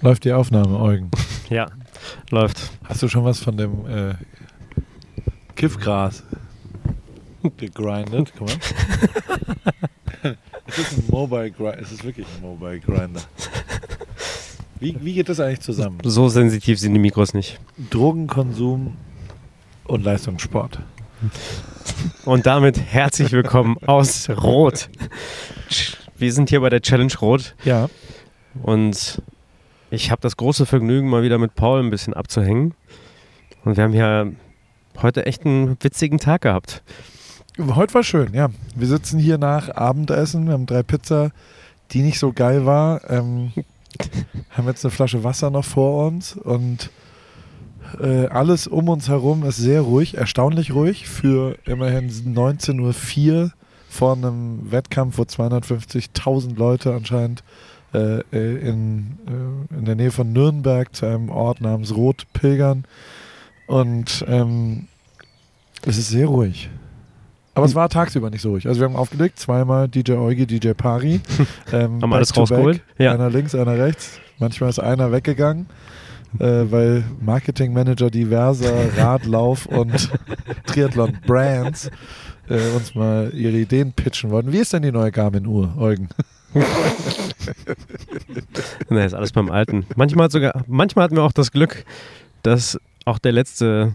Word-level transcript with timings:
Läuft 0.00 0.24
die 0.24 0.32
Aufnahme, 0.32 0.78
Eugen? 0.80 1.10
Ja, 1.48 1.68
läuft. 2.30 2.72
Hast 2.82 3.04
du 3.04 3.08
schon 3.08 3.22
was 3.24 3.38
von 3.38 3.56
dem 3.56 3.86
äh, 3.86 4.14
Kiffgras 5.54 6.24
gegrindet? 7.56 8.32
Guck 8.36 8.48
mal. 8.48 8.56
es 10.66 10.78
ist 10.78 10.98
ein 10.98 11.04
Mobile 11.08 11.52
Grinder. 11.52 11.78
Es 11.80 11.92
ist 11.92 12.02
wirklich 12.02 12.26
ein 12.26 12.42
Mobile 12.42 12.80
Grinder. 12.80 13.20
Wie, 14.80 14.96
wie 15.00 15.14
geht 15.14 15.28
das 15.28 15.38
eigentlich 15.38 15.60
zusammen? 15.60 15.98
So 16.02 16.28
sensitiv 16.28 16.80
sind 16.80 16.94
die 16.94 16.98
Mikros 16.98 17.32
nicht. 17.32 17.60
Drogenkonsum 17.90 18.96
und 19.84 20.02
Leistungssport. 20.04 20.80
Und 22.24 22.44
damit 22.46 22.80
herzlich 22.80 23.30
willkommen 23.30 23.76
aus 23.86 24.28
Rot. 24.30 24.88
Wir 26.18 26.32
sind 26.32 26.48
hier 26.50 26.60
bei 26.60 26.70
der 26.70 26.82
Challenge 26.82 27.12
Rot 27.20 27.54
Ja. 27.64 27.88
und 28.64 29.22
ich 29.96 30.10
habe 30.10 30.20
das 30.20 30.36
große 30.36 30.66
Vergnügen, 30.66 31.08
mal 31.08 31.22
wieder 31.22 31.38
mit 31.38 31.54
Paul 31.54 31.82
ein 31.82 31.90
bisschen 31.90 32.14
abzuhängen. 32.14 32.74
Und 33.64 33.76
wir 33.76 33.84
haben 33.84 33.94
ja 33.94 34.26
heute 35.02 35.26
echt 35.26 35.44
einen 35.44 35.76
witzigen 35.80 36.18
Tag 36.18 36.42
gehabt. 36.42 36.82
Heute 37.58 37.94
war 37.94 38.02
schön, 38.02 38.34
ja. 38.34 38.50
Wir 38.74 38.86
sitzen 38.86 39.18
hier 39.18 39.38
nach 39.38 39.70
Abendessen. 39.70 40.46
Wir 40.46 40.52
haben 40.52 40.66
drei 40.66 40.82
Pizza, 40.82 41.32
die 41.90 42.02
nicht 42.02 42.18
so 42.18 42.32
geil 42.32 42.66
war. 42.66 43.10
Ähm, 43.10 43.52
haben 44.50 44.68
jetzt 44.68 44.84
eine 44.84 44.92
Flasche 44.92 45.24
Wasser 45.24 45.50
noch 45.50 45.64
vor 45.64 46.06
uns 46.06 46.36
und 46.36 46.90
äh, 48.00 48.26
alles 48.26 48.66
um 48.66 48.88
uns 48.88 49.08
herum 49.08 49.44
ist 49.44 49.56
sehr 49.56 49.80
ruhig, 49.80 50.16
erstaunlich 50.16 50.74
ruhig 50.74 51.08
für 51.08 51.56
immerhin 51.64 52.10
19.04 52.10 53.42
Uhr 53.44 53.52
vor 53.88 54.12
einem 54.12 54.70
Wettkampf, 54.70 55.16
wo 55.16 55.22
250.000 55.22 56.56
Leute 56.56 56.92
anscheinend 56.92 57.42
äh, 57.96 58.18
äh, 58.30 58.68
in, 58.68 59.16
äh, 59.26 59.74
in 59.78 59.84
der 59.86 59.94
Nähe 59.94 60.10
von 60.10 60.30
Nürnberg 60.30 60.94
zu 60.94 61.06
einem 61.06 61.30
Ort 61.30 61.62
namens 61.62 61.96
Rot 61.96 62.26
pilgern. 62.34 62.84
Und 63.66 64.22
ähm, 64.28 64.88
es 65.86 65.96
ist 65.96 66.10
sehr 66.10 66.26
ruhig. 66.26 66.68
Aber 67.54 67.64
es 67.64 67.74
war 67.74 67.88
tagsüber 67.88 68.28
nicht 68.28 68.42
so 68.42 68.50
ruhig. 68.50 68.68
Also 68.68 68.80
wir 68.80 68.84
haben 68.86 68.96
aufgelegt, 68.96 69.38
zweimal 69.38 69.88
DJ 69.88 70.12
Eugi, 70.12 70.46
DJ 70.46 70.72
Pari. 70.72 71.20
Ähm, 71.72 72.00
Haben 72.02 72.12
alles 72.12 72.36
rausgeholt? 72.36 72.80
Ja. 72.98 73.12
Einer 73.12 73.30
links, 73.30 73.54
einer 73.54 73.78
rechts. 73.78 74.20
Manchmal 74.38 74.70
ist 74.70 74.78
einer 74.78 75.10
weggegangen, 75.10 75.66
äh, 76.38 76.64
weil 76.70 77.02
Marketingmanager 77.20 78.10
diverser 78.10 78.72
Radlauf- 78.96 79.66
und 79.66 80.10
Triathlon-Brands 80.66 81.90
äh, 82.48 82.76
uns 82.76 82.94
mal 82.94 83.32
ihre 83.34 83.56
Ideen 83.56 83.92
pitchen 83.92 84.30
wollten. 84.30 84.52
Wie 84.52 84.58
ist 84.58 84.74
denn 84.74 84.82
die 84.82 84.92
neue 84.92 85.10
Garmin-Uhr, 85.10 85.76
Eugen? 85.78 86.08
Ne, 88.88 89.04
ist 89.04 89.14
alles 89.14 89.32
beim 89.32 89.50
Alten. 89.50 89.86
Manchmal, 89.96 90.30
sogar, 90.30 90.64
manchmal 90.66 91.04
hatten 91.04 91.16
wir 91.16 91.22
auch 91.22 91.32
das 91.32 91.52
Glück, 91.52 91.84
dass 92.42 92.78
auch 93.04 93.18
der 93.18 93.32
letzte 93.32 93.94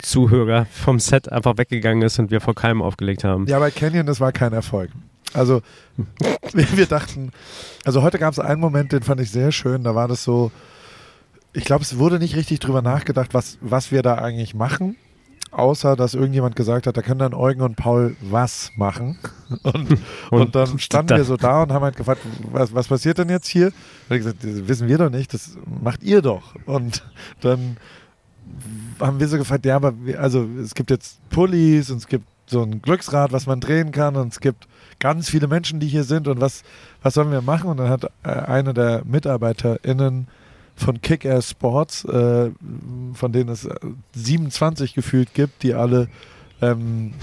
Zuhörer 0.00 0.66
vom 0.66 0.98
Set 1.00 1.30
einfach 1.30 1.58
weggegangen 1.58 2.02
ist 2.02 2.18
und 2.18 2.30
wir 2.30 2.40
vor 2.40 2.54
keinem 2.54 2.82
aufgelegt 2.82 3.24
haben. 3.24 3.46
Ja, 3.46 3.58
bei 3.58 3.70
Canyon, 3.70 4.06
das 4.06 4.20
war 4.20 4.32
kein 4.32 4.52
Erfolg. 4.52 4.90
Also, 5.34 5.62
wir, 6.52 6.76
wir 6.76 6.86
dachten, 6.86 7.32
also 7.84 8.02
heute 8.02 8.18
gab 8.18 8.32
es 8.32 8.38
einen 8.38 8.60
Moment, 8.60 8.92
den 8.92 9.02
fand 9.02 9.20
ich 9.20 9.30
sehr 9.30 9.52
schön. 9.52 9.82
Da 9.84 9.94
war 9.94 10.08
das 10.08 10.24
so, 10.24 10.50
ich 11.52 11.64
glaube, 11.64 11.82
es 11.82 11.98
wurde 11.98 12.18
nicht 12.18 12.36
richtig 12.36 12.60
drüber 12.60 12.82
nachgedacht, 12.82 13.34
was, 13.34 13.58
was 13.60 13.92
wir 13.92 14.02
da 14.02 14.16
eigentlich 14.16 14.54
machen. 14.54 14.96
Außer, 15.50 15.96
dass 15.96 16.14
irgendjemand 16.14 16.56
gesagt 16.56 16.86
hat, 16.86 16.96
da 16.96 17.02
können 17.02 17.20
dann 17.20 17.34
Eugen 17.34 17.62
und 17.62 17.76
Paul 17.76 18.16
was 18.20 18.70
machen. 18.76 19.18
Und, 19.62 19.92
und, 19.92 19.98
Und 20.30 20.54
dann 20.54 20.78
standen 20.78 21.16
wir 21.16 21.24
so 21.24 21.38
da 21.38 21.62
und 21.62 21.72
haben 21.72 21.82
halt 21.82 21.96
gefragt, 21.96 22.20
was, 22.52 22.74
was 22.74 22.86
passiert 22.86 23.16
denn 23.16 23.30
jetzt 23.30 23.48
hier? 23.48 23.68
Und 23.68 24.16
ich 24.16 24.18
gesagt, 24.18 24.44
das 24.44 24.68
wissen 24.68 24.88
wir 24.88 24.98
doch 24.98 25.08
nicht, 25.08 25.32
das 25.32 25.56
macht 25.82 26.02
ihr 26.02 26.20
doch. 26.20 26.54
Und 26.66 27.02
dann 27.40 27.78
haben 29.00 29.18
wir 29.20 29.26
so 29.26 29.38
gefragt, 29.38 29.64
ja, 29.64 29.76
aber 29.76 29.94
wir, 30.04 30.20
also 30.20 30.46
es 30.62 30.74
gibt 30.74 30.90
jetzt 30.90 31.26
Pullis 31.30 31.90
und 31.90 31.96
es 31.96 32.06
gibt 32.06 32.26
so 32.44 32.62
ein 32.62 32.82
Glücksrad, 32.82 33.32
was 33.32 33.46
man 33.46 33.60
drehen 33.60 33.90
kann 33.90 34.16
und 34.16 34.32
es 34.32 34.40
gibt 34.40 34.68
ganz 34.98 35.30
viele 35.30 35.46
Menschen, 35.46 35.80
die 35.80 35.86
hier 35.86 36.04
sind 36.04 36.28
und 36.28 36.40
was, 36.40 36.62
was 37.02 37.14
sollen 37.14 37.30
wir 37.30 37.42
machen? 37.42 37.70
Und 37.70 37.78
dann 37.78 37.88
hat 37.88 38.04
äh, 38.22 38.28
eine 38.28 38.74
der 38.74 39.02
MitarbeiterInnen 39.04 40.28
von 40.78 41.00
Kick-Ass 41.00 41.50
Sports, 41.50 42.04
äh, 42.04 42.50
von 43.14 43.32
denen 43.32 43.50
es 43.50 43.64
äh, 43.64 43.74
27 44.14 44.94
gefühlt 44.94 45.34
gibt, 45.34 45.62
die 45.62 45.74
alle 45.74 46.08
ähm, 46.62 47.14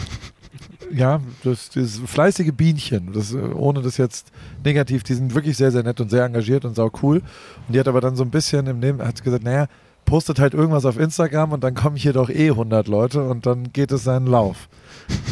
ja, 0.93 1.21
das, 1.43 1.69
das 1.69 2.01
fleißige 2.05 2.51
Bienchen, 2.51 3.13
das, 3.13 3.33
äh, 3.33 3.37
ohne 3.37 3.81
das 3.81 3.97
jetzt 3.97 4.31
negativ, 4.63 5.03
die 5.03 5.13
sind 5.13 5.33
wirklich 5.33 5.57
sehr, 5.57 5.71
sehr 5.71 5.83
nett 5.83 5.99
und 6.01 6.09
sehr 6.09 6.25
engagiert 6.25 6.65
und 6.65 6.75
sau 6.75 6.91
cool. 7.01 7.21
Und 7.67 7.73
die 7.73 7.79
hat 7.79 7.87
aber 7.87 8.01
dann 8.01 8.15
so 8.15 8.23
ein 8.23 8.29
bisschen 8.29 8.67
im 8.67 8.81
Leben, 8.81 9.01
hat 9.01 9.23
gesagt, 9.23 9.43
naja, 9.43 9.67
postet 10.03 10.39
halt 10.39 10.53
irgendwas 10.53 10.85
auf 10.85 10.99
Instagram 10.99 11.53
und 11.53 11.63
dann 11.63 11.73
kommen 11.73 11.95
hier 11.95 12.13
doch 12.13 12.29
eh 12.29 12.49
100 12.49 12.87
Leute 12.87 13.27
und 13.27 13.45
dann 13.45 13.71
geht 13.73 13.91
es 13.91 14.03
seinen 14.03 14.27
Lauf. 14.27 14.69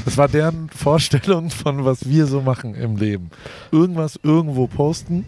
Das 0.05 0.17
war 0.17 0.27
deren 0.27 0.69
Vorstellung 0.69 1.49
von, 1.49 1.85
was 1.85 2.07
wir 2.07 2.25
so 2.25 2.41
machen 2.41 2.73
im 2.73 2.95
Leben. 2.97 3.29
Irgendwas 3.71 4.19
irgendwo 4.23 4.67
posten 4.67 5.25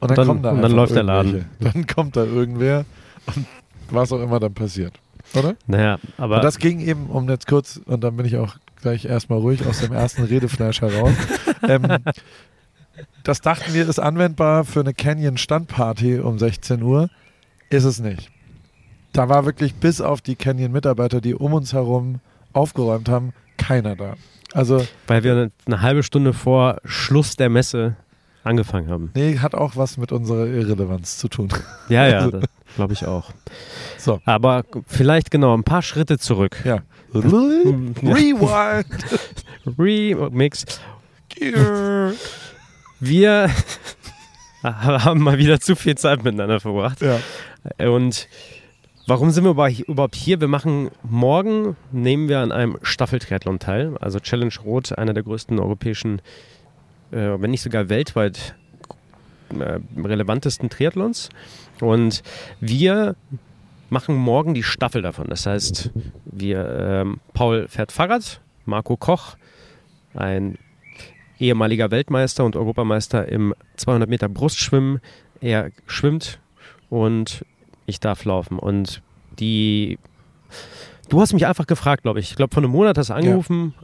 und 0.00 0.10
dann, 0.10 0.16
dann- 0.16 0.26
kommen 0.26 0.42
da 0.42 0.50
und 0.50 0.62
dann 0.62 0.72
läuft 0.72 0.94
der 0.94 1.02
Laden. 1.02 1.44
Dann 1.60 1.86
kommt 1.86 2.16
da 2.16 2.24
irgendwer 2.24 2.84
und 3.26 3.46
was 3.90 4.12
auch 4.12 4.20
immer 4.20 4.38
dann 4.38 4.54
passiert. 4.54 4.92
Oder? 5.34 5.56
Naja, 5.66 5.98
aber 6.16 6.36
Und 6.36 6.44
das 6.44 6.58
ging 6.58 6.80
eben, 6.80 7.06
um 7.06 7.28
jetzt 7.28 7.46
kurz, 7.46 7.80
und 7.84 8.02
dann 8.04 8.16
bin 8.16 8.24
ich 8.26 8.36
auch 8.36 8.56
gleich 8.80 9.04
erstmal 9.04 9.38
ruhig 9.38 9.66
aus 9.66 9.80
dem 9.80 9.92
ersten 9.92 10.22
Redefleisch 10.24 10.80
heraus. 10.80 11.12
ähm, 11.68 11.98
das 13.24 13.40
dachten 13.40 13.74
wir, 13.74 13.88
ist 13.88 13.98
anwendbar 13.98 14.64
für 14.64 14.80
eine 14.80 14.94
Canyon-Standparty 14.94 16.20
um 16.20 16.38
16 16.38 16.82
Uhr. 16.82 17.10
Ist 17.70 17.84
es 17.84 18.00
nicht. 18.00 18.30
Da 19.12 19.28
war 19.28 19.44
wirklich 19.44 19.74
bis 19.74 20.00
auf 20.00 20.20
die 20.20 20.36
Canyon-Mitarbeiter, 20.36 21.20
die 21.20 21.34
um 21.34 21.52
uns 21.52 21.72
herum 21.72 22.20
aufgeräumt 22.52 23.08
haben, 23.08 23.32
keiner 23.56 23.96
da. 23.96 24.14
Also, 24.52 24.86
weil 25.06 25.24
wir 25.24 25.50
eine 25.66 25.82
halbe 25.82 26.02
Stunde 26.02 26.32
vor 26.32 26.78
Schluss 26.84 27.36
der 27.36 27.50
Messe 27.50 27.96
angefangen 28.44 28.88
haben. 28.90 29.10
nee, 29.14 29.38
hat 29.38 29.54
auch 29.54 29.76
was 29.76 29.96
mit 29.96 30.12
unserer 30.12 30.46
Irrelevanz 30.46 31.18
zu 31.18 31.28
tun. 31.28 31.48
Ja, 31.88 32.06
ja, 32.06 32.18
Also- 32.20 32.40
glaube 32.76 32.92
ich 32.92 33.06
auch. 33.06 33.30
So, 33.96 34.20
Aber 34.24 34.64
vielleicht 34.86 35.30
genau 35.30 35.54
ein 35.56 35.64
paar 35.64 35.82
Schritte 35.82 36.18
zurück. 36.18 36.56
ja. 36.64 36.78
Rewind! 37.14 37.98
Remix. 39.78 40.64
Wir 43.00 43.50
haben 44.62 45.20
mal 45.22 45.38
wieder 45.38 45.60
zu 45.60 45.76
viel 45.76 45.96
Zeit 45.96 46.24
miteinander 46.24 46.60
verbracht. 46.60 47.00
ja. 47.00 47.20
Und 47.90 48.28
warum 49.06 49.30
sind 49.30 49.44
wir 49.44 49.50
überhaupt 49.52 49.78
überhaupt 49.80 50.14
hier? 50.16 50.40
Wir 50.40 50.48
machen 50.48 50.90
morgen, 51.02 51.76
nehmen 51.92 52.28
wir 52.28 52.40
an 52.40 52.52
einem 52.52 52.78
Staffeltriathlon 52.82 53.58
teil. 53.58 53.96
Also 54.00 54.20
Challenge 54.20 54.52
Rot, 54.64 54.96
einer 54.96 55.14
der 55.14 55.22
größten 55.22 55.58
europäischen, 55.58 56.20
äh, 57.10 57.40
wenn 57.40 57.50
nicht 57.50 57.62
sogar 57.62 57.88
weltweit 57.88 58.54
äh, 59.50 59.78
relevantesten 59.96 60.70
Triathlons. 60.70 61.30
Und 61.80 62.22
wir 62.60 63.16
machen 63.90 64.14
morgen 64.16 64.54
die 64.54 64.62
Staffel 64.62 65.02
davon. 65.02 65.28
Das 65.28 65.46
heißt, 65.46 65.90
wir, 66.24 66.68
ähm, 66.78 67.20
Paul 67.32 67.68
fährt 67.68 67.92
Fahrrad, 67.92 68.40
Marco 68.66 68.96
Koch, 68.96 69.36
ein 70.14 70.58
ehemaliger 71.38 71.90
Weltmeister 71.90 72.44
und 72.44 72.56
Europameister 72.56 73.28
im 73.28 73.54
200 73.76 74.08
Meter 74.08 74.28
Brustschwimmen. 74.28 75.00
Er 75.40 75.70
schwimmt 75.86 76.40
und 76.90 77.44
ich 77.86 78.00
darf 78.00 78.24
laufen. 78.24 78.58
Und 78.58 79.02
die. 79.38 79.98
Du 81.08 81.20
hast 81.20 81.32
mich 81.32 81.46
einfach 81.46 81.66
gefragt, 81.66 82.02
glaube 82.02 82.20
ich. 82.20 82.30
Ich 82.30 82.36
glaube, 82.36 82.52
vor 82.52 82.62
einem 82.62 82.72
Monat 82.72 82.98
hast 82.98 83.08
du 83.08 83.14
angerufen, 83.14 83.74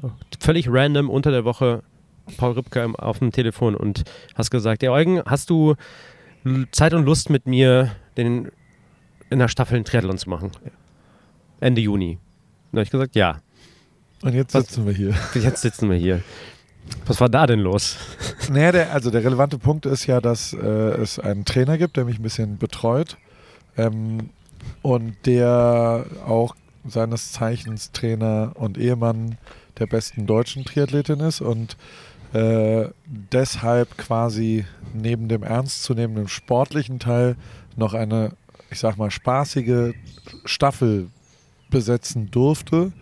völlig 0.41 0.69
random 0.69 1.09
unter 1.09 1.31
der 1.31 1.45
Woche, 1.45 1.83
Paul 2.37 2.53
Rübke 2.53 2.93
auf 2.99 3.19
dem 3.19 3.33
Telefon 3.33 3.75
und 3.75 4.05
hast 4.35 4.51
gesagt: 4.51 4.83
Ja, 4.83 4.91
Eugen, 4.93 5.23
hast 5.27 5.51
du 5.51 5.75
Zeit 6.73 6.95
und 6.95 7.05
Lust 7.05 7.31
mit 7.31 7.47
mir, 7.47 7.95
den 8.16 8.51
in 9.31 9.39
der 9.39 9.48
Staffel 9.48 9.77
einen 9.77 9.84
Triathlon 9.84 10.19
zu 10.19 10.28
machen? 10.31 10.51
Ende 11.60 11.81
Juni. 11.81 12.19
Da 12.72 12.77
habe 12.78 12.83
ich 12.84 12.91
gesagt: 12.91 13.15
Ja. 13.16 13.41
Und 14.22 14.34
jetzt 14.34 14.54
Was- 14.54 14.66
sitzen 14.66 14.87
wir 14.87 14.95
hier. 14.95 15.15
Jetzt 15.34 15.63
sitzen 15.63 15.91
wir 15.91 15.97
hier. 15.97 16.22
Was 17.07 17.21
war 17.21 17.28
da 17.31 17.47
denn 17.47 17.60
los? 17.60 17.97
Naja, 18.51 18.72
der, 18.72 18.93
also 18.93 19.10
der 19.10 19.25
relevante 19.25 19.59
Punkt 19.59 19.87
ist 19.87 20.07
ja, 20.07 20.21
dass 20.21 20.53
äh, 20.53 20.59
es 20.66 21.19
einen 21.19 21.45
Trainer 21.47 21.78
gibt, 21.78 21.97
der 21.97 22.04
mich 22.04 22.19
ein 22.19 22.22
bisschen 22.22 22.59
betreut 22.59 23.16
ähm, 23.78 24.31
und 24.83 25.15
der 25.25 26.04
auch 26.27 26.54
seines 26.87 27.33
Zeichens 27.33 27.93
Trainer 27.93 28.53
und 28.54 28.77
Ehemann 28.77 29.39
der 29.78 29.87
besten 29.87 30.27
deutschen 30.27 30.65
Triathletin 30.65 31.21
ist 31.21 31.41
und 31.41 31.77
äh, 32.34 32.91
deshalb 33.07 33.97
quasi 33.97 34.65
neben 34.92 35.28
dem 35.28 35.45
ernstzunehmenden 35.45 36.27
sportlichen 36.27 36.98
Teil 36.98 37.36
noch 37.77 37.95
eine, 37.95 38.33
ich 38.71 38.81
sag 38.81 38.97
mal, 38.97 39.10
spaßige 39.10 39.95
Staffel 40.45 41.10
besetzen 41.71 42.33
durfte 42.33 42.92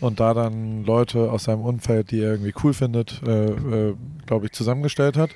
und 0.00 0.20
da 0.20 0.34
dann 0.34 0.84
Leute 0.84 1.32
aus 1.32 1.44
seinem 1.44 1.62
Umfeld, 1.62 2.12
die 2.12 2.20
er 2.20 2.30
irgendwie 2.32 2.54
cool 2.62 2.72
findet, 2.72 3.20
äh, 3.26 3.46
äh, 3.46 3.96
glaube 4.26 4.46
ich, 4.46 4.52
zusammengestellt 4.52 5.16
hat. 5.16 5.30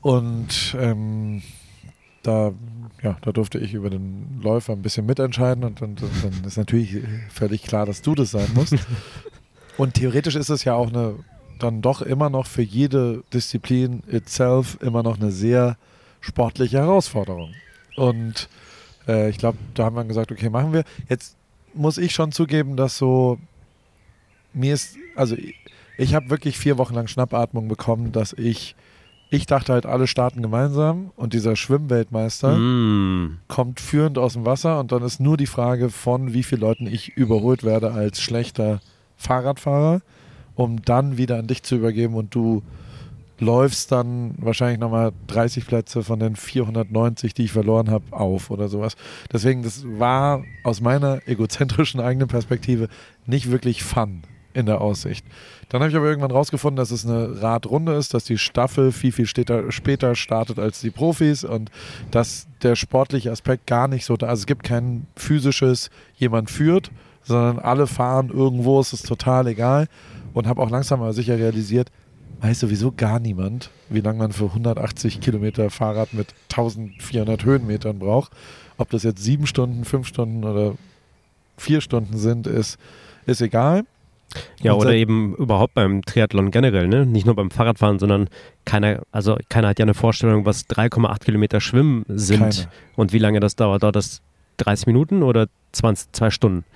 Und 0.00 0.74
ähm, 0.80 1.42
da, 2.22 2.52
ja, 3.02 3.18
da 3.20 3.32
durfte 3.32 3.58
ich 3.58 3.74
über 3.74 3.90
den 3.90 4.40
Läufer 4.42 4.72
ein 4.72 4.82
bisschen 4.82 5.04
mitentscheiden 5.04 5.64
und, 5.64 5.82
und, 5.82 6.02
und 6.02 6.24
dann 6.24 6.44
ist 6.44 6.56
natürlich 6.56 6.96
völlig 7.28 7.62
klar, 7.62 7.84
dass 7.84 8.00
du 8.00 8.14
das 8.14 8.30
sein 8.30 8.48
musst. 8.54 8.74
und 9.76 9.94
theoretisch 9.94 10.34
ist 10.34 10.48
es 10.48 10.64
ja 10.64 10.74
auch 10.74 10.88
eine, 10.88 11.16
dann 11.58 11.82
doch 11.82 12.02
immer 12.02 12.30
noch 12.30 12.46
für 12.46 12.62
jede 12.62 13.22
Disziplin 13.32 14.02
itself 14.08 14.78
immer 14.80 15.02
noch 15.02 15.18
eine 15.18 15.30
sehr 15.30 15.76
sportliche 16.20 16.78
Herausforderung. 16.78 17.52
Und 17.96 18.48
äh, 19.08 19.30
ich 19.30 19.38
glaube, 19.38 19.58
da 19.74 19.84
haben 19.84 19.96
wir 19.96 20.04
gesagt, 20.04 20.32
okay, 20.32 20.50
machen 20.50 20.72
wir. 20.72 20.84
Jetzt 21.08 21.36
muss 21.74 21.98
ich 21.98 22.12
schon 22.12 22.32
zugeben, 22.32 22.76
dass 22.76 22.98
so 22.98 23.38
mir 24.52 24.74
ist, 24.74 24.96
also 25.14 25.34
ich, 25.36 25.54
ich 25.98 26.14
habe 26.14 26.30
wirklich 26.30 26.58
vier 26.58 26.78
Wochen 26.78 26.94
lang 26.94 27.06
Schnappatmung 27.06 27.68
bekommen, 27.68 28.12
dass 28.12 28.32
ich, 28.32 28.74
ich 29.30 29.46
dachte 29.46 29.72
halt, 29.72 29.86
alle 29.86 30.06
starten 30.06 30.42
gemeinsam 30.42 31.10
und 31.16 31.32
dieser 31.32 31.56
Schwimmweltmeister 31.56 32.56
Mm. 32.56 33.38
kommt 33.48 33.80
führend 33.80 34.18
aus 34.18 34.34
dem 34.34 34.44
Wasser 34.44 34.78
und 34.80 34.92
dann 34.92 35.02
ist 35.02 35.20
nur 35.20 35.36
die 35.36 35.46
Frage 35.46 35.90
von, 35.90 36.32
wie 36.32 36.42
vielen 36.42 36.60
Leuten 36.60 36.86
ich 36.86 37.16
überholt 37.16 37.64
werde 37.64 37.92
als 37.92 38.20
schlechter 38.20 38.80
Fahrradfahrer, 39.16 40.02
um 40.56 40.82
dann 40.82 41.16
wieder 41.16 41.38
an 41.38 41.46
dich 41.46 41.62
zu 41.62 41.76
übergeben 41.76 42.14
und 42.14 42.34
du 42.34 42.62
läufst 43.38 43.92
dann 43.92 44.34
wahrscheinlich 44.38 44.80
nochmal 44.80 45.12
30 45.26 45.66
Plätze 45.66 46.02
von 46.02 46.18
den 46.18 46.36
490, 46.36 47.34
die 47.34 47.44
ich 47.44 47.52
verloren 47.52 47.90
habe, 47.90 48.04
auf 48.10 48.50
oder 48.50 48.68
sowas. 48.68 48.96
Deswegen, 49.32 49.62
das 49.62 49.84
war 49.86 50.42
aus 50.64 50.80
meiner 50.80 51.20
egozentrischen 51.28 52.00
eigenen 52.00 52.28
Perspektive 52.28 52.88
nicht 53.26 53.50
wirklich 53.50 53.84
fun 53.84 54.22
in 54.54 54.64
der 54.64 54.80
Aussicht. 54.80 55.26
Dann 55.68 55.82
habe 55.82 55.90
ich 55.90 55.96
aber 55.96 56.06
irgendwann 56.06 56.30
rausgefunden, 56.30 56.76
dass 56.76 56.90
es 56.90 57.04
eine 57.04 57.42
Radrunde 57.42 57.92
ist, 57.92 58.14
dass 58.14 58.24
die 58.24 58.38
Staffel 58.38 58.90
viel, 58.90 59.12
viel 59.12 59.26
später, 59.26 60.14
startet 60.14 60.58
als 60.58 60.80
die 60.80 60.90
Profis 60.90 61.44
und 61.44 61.70
dass 62.10 62.46
der 62.62 62.74
sportliche 62.74 63.30
Aspekt 63.30 63.66
gar 63.66 63.86
nicht 63.86 64.06
so 64.06 64.16
da. 64.16 64.28
Also 64.28 64.40
es 64.40 64.46
gibt 64.46 64.62
kein 64.62 65.06
physisches, 65.14 65.90
jemand 66.16 66.50
führt, 66.50 66.90
sondern 67.22 67.58
alle 67.58 67.86
fahren 67.86 68.30
irgendwo, 68.30 68.80
es 68.80 68.94
ist 68.94 69.06
total 69.06 69.46
egal. 69.48 69.88
Und 70.36 70.46
habe 70.46 70.60
auch 70.60 70.68
langsam 70.68 71.00
aber 71.00 71.14
sicher 71.14 71.38
realisiert, 71.38 71.90
weiß 72.42 72.60
sowieso 72.60 72.92
gar 72.94 73.20
niemand, 73.20 73.70
wie 73.88 74.00
lange 74.00 74.18
man 74.18 74.32
für 74.32 74.44
180 74.44 75.22
Kilometer 75.22 75.70
Fahrrad 75.70 76.12
mit 76.12 76.34
1400 76.50 77.42
Höhenmetern 77.42 77.98
braucht. 77.98 78.32
Ob 78.76 78.90
das 78.90 79.02
jetzt 79.02 79.24
sieben 79.24 79.46
Stunden, 79.46 79.86
fünf 79.86 80.06
Stunden 80.06 80.44
oder 80.44 80.74
vier 81.56 81.80
Stunden 81.80 82.18
sind, 82.18 82.46
ist, 82.46 82.76
ist 83.24 83.40
egal. 83.40 83.84
Ja, 84.60 84.74
Und 84.74 84.80
oder 84.80 84.92
eben 84.92 85.34
überhaupt 85.36 85.72
beim 85.72 86.02
Triathlon 86.02 86.50
generell, 86.50 86.86
ne? 86.86 87.06
Nicht 87.06 87.24
nur 87.24 87.34
beim 87.34 87.50
Fahrradfahren, 87.50 87.98
sondern 87.98 88.28
keiner, 88.66 89.04
also 89.12 89.38
keiner 89.48 89.68
hat 89.68 89.78
ja 89.78 89.86
eine 89.86 89.94
Vorstellung, 89.94 90.44
was 90.44 90.68
3,8 90.68 91.20
Kilometer 91.20 91.62
Schwimmen 91.62 92.04
sind 92.08 92.40
Keiner. 92.40 92.70
und 92.96 93.14
wie 93.14 93.18
lange 93.18 93.40
das 93.40 93.56
dauert. 93.56 93.84
Dauert 93.84 93.96
das 93.96 94.20
30 94.58 94.86
Minuten 94.86 95.22
oder 95.22 95.46
20, 95.72 96.12
zwei 96.12 96.28
Stunden? 96.28 96.66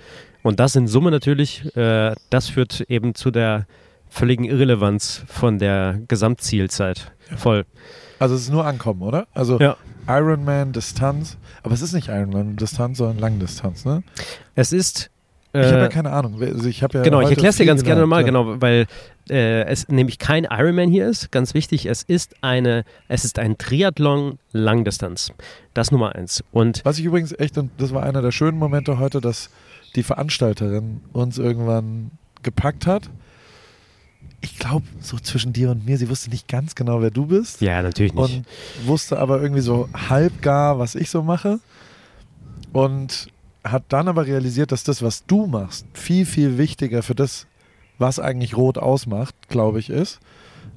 Und 0.43 0.59
das 0.59 0.75
in 0.75 0.87
Summe 0.87 1.11
natürlich, 1.11 1.75
äh, 1.75 2.15
das 2.29 2.49
führt 2.49 2.81
eben 2.81 3.15
zu 3.15 3.31
der 3.31 3.65
völligen 4.09 4.43
Irrelevanz 4.43 5.23
von 5.27 5.57
der 5.59 5.99
Gesamtzielzeit. 6.07 7.11
Voll. 7.37 7.65
Also 8.19 8.35
es 8.35 8.41
ist 8.41 8.51
nur 8.51 8.65
Ankommen, 8.65 9.01
oder? 9.01 9.27
Also 9.33 9.59
Ja. 9.59 9.77
Ironman 10.07 10.73
Distanz, 10.73 11.37
aber 11.63 11.73
es 11.73 11.81
ist 11.81 11.93
nicht 11.93 12.07
Ironman 12.07 12.55
Distanz, 12.55 12.97
sondern 12.97 13.19
Langdistanz, 13.19 13.85
ne? 13.85 14.03
Es 14.55 14.73
ist. 14.73 15.09
Ich 15.53 15.59
habe 15.59 15.77
ja 15.79 15.85
Äh, 15.85 15.89
keine 15.89 16.11
Ahnung. 16.11 16.41
Also 16.41 16.67
ich 16.67 16.79
ja 16.79 16.87
Genau, 16.87 17.19
ich 17.21 17.29
erkläre 17.29 17.49
es 17.49 17.57
dir 17.57 17.65
ganz 17.65 17.83
gerne 17.83 18.01
nochmal, 18.01 18.21
ja. 18.21 18.25
genau, 18.25 18.61
weil 18.61 18.85
äh, 19.29 19.63
es 19.65 19.87
nämlich 19.89 20.17
kein 20.17 20.45
Ironman 20.45 20.89
hier 20.89 21.07
ist, 21.07 21.31
ganz 21.31 21.53
wichtig, 21.53 21.85
es 21.87 22.03
ist 22.03 22.35
eine, 22.41 22.83
es 23.09 23.25
ist 23.25 23.37
ein 23.37 23.57
Triathlon 23.57 24.39
Langdistanz. 24.53 25.33
Das 25.73 25.91
Nummer 25.91 26.15
eins. 26.15 26.43
Und 26.51 26.81
Was 26.83 26.99
ich 26.99 27.05
übrigens 27.05 27.37
echt, 27.37 27.57
und 27.57 27.69
das 27.77 27.93
war 27.93 28.03
einer 28.03 28.21
der 28.21 28.31
schönen 28.31 28.57
Momente 28.57 28.97
heute, 28.97 29.19
dass 29.19 29.49
die 29.95 30.03
Veranstalterin 30.03 31.01
uns 31.13 31.37
irgendwann 31.37 32.11
gepackt 32.43 32.87
hat. 32.87 33.09
Ich 34.41 34.57
glaube, 34.57 34.85
so 34.99 35.17
zwischen 35.17 35.53
dir 35.53 35.69
und 35.69 35.85
mir, 35.85 35.97
sie 35.97 36.09
wusste 36.09 36.29
nicht 36.29 36.47
ganz 36.47 36.73
genau, 36.73 37.01
wer 37.01 37.11
du 37.11 37.27
bist. 37.27 37.61
ja, 37.61 37.81
natürlich 37.81 38.13
nicht. 38.13 38.37
und 38.37 38.45
wusste 38.87 39.19
aber 39.19 39.41
irgendwie 39.41 39.61
so 39.61 39.87
halb 39.93 40.41
gar, 40.41 40.79
was 40.79 40.95
ich 40.95 41.09
so 41.09 41.21
mache. 41.21 41.59
Und 42.73 43.27
hat 43.63 43.83
dann 43.89 44.07
aber 44.07 44.25
realisiert, 44.25 44.71
dass 44.71 44.83
das, 44.83 45.03
was 45.03 45.25
du 45.25 45.45
machst, 45.45 45.85
viel, 45.93 46.25
viel 46.25 46.57
wichtiger 46.57 47.03
für 47.03 47.13
das, 47.13 47.45
was 47.99 48.19
eigentlich 48.19 48.57
Rot 48.57 48.77
ausmacht, 48.77 49.35
glaube 49.49 49.79
ich, 49.79 49.89
ist. 49.89 50.19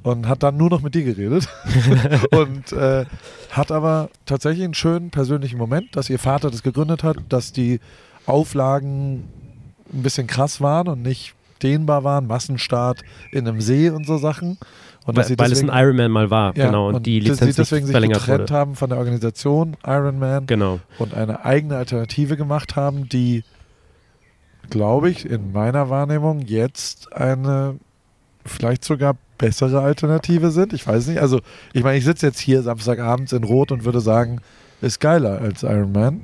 Und 0.02 0.28
hat 0.28 0.42
dann 0.42 0.58
nur 0.58 0.68
noch 0.68 0.82
mit 0.82 0.94
dir 0.94 1.04
geredet. 1.04 1.48
und 2.30 2.72
äh, 2.72 3.06
hat 3.50 3.72
aber 3.72 4.10
tatsächlich 4.26 4.64
einen 4.64 4.74
schönen 4.74 5.10
persönlichen 5.10 5.56
Moment, 5.56 5.96
dass 5.96 6.10
ihr 6.10 6.18
Vater 6.18 6.50
das 6.50 6.62
gegründet 6.62 7.02
hat, 7.02 7.16
dass 7.30 7.52
die 7.52 7.80
Auflagen 8.26 9.24
ein 9.92 10.02
bisschen 10.02 10.26
krass 10.26 10.60
waren 10.60 10.88
und 10.88 11.02
nicht 11.02 11.34
dehnbar 11.62 12.04
waren, 12.04 12.26
Massenstart 12.26 13.02
in 13.32 13.46
einem 13.48 13.60
See 13.60 13.90
und 13.90 14.06
so 14.06 14.18
Sachen. 14.18 14.58
Und 15.06 15.18
dass 15.18 15.28
sie 15.28 15.38
weil, 15.38 15.46
weil 15.46 15.52
es 15.52 15.60
ein 15.60 15.66
deswegen- 15.66 15.82
Ironman 15.84 16.10
mal 16.10 16.30
war, 16.30 16.56
ja, 16.56 16.66
genau, 16.66 16.88
und, 16.88 17.04
die 17.06 17.20
dass 17.20 17.28
Lizenz 17.40 17.56
sie 17.56 17.62
deswegen 17.62 17.86
sich 17.86 17.94
getrennt 17.94 18.28
wurde. 18.50 18.54
haben 18.54 18.74
von 18.74 18.88
der 18.88 18.98
Organisation 18.98 19.76
Ironman 19.86 20.46
Genau. 20.46 20.80
und 20.98 21.12
eine 21.14 21.44
eigene 21.44 21.76
Alternative 21.76 22.36
gemacht 22.38 22.74
haben, 22.76 23.08
die, 23.10 23.44
glaube 24.70 25.10
ich, 25.10 25.28
in 25.28 25.52
meiner 25.52 25.90
Wahrnehmung 25.90 26.40
jetzt 26.40 27.12
eine 27.12 27.76
vielleicht 28.46 28.84
sogar 28.84 29.16
bessere 29.36 29.80
Alternative 29.82 30.50
sind. 30.50 30.72
Ich 30.72 30.86
weiß 30.86 31.06
nicht. 31.08 31.20
Also, 31.20 31.40
ich 31.72 31.82
meine, 31.82 31.98
ich 31.98 32.04
sitze 32.04 32.26
jetzt 32.26 32.38
hier 32.40 32.62
Samstagabends 32.62 33.32
in 33.32 33.44
Rot 33.44 33.72
und 33.72 33.84
würde 33.84 34.00
sagen, 34.00 34.40
ist 34.80 35.00
geiler 35.00 35.40
als 35.40 35.62
Ironman. 35.64 36.20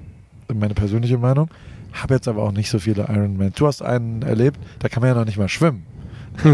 Meine 0.53 0.75
persönliche 0.75 1.19
Meinung. 1.19 1.49
Habe 1.93 2.15
jetzt 2.15 2.29
aber 2.29 2.43
auch 2.43 2.53
nicht 2.53 2.71
so 2.71 2.79
viele 2.79 3.03
Ironman. 3.03 3.53
Du 3.55 3.67
hast 3.67 3.83
einen 3.83 4.23
erlebt, 4.23 4.59
da 4.79 4.89
kann 4.89 5.01
man 5.03 5.09
ja 5.11 5.15
noch 5.15 5.25
nicht 5.27 5.39
mal 5.39 5.49
schwimmen. 5.49 5.85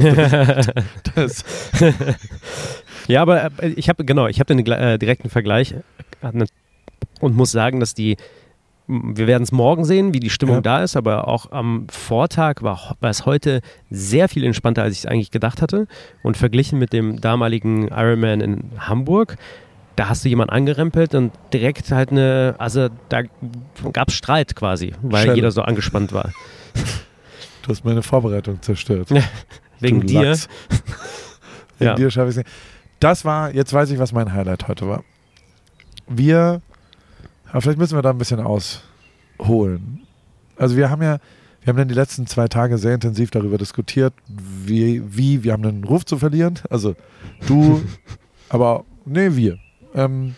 Das, 1.14 1.44
Ja, 3.08 3.22
aber 3.22 3.50
äh, 3.58 3.68
ich 3.76 3.88
habe 3.88 4.04
genau, 4.04 4.26
ich 4.26 4.40
habe 4.40 4.54
den 4.54 4.66
äh, 4.66 4.98
direkten 4.98 5.30
Vergleich 5.30 5.72
äh, 6.22 6.32
ne- 6.32 6.46
und 7.20 7.36
muss 7.36 7.52
sagen, 7.52 7.80
dass 7.80 7.94
die 7.94 8.16
wir 8.88 9.26
werden 9.26 9.42
es 9.42 9.50
morgen 9.50 9.84
sehen, 9.84 10.14
wie 10.14 10.20
die 10.20 10.30
Stimmung 10.30 10.56
Ja. 10.56 10.60
da 10.62 10.82
ist, 10.84 10.96
aber 10.96 11.26
auch 11.26 11.50
am 11.50 11.88
Vortag 11.88 12.62
war, 12.62 12.96
war 13.00 13.10
es 13.10 13.26
heute 13.26 13.60
sehr 13.90 14.28
viel 14.28 14.44
entspannter, 14.44 14.84
als 14.84 14.92
ich 14.92 15.00
es 15.00 15.06
eigentlich 15.06 15.32
gedacht 15.32 15.60
hatte. 15.60 15.88
Und 16.22 16.36
verglichen 16.36 16.78
mit 16.78 16.92
dem 16.92 17.20
damaligen 17.20 17.88
Ironman 17.88 18.40
in 18.40 18.60
Hamburg, 18.78 19.38
da 19.96 20.08
hast 20.10 20.24
du 20.24 20.28
jemanden 20.28 20.52
angerempelt 20.52 21.14
und 21.14 21.32
direkt 21.52 21.90
halt 21.90 22.10
eine, 22.10 22.54
also 22.58 22.88
da 23.08 23.22
gab 23.92 24.08
es 24.08 24.14
Streit 24.14 24.54
quasi, 24.54 24.92
weil 25.02 25.22
Schelle. 25.24 25.36
jeder 25.36 25.50
so 25.50 25.62
angespannt 25.62 26.12
war. 26.12 26.32
du 27.62 27.68
hast 27.70 27.84
meine 27.84 28.02
Vorbereitung 28.02 28.60
zerstört. 28.62 29.08
Wegen 29.80 30.00
Du 30.02 30.06
dir. 30.06 30.22
Lachs. 30.30 30.48
Wegen 30.68 30.82
Ja. 31.88 31.94
dir 31.94 32.10
schaffe 32.10 32.28
ich 32.30 32.36
es 32.36 32.44
nicht. 32.44 32.48
Das 33.00 33.26
war, 33.26 33.52
jetzt 33.54 33.72
weiß 33.72 33.90
ich, 33.90 33.98
was 33.98 34.12
mein 34.12 34.32
Highlight 34.32 34.68
heute 34.68 34.88
war. 34.88 35.04
Wir, 36.08 36.62
aber 37.50 37.60
vielleicht 37.60 37.78
müssen 37.78 37.98
wir 37.98 38.02
da 38.02 38.10
ein 38.10 38.18
bisschen 38.18 38.40
ausholen. 38.40 40.00
Also 40.56 40.76
wir 40.76 40.88
haben 40.88 41.02
ja, 41.02 41.18
wir 41.60 41.68
haben 41.72 41.76
dann 41.76 41.88
die 41.88 41.94
letzten 41.94 42.26
zwei 42.26 42.48
Tage 42.48 42.78
sehr 42.78 42.94
intensiv 42.94 43.30
darüber 43.30 43.58
diskutiert, 43.58 44.14
wie, 44.28 45.02
wie 45.04 45.44
wir 45.44 45.52
haben 45.52 45.66
einen 45.66 45.84
Ruf 45.84 46.06
zu 46.06 46.16
verlieren. 46.16 46.58
Also 46.70 46.96
du, 47.46 47.82
aber 48.48 48.84
nee, 49.04 49.36
wir. 49.36 49.58
Ähm, 49.96 50.34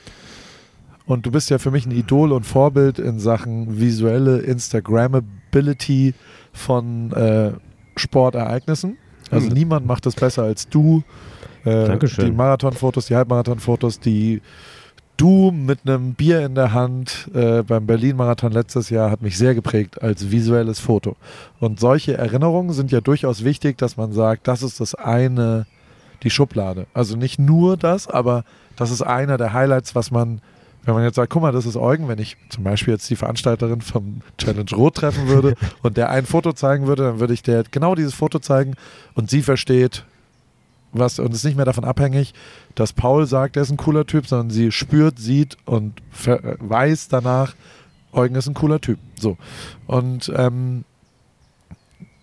und 1.07 1.27
du 1.27 1.31
bist 1.31 1.51
ja 1.51 1.59
für 1.59 1.71
mich 1.71 1.87
ein 1.87 1.91
Idol 1.93 2.33
und 2.33 2.45
Vorbild 2.45 2.99
in 2.99 3.19
Sachen 3.19 3.81
visuelle 3.81 4.39
Instagrammability 4.39 6.15
von 6.53 7.13
äh, 7.13 7.53
Sportereignissen. 7.97 8.99
Also 9.31 9.49
Hm. 9.49 9.55
niemand 9.55 9.87
macht 9.87 10.07
das 10.07 10.15
besser 10.15 10.45
als 10.45 10.69
du. 10.69 11.03
Äh, 11.65 11.87
Dankeschön. 11.87 12.27
Die 12.27 12.33
Marathonfotos, 12.33 13.07
die 13.07 13.17
Halbmarathonfotos, 13.17 14.01
die 14.01 14.41
du 15.17 15.51
mit 15.51 15.81
einem 15.85 16.15
Bier 16.15 16.47
in 16.47 16.55
der 16.55 16.73
Hand 16.73 17.29
äh, 17.35 17.63
beim 17.63 17.87
Berlin-Marathon 17.87 18.53
letztes 18.53 18.89
Jahr 18.89 19.11
hat 19.11 19.21
mich 19.21 19.37
sehr 19.37 19.55
geprägt 19.55 20.01
als 20.01 20.31
visuelles 20.31 20.79
Foto. 20.79 21.17
Und 21.59 21.81
solche 21.81 22.17
Erinnerungen 22.17 22.73
sind 22.73 22.93
ja 22.93 23.01
durchaus 23.01 23.45
wichtig, 23.45 23.77
dass 23.79 23.97
man 23.97 24.13
sagt, 24.13 24.47
das 24.47 24.63
ist 24.63 24.81
das 24.81 24.95
eine, 24.95 25.67
die 26.23 26.31
Schublade. 26.31 26.87
Also 26.95 27.17
nicht 27.17 27.39
nur 27.39 27.77
das, 27.77 28.09
aber 28.09 28.45
das 28.77 28.91
ist 28.91 29.03
einer 29.03 29.39
der 29.39 29.53
Highlights, 29.53 29.95
was 29.95 30.11
man, 30.11 30.41
wenn 30.85 30.95
man 30.95 31.05
jetzt 31.05 31.17
sagt, 31.17 31.31
guck 31.31 31.43
mal, 31.43 31.53
das 31.53 31.67
ist 31.67 31.77
Eugen, 31.77 32.09
wenn 32.09 32.19
ich 32.19 32.37
zum 32.49 32.65
Beispiel 32.65 32.95
jetzt 32.95 33.09
die 33.11 33.17
Veranstalterin 33.17 33.81
vom 33.81 34.23
Challenge 34.39 34.71
Rot 34.75 34.97
treffen 34.97 35.29
würde 35.29 35.55
und 35.83 35.97
der 35.97 36.11
ein 36.11 36.27
Foto 36.27 36.53
zeigen 36.53 36.87
würde, 36.87 37.05
dann 37.05 37.21
würde 37.21 37.35
ich 37.35 37.43
der 37.43 37.65
genau 37.71 37.95
dieses 37.95 38.15
Foto 38.15 38.39
zeigen 38.39 38.75
und 39.15 39.31
sie 39.31 39.43
versteht, 39.43 40.05
was 40.93 41.19
und 41.19 41.35
ist 41.35 41.45
nicht 41.45 41.57
mehr 41.57 41.67
davon 41.67 41.85
abhängig, 41.85 42.33
dass 42.75 42.93
Paul 42.93 43.27
sagt, 43.27 43.57
er 43.57 43.63
ist 43.63 43.71
ein 43.71 43.77
cooler 43.77 44.07
Typ, 44.07 44.27
sondern 44.27 44.51
sie 44.51 44.73
spürt, 44.73 45.19
sieht 45.19 45.57
und 45.67 46.01
weiß 46.25 47.09
danach, 47.09 47.55
Eugen 48.13 48.37
ist 48.37 48.49
ein 48.49 48.55
cooler 48.55 48.81
Typ. 48.81 48.99
So. 49.21 49.37
Und 49.87 50.33
ähm, 50.35 50.85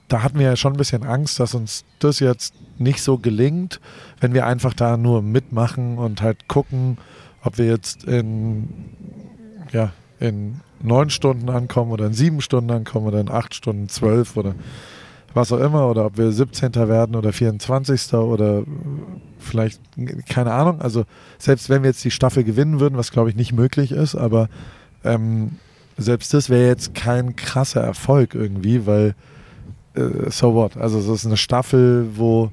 da 0.07 0.21
hatten 0.23 0.39
wir 0.39 0.45
ja 0.45 0.55
schon 0.55 0.73
ein 0.73 0.77
bisschen 0.77 1.03
Angst, 1.03 1.39
dass 1.39 1.55
uns 1.55 1.83
das 1.99 2.19
jetzt 2.19 2.53
nicht 2.77 3.01
so 3.01 3.17
gelingt, 3.17 3.79
wenn 4.19 4.33
wir 4.33 4.45
einfach 4.45 4.73
da 4.73 4.97
nur 4.97 5.21
mitmachen 5.21 5.97
und 5.97 6.21
halt 6.21 6.47
gucken, 6.47 6.97
ob 7.41 7.57
wir 7.57 7.65
jetzt 7.65 8.03
in 8.03 8.69
ja, 9.71 9.91
in 10.19 10.61
neun 10.81 11.09
Stunden 11.09 11.49
ankommen 11.49 11.91
oder 11.91 12.05
in 12.05 12.13
sieben 12.13 12.41
Stunden 12.41 12.71
ankommen 12.71 13.07
oder 13.07 13.19
in 13.19 13.29
acht 13.29 13.55
Stunden, 13.55 13.89
zwölf 13.89 14.37
oder 14.37 14.55
was 15.33 15.51
auch 15.51 15.59
immer 15.59 15.89
oder 15.89 16.05
ob 16.05 16.17
wir 16.17 16.31
17. 16.31 16.73
werden 16.75 17.15
oder 17.15 17.33
24. 17.33 18.13
oder 18.13 18.63
vielleicht, 19.37 19.81
keine 20.29 20.53
Ahnung. 20.53 20.81
Also 20.81 21.03
selbst 21.37 21.69
wenn 21.69 21.83
wir 21.83 21.89
jetzt 21.89 22.03
die 22.05 22.11
Staffel 22.11 22.43
gewinnen 22.43 22.79
würden, 22.79 22.97
was 22.97 23.11
glaube 23.11 23.29
ich 23.29 23.35
nicht 23.35 23.51
möglich 23.51 23.91
ist, 23.91 24.15
aber 24.15 24.47
ähm, 25.03 25.57
selbst 25.97 26.33
das 26.33 26.49
wäre 26.49 26.67
jetzt 26.67 26.95
kein 26.95 27.35
krasser 27.35 27.81
Erfolg 27.81 28.33
irgendwie, 28.33 28.85
weil 28.85 29.15
äh, 29.95 30.29
so 30.29 30.53
what? 30.53 30.77
Also 30.77 30.99
es 30.99 31.07
ist 31.07 31.25
eine 31.25 31.37
Staffel, 31.37 32.07
wo 32.15 32.51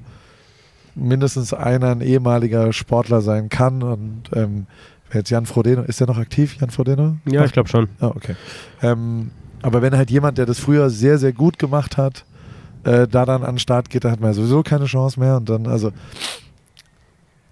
mindestens 0.95 1.53
einer 1.53 1.91
ein 1.91 2.01
ehemaliger 2.01 2.71
Sportler 2.73 3.21
sein 3.21 3.49
kann 3.49 3.81
und 3.83 4.23
ähm, 4.33 4.67
jetzt 5.13 5.29
Jan 5.29 5.45
Frodeno, 5.45 5.83
ist 5.83 5.99
der 5.99 6.07
noch 6.07 6.17
aktiv, 6.17 6.57
Jan 6.59 6.69
Frodeno? 6.69 7.17
Ja, 7.25 7.45
ich 7.45 7.51
glaube 7.51 7.69
schon. 7.69 7.89
Ah, 7.99 8.07
okay. 8.07 8.35
Ähm, 8.81 9.31
aber 9.61 9.81
wenn 9.81 9.95
halt 9.95 10.11
jemand, 10.11 10.37
der 10.37 10.45
das 10.45 10.59
früher 10.59 10.89
sehr, 10.89 11.17
sehr 11.17 11.33
gut 11.33 11.57
gemacht 11.57 11.97
hat, 11.97 12.25
äh, 12.83 13.07
da 13.07 13.25
dann 13.25 13.43
an 13.43 13.55
den 13.55 13.59
Start 13.59 13.89
geht, 13.89 14.03
da 14.03 14.11
hat 14.11 14.19
man 14.19 14.31
ja 14.31 14.33
sowieso 14.33 14.61
keine 14.61 14.85
Chance 14.85 15.19
mehr. 15.19 15.37
Und 15.37 15.49
dann, 15.49 15.67
also, 15.67 15.91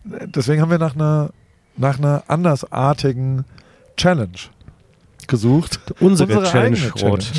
deswegen 0.03 0.61
haben 0.61 0.71
wir 0.71 0.77
nach 0.77 0.95
einer, 0.95 1.31
nach 1.77 1.97
einer 1.97 2.23
andersartigen 2.27 3.45
Challenge 3.95 4.37
gesucht. 5.27 5.79
Unsere, 5.99 6.37
Unsere 6.37 6.51
Challenge 6.51 6.91
Rot. 7.01 7.31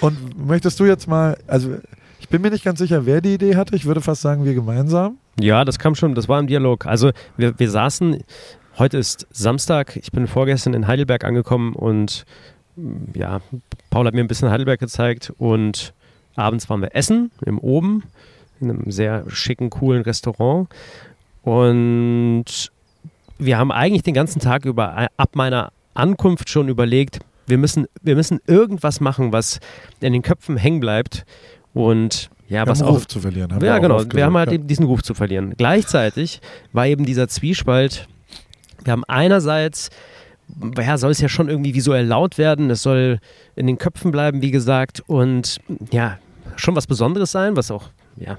Und 0.00 0.46
möchtest 0.46 0.78
du 0.80 0.84
jetzt 0.84 1.08
mal, 1.08 1.36
also 1.46 1.76
ich 2.20 2.28
bin 2.28 2.42
mir 2.42 2.50
nicht 2.50 2.64
ganz 2.64 2.78
sicher, 2.78 3.06
wer 3.06 3.20
die 3.20 3.34
Idee 3.34 3.56
hatte. 3.56 3.76
Ich 3.76 3.84
würde 3.84 4.00
fast 4.00 4.22
sagen, 4.22 4.44
wir 4.44 4.54
gemeinsam. 4.54 5.18
Ja, 5.40 5.64
das 5.64 5.78
kam 5.78 5.94
schon, 5.94 6.14
das 6.14 6.28
war 6.28 6.40
im 6.40 6.46
Dialog. 6.46 6.86
Also 6.86 7.12
wir, 7.36 7.58
wir 7.58 7.70
saßen, 7.70 8.22
heute 8.78 8.98
ist 8.98 9.26
Samstag, 9.30 9.96
ich 9.96 10.10
bin 10.12 10.26
vorgestern 10.26 10.74
in 10.74 10.86
Heidelberg 10.86 11.24
angekommen 11.24 11.74
und 11.74 12.24
mm, 12.76 13.18
ja, 13.18 13.40
Paul 13.90 14.06
hat 14.06 14.14
mir 14.14 14.20
ein 14.20 14.28
bisschen 14.28 14.50
Heidelberg 14.50 14.80
gezeigt 14.80 15.32
und 15.38 15.92
abends 16.36 16.68
waren 16.68 16.80
wir 16.80 16.94
essen 16.94 17.30
im 17.44 17.58
Oben, 17.58 18.04
in 18.60 18.70
einem 18.70 18.90
sehr 18.90 19.24
schicken, 19.28 19.70
coolen 19.70 20.02
Restaurant. 20.02 20.68
Und 21.42 22.72
wir 23.38 23.58
haben 23.58 23.70
eigentlich 23.70 24.02
den 24.02 24.14
ganzen 24.14 24.40
Tag 24.40 24.64
über, 24.64 24.96
äh, 24.96 25.06
ab 25.16 25.36
meiner 25.36 25.70
Ankunft 25.94 26.48
schon 26.50 26.68
überlegt, 26.68 27.20
wir 27.46 27.58
müssen, 27.58 27.86
wir 28.02 28.16
müssen 28.16 28.40
irgendwas 28.46 29.00
machen, 29.00 29.32
was 29.32 29.60
in 30.00 30.12
den 30.12 30.22
Köpfen 30.22 30.56
hängen 30.56 30.80
bleibt. 30.80 31.24
Und 31.74 32.30
ja, 32.48 32.64
Wir 32.64 32.70
was 32.70 32.80
haben 32.80 32.88
auch 32.88 32.94
Ruf 32.94 33.06
zu 33.08 33.20
verlieren. 33.20 33.52
haben 33.52 33.64
ja, 33.64 33.78
genau. 33.78 34.02
Wir 34.12 34.24
haben 34.24 34.36
halt 34.36 34.52
eben 34.52 34.66
diesen 34.66 34.86
Ruf 34.86 35.02
zu 35.02 35.14
verlieren. 35.14 35.54
Gleichzeitig 35.56 36.40
war 36.72 36.86
eben 36.86 37.04
dieser 37.04 37.28
Zwiespalt. 37.28 38.08
Wir 38.84 38.92
haben 38.92 39.04
einerseits, 39.04 39.90
ja, 40.78 40.96
soll 40.96 41.10
es 41.10 41.20
ja 41.20 41.28
schon 41.28 41.48
irgendwie 41.48 41.74
visuell 41.74 42.06
laut 42.06 42.38
werden. 42.38 42.70
Es 42.70 42.82
soll 42.82 43.18
in 43.56 43.66
den 43.66 43.78
Köpfen 43.78 44.12
bleiben, 44.12 44.42
wie 44.42 44.52
gesagt. 44.52 45.02
Und 45.06 45.58
ja, 45.90 46.18
schon 46.56 46.76
was 46.76 46.86
Besonderes 46.86 47.32
sein, 47.32 47.56
was 47.56 47.70
auch, 47.70 47.90
ja, 48.16 48.38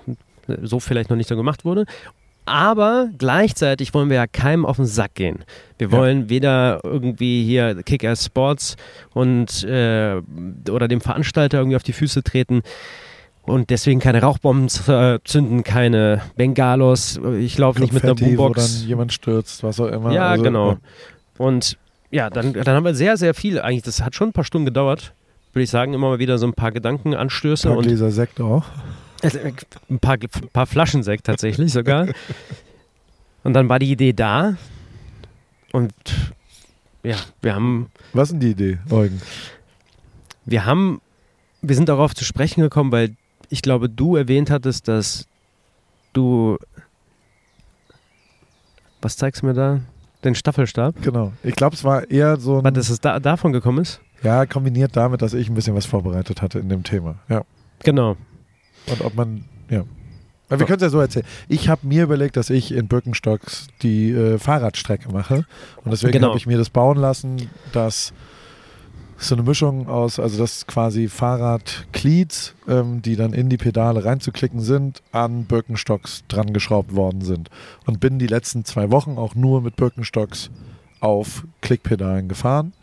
so 0.64 0.80
vielleicht 0.80 1.10
noch 1.10 1.18
nicht 1.18 1.28
so 1.28 1.36
gemacht 1.36 1.66
wurde. 1.66 1.86
Aber 2.48 3.10
gleichzeitig 3.18 3.94
wollen 3.94 4.10
wir 4.10 4.16
ja 4.16 4.26
keinem 4.28 4.66
auf 4.66 4.78
den 4.78 4.86
Sack 4.86 5.16
gehen. 5.16 5.44
Wir 5.78 5.90
Ja. 5.90 5.98
wollen 5.98 6.30
weder 6.30 6.80
irgendwie 6.84 7.44
hier 7.44 7.84
Kick-Ass 7.84 8.26
Sports 8.26 8.76
und 9.14 9.64
äh, 9.64 10.22
oder 10.72 10.88
dem 10.88 11.02
Veranstalter 11.02 11.58
irgendwie 11.60 11.76
auf 11.76 11.84
die 11.84 11.94
Füße 11.94 12.24
treten. 12.24 12.62
Und 13.44 13.70
deswegen 13.70 14.00
keine 14.00 14.22
Rauchbomben 14.22 14.68
äh, 14.88 15.20
zünden, 15.24 15.64
keine 15.64 16.22
Bengalos. 16.36 17.20
Ich 17.40 17.58
laufe 17.58 17.80
nicht 17.80 17.94
mit 17.94 18.04
einer 18.04 18.16
Boombox. 18.16 18.58
Wo 18.58 18.80
dann 18.82 18.88
jemand 18.90 19.14
stürzt, 19.14 19.64
was 19.64 19.80
auch 19.80 19.88
immer. 19.88 20.12
Ja, 20.14 20.30
Also, 20.32 20.44
genau. 20.44 20.72
ja. 20.72 20.78
Und 21.38 21.78
ja, 22.12 22.30
dann, 22.30 22.54
dann 22.54 22.76
haben 22.76 22.84
wir 22.86 22.96
sehr, 22.96 23.16
sehr 23.18 23.34
viel. 23.34 23.60
Eigentlich, 23.62 23.84
das 23.84 24.02
hat 24.04 24.16
schon 24.16 24.30
ein 24.30 24.34
paar 24.34 24.44
Stunden 24.44 24.66
gedauert. 24.66 25.14
Würde 25.54 25.64
ich 25.64 25.70
sagen, 25.70 25.94
immer 25.94 26.10
mal 26.10 26.20
wieder 26.20 26.38
so 26.38 26.46
ein 26.48 26.54
paar 26.54 26.72
Gedankenanstöße 26.72 27.68
Ein 27.68 27.72
paar 27.72 27.78
und 27.80 27.88
Gläser 27.88 28.12
Sekt 28.12 28.40
auch. 28.42 28.64
Äh, 29.22 29.52
ein 29.90 30.00
paar, 30.00 30.14
ein 30.16 30.50
paar 30.54 30.66
Flaschen 30.68 31.04
Sekt 31.04 31.26
tatsächlich 31.26 31.72
sogar. 31.74 32.08
Und 33.44 33.54
dann 33.54 33.70
war 33.70 33.80
die 33.80 33.92
Idee 33.92 34.14
da. 34.14 34.56
Und 35.72 35.94
ja, 37.04 37.18
wir 37.42 37.56
haben, 37.56 37.90
Was 38.14 38.30
ist 38.30 38.34
denn 38.34 38.40
die 38.42 38.52
Idee, 38.52 38.80
Eugen? 38.90 39.22
wir 40.46 40.66
haben, 40.66 41.02
wir 41.62 41.76
sind 41.76 41.90
darauf 41.90 42.14
zu 42.16 42.24
sprechen 42.26 42.62
gekommen, 42.62 42.92
weil 42.92 43.16
ich 43.50 43.62
glaube, 43.62 43.90
du 43.90 44.16
erwähnt 44.16 44.50
hattest, 44.50 44.88
dass 44.88 45.26
du, 46.14 46.58
was 49.02 49.16
zeigst 49.18 49.42
du 49.42 49.48
mir 49.48 49.54
da? 49.54 49.80
Den 50.24 50.36
Staffelstab? 50.36 50.96
Genau. 51.02 51.32
Ich 51.44 51.56
glaube, 51.56 51.76
es 51.76 51.84
war 51.84 52.10
eher 52.10 52.38
so 52.38 52.58
ein, 52.58 52.64
Warte, 52.64 52.80
dass 52.80 52.90
es 52.90 53.00
da, 53.00 53.20
davon 53.20 53.54
gekommen 53.54 53.80
ist? 53.80 54.02
ja, 54.24 54.46
kombiniert 54.48 54.96
damit, 54.98 55.22
dass 55.22 55.34
ich 55.34 55.48
ein 55.48 55.54
bisschen 55.54 55.76
was 55.76 55.86
vorbereitet 55.86 56.42
hatte 56.42 56.58
in 56.60 56.70
dem 56.70 56.84
Thema. 56.84 57.16
Ja. 57.30 57.44
Genau. 57.84 58.18
Und 58.92 59.02
ob 59.02 59.16
man, 59.16 59.46
ja. 59.70 59.84
Aber 60.50 60.60
wir 60.60 60.66
können 60.66 60.78
es 60.78 60.84
ja 60.84 60.90
so 60.90 61.00
erzählen. 61.00 61.26
Ich 61.50 61.68
habe 61.68 61.86
mir 61.86 62.04
überlegt, 62.04 62.38
dass 62.38 62.50
ich 62.50 62.72
in 62.72 62.88
Birkenstocks 62.88 63.68
die 63.82 64.12
äh, 64.12 64.38
Fahrradstrecke 64.38 65.12
mache. 65.12 65.46
Und 65.84 65.92
deswegen 65.92 66.14
Genau. 66.14 66.30
habe 66.30 66.38
ich 66.38 66.48
mir 66.48 66.58
das 66.58 66.70
bauen 66.70 66.98
lassen, 66.98 67.50
dass 67.74 68.14
so 69.18 69.36
eine 69.36 69.44
Mischung 69.44 69.88
aus, 69.90 70.20
also 70.20 70.38
dass 70.38 70.68
quasi 70.68 71.10
Fahrradcleats, 71.10 72.54
ähm, 72.68 73.02
die 73.02 73.16
dann 73.16 73.34
in 73.34 73.50
die 73.50 73.58
Pedale 73.58 74.06
reinzuklicken 74.06 74.62
sind, 74.62 75.02
an 75.12 75.46
Birkenstocks 75.46 76.24
dran 76.28 76.54
geschraubt 76.54 76.96
worden 76.96 77.22
sind. 77.22 77.50
Und 77.86 78.00
bin 78.00 78.20
die 78.20 78.28
letzten 78.28 78.64
zwei 78.64 78.90
Wochen 78.92 79.18
auch 79.18 79.36
nur 79.36 79.62
mit 79.62 79.76
Birkenstocks 79.76 80.50
auf 81.00 81.44
Klickpedalen 81.62 82.28
gefahren 82.30 82.74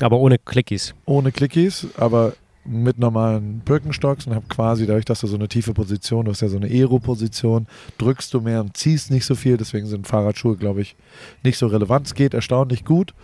Aber 0.00 0.18
ohne 0.18 0.38
Clickies. 0.38 0.94
ohne 1.04 1.30
Clickies, 1.30 1.86
aber 1.96 2.32
mit 2.64 2.98
normalen 2.98 3.60
Birkenstocks 3.60 4.26
und 4.26 4.34
habe 4.34 4.46
quasi 4.48 4.86
dadurch, 4.86 5.04
dass 5.04 5.20
du 5.20 5.26
so 5.26 5.36
eine 5.36 5.48
tiefe 5.48 5.74
Position, 5.74 6.24
du 6.24 6.30
hast 6.30 6.42
ja 6.42 6.48
so 6.48 6.56
eine 6.56 6.66
Aero-Position, 6.66 7.66
drückst 7.98 8.32
du 8.32 8.40
mehr 8.40 8.60
und 8.60 8.76
ziehst 8.76 9.10
nicht 9.10 9.24
so 9.24 9.34
viel, 9.34 9.56
deswegen 9.56 9.86
sind 9.86 10.06
Fahrradschuhe, 10.06 10.56
glaube 10.56 10.80
ich, 10.80 10.94
nicht 11.42 11.58
so 11.58 11.66
relevant. 11.66 12.06
Es 12.06 12.14
geht 12.14 12.34
erstaunlich 12.34 12.84
gut 12.84 13.14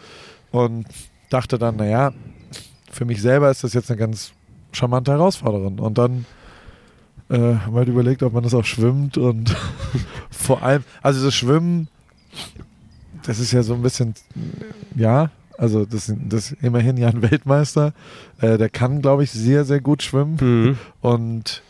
und 0.51 0.87
dachte 1.31 1.59
dann, 1.59 1.77
naja, 1.77 2.13
für 2.91 3.05
mich 3.05 3.23
selber 3.23 3.51
ist 3.51 3.63
das 3.63 3.75
jetzt 3.75 3.91
eine 3.91 3.99
ganz 3.99 4.33
charmante 4.73 5.13
Herausforderung. 5.13 5.79
Und 5.79 5.99
dann 5.99 6.27
äh, 7.31 7.37
haben 7.37 7.75
wir 7.75 7.79
halt 7.79 7.89
überlegt, 7.89 8.23
ob 8.23 8.33
man 8.33 8.43
das 8.43 8.55
auch 8.55 8.65
schwimmt 8.65 9.19
und 9.19 9.55
vor 10.31 10.63
allem, 10.63 10.83
also 11.03 11.25
das 11.25 11.35
Schwimmen, 11.35 11.89
das 13.25 13.39
ist 13.39 13.53
ja 13.53 13.63
so 13.63 13.75
ein 13.75 13.83
bisschen, 13.83 14.15
ja, 14.97 15.31
also 15.59 15.85
das, 15.85 16.13
das 16.29 16.53
ist 16.53 16.63
immerhin 16.63 16.97
ja 16.97 17.09
ein 17.09 17.21
Weltmeister. 17.21 17.93
Äh, 18.41 18.57
der 18.57 18.71
kann, 18.71 19.03
glaube 19.03 19.25
ich, 19.25 19.33
sehr, 19.33 19.65
sehr 19.65 19.81
gut 19.81 20.03
schwimmen. 20.03 20.39
Mhm. 20.41 20.79
Und 21.03 21.63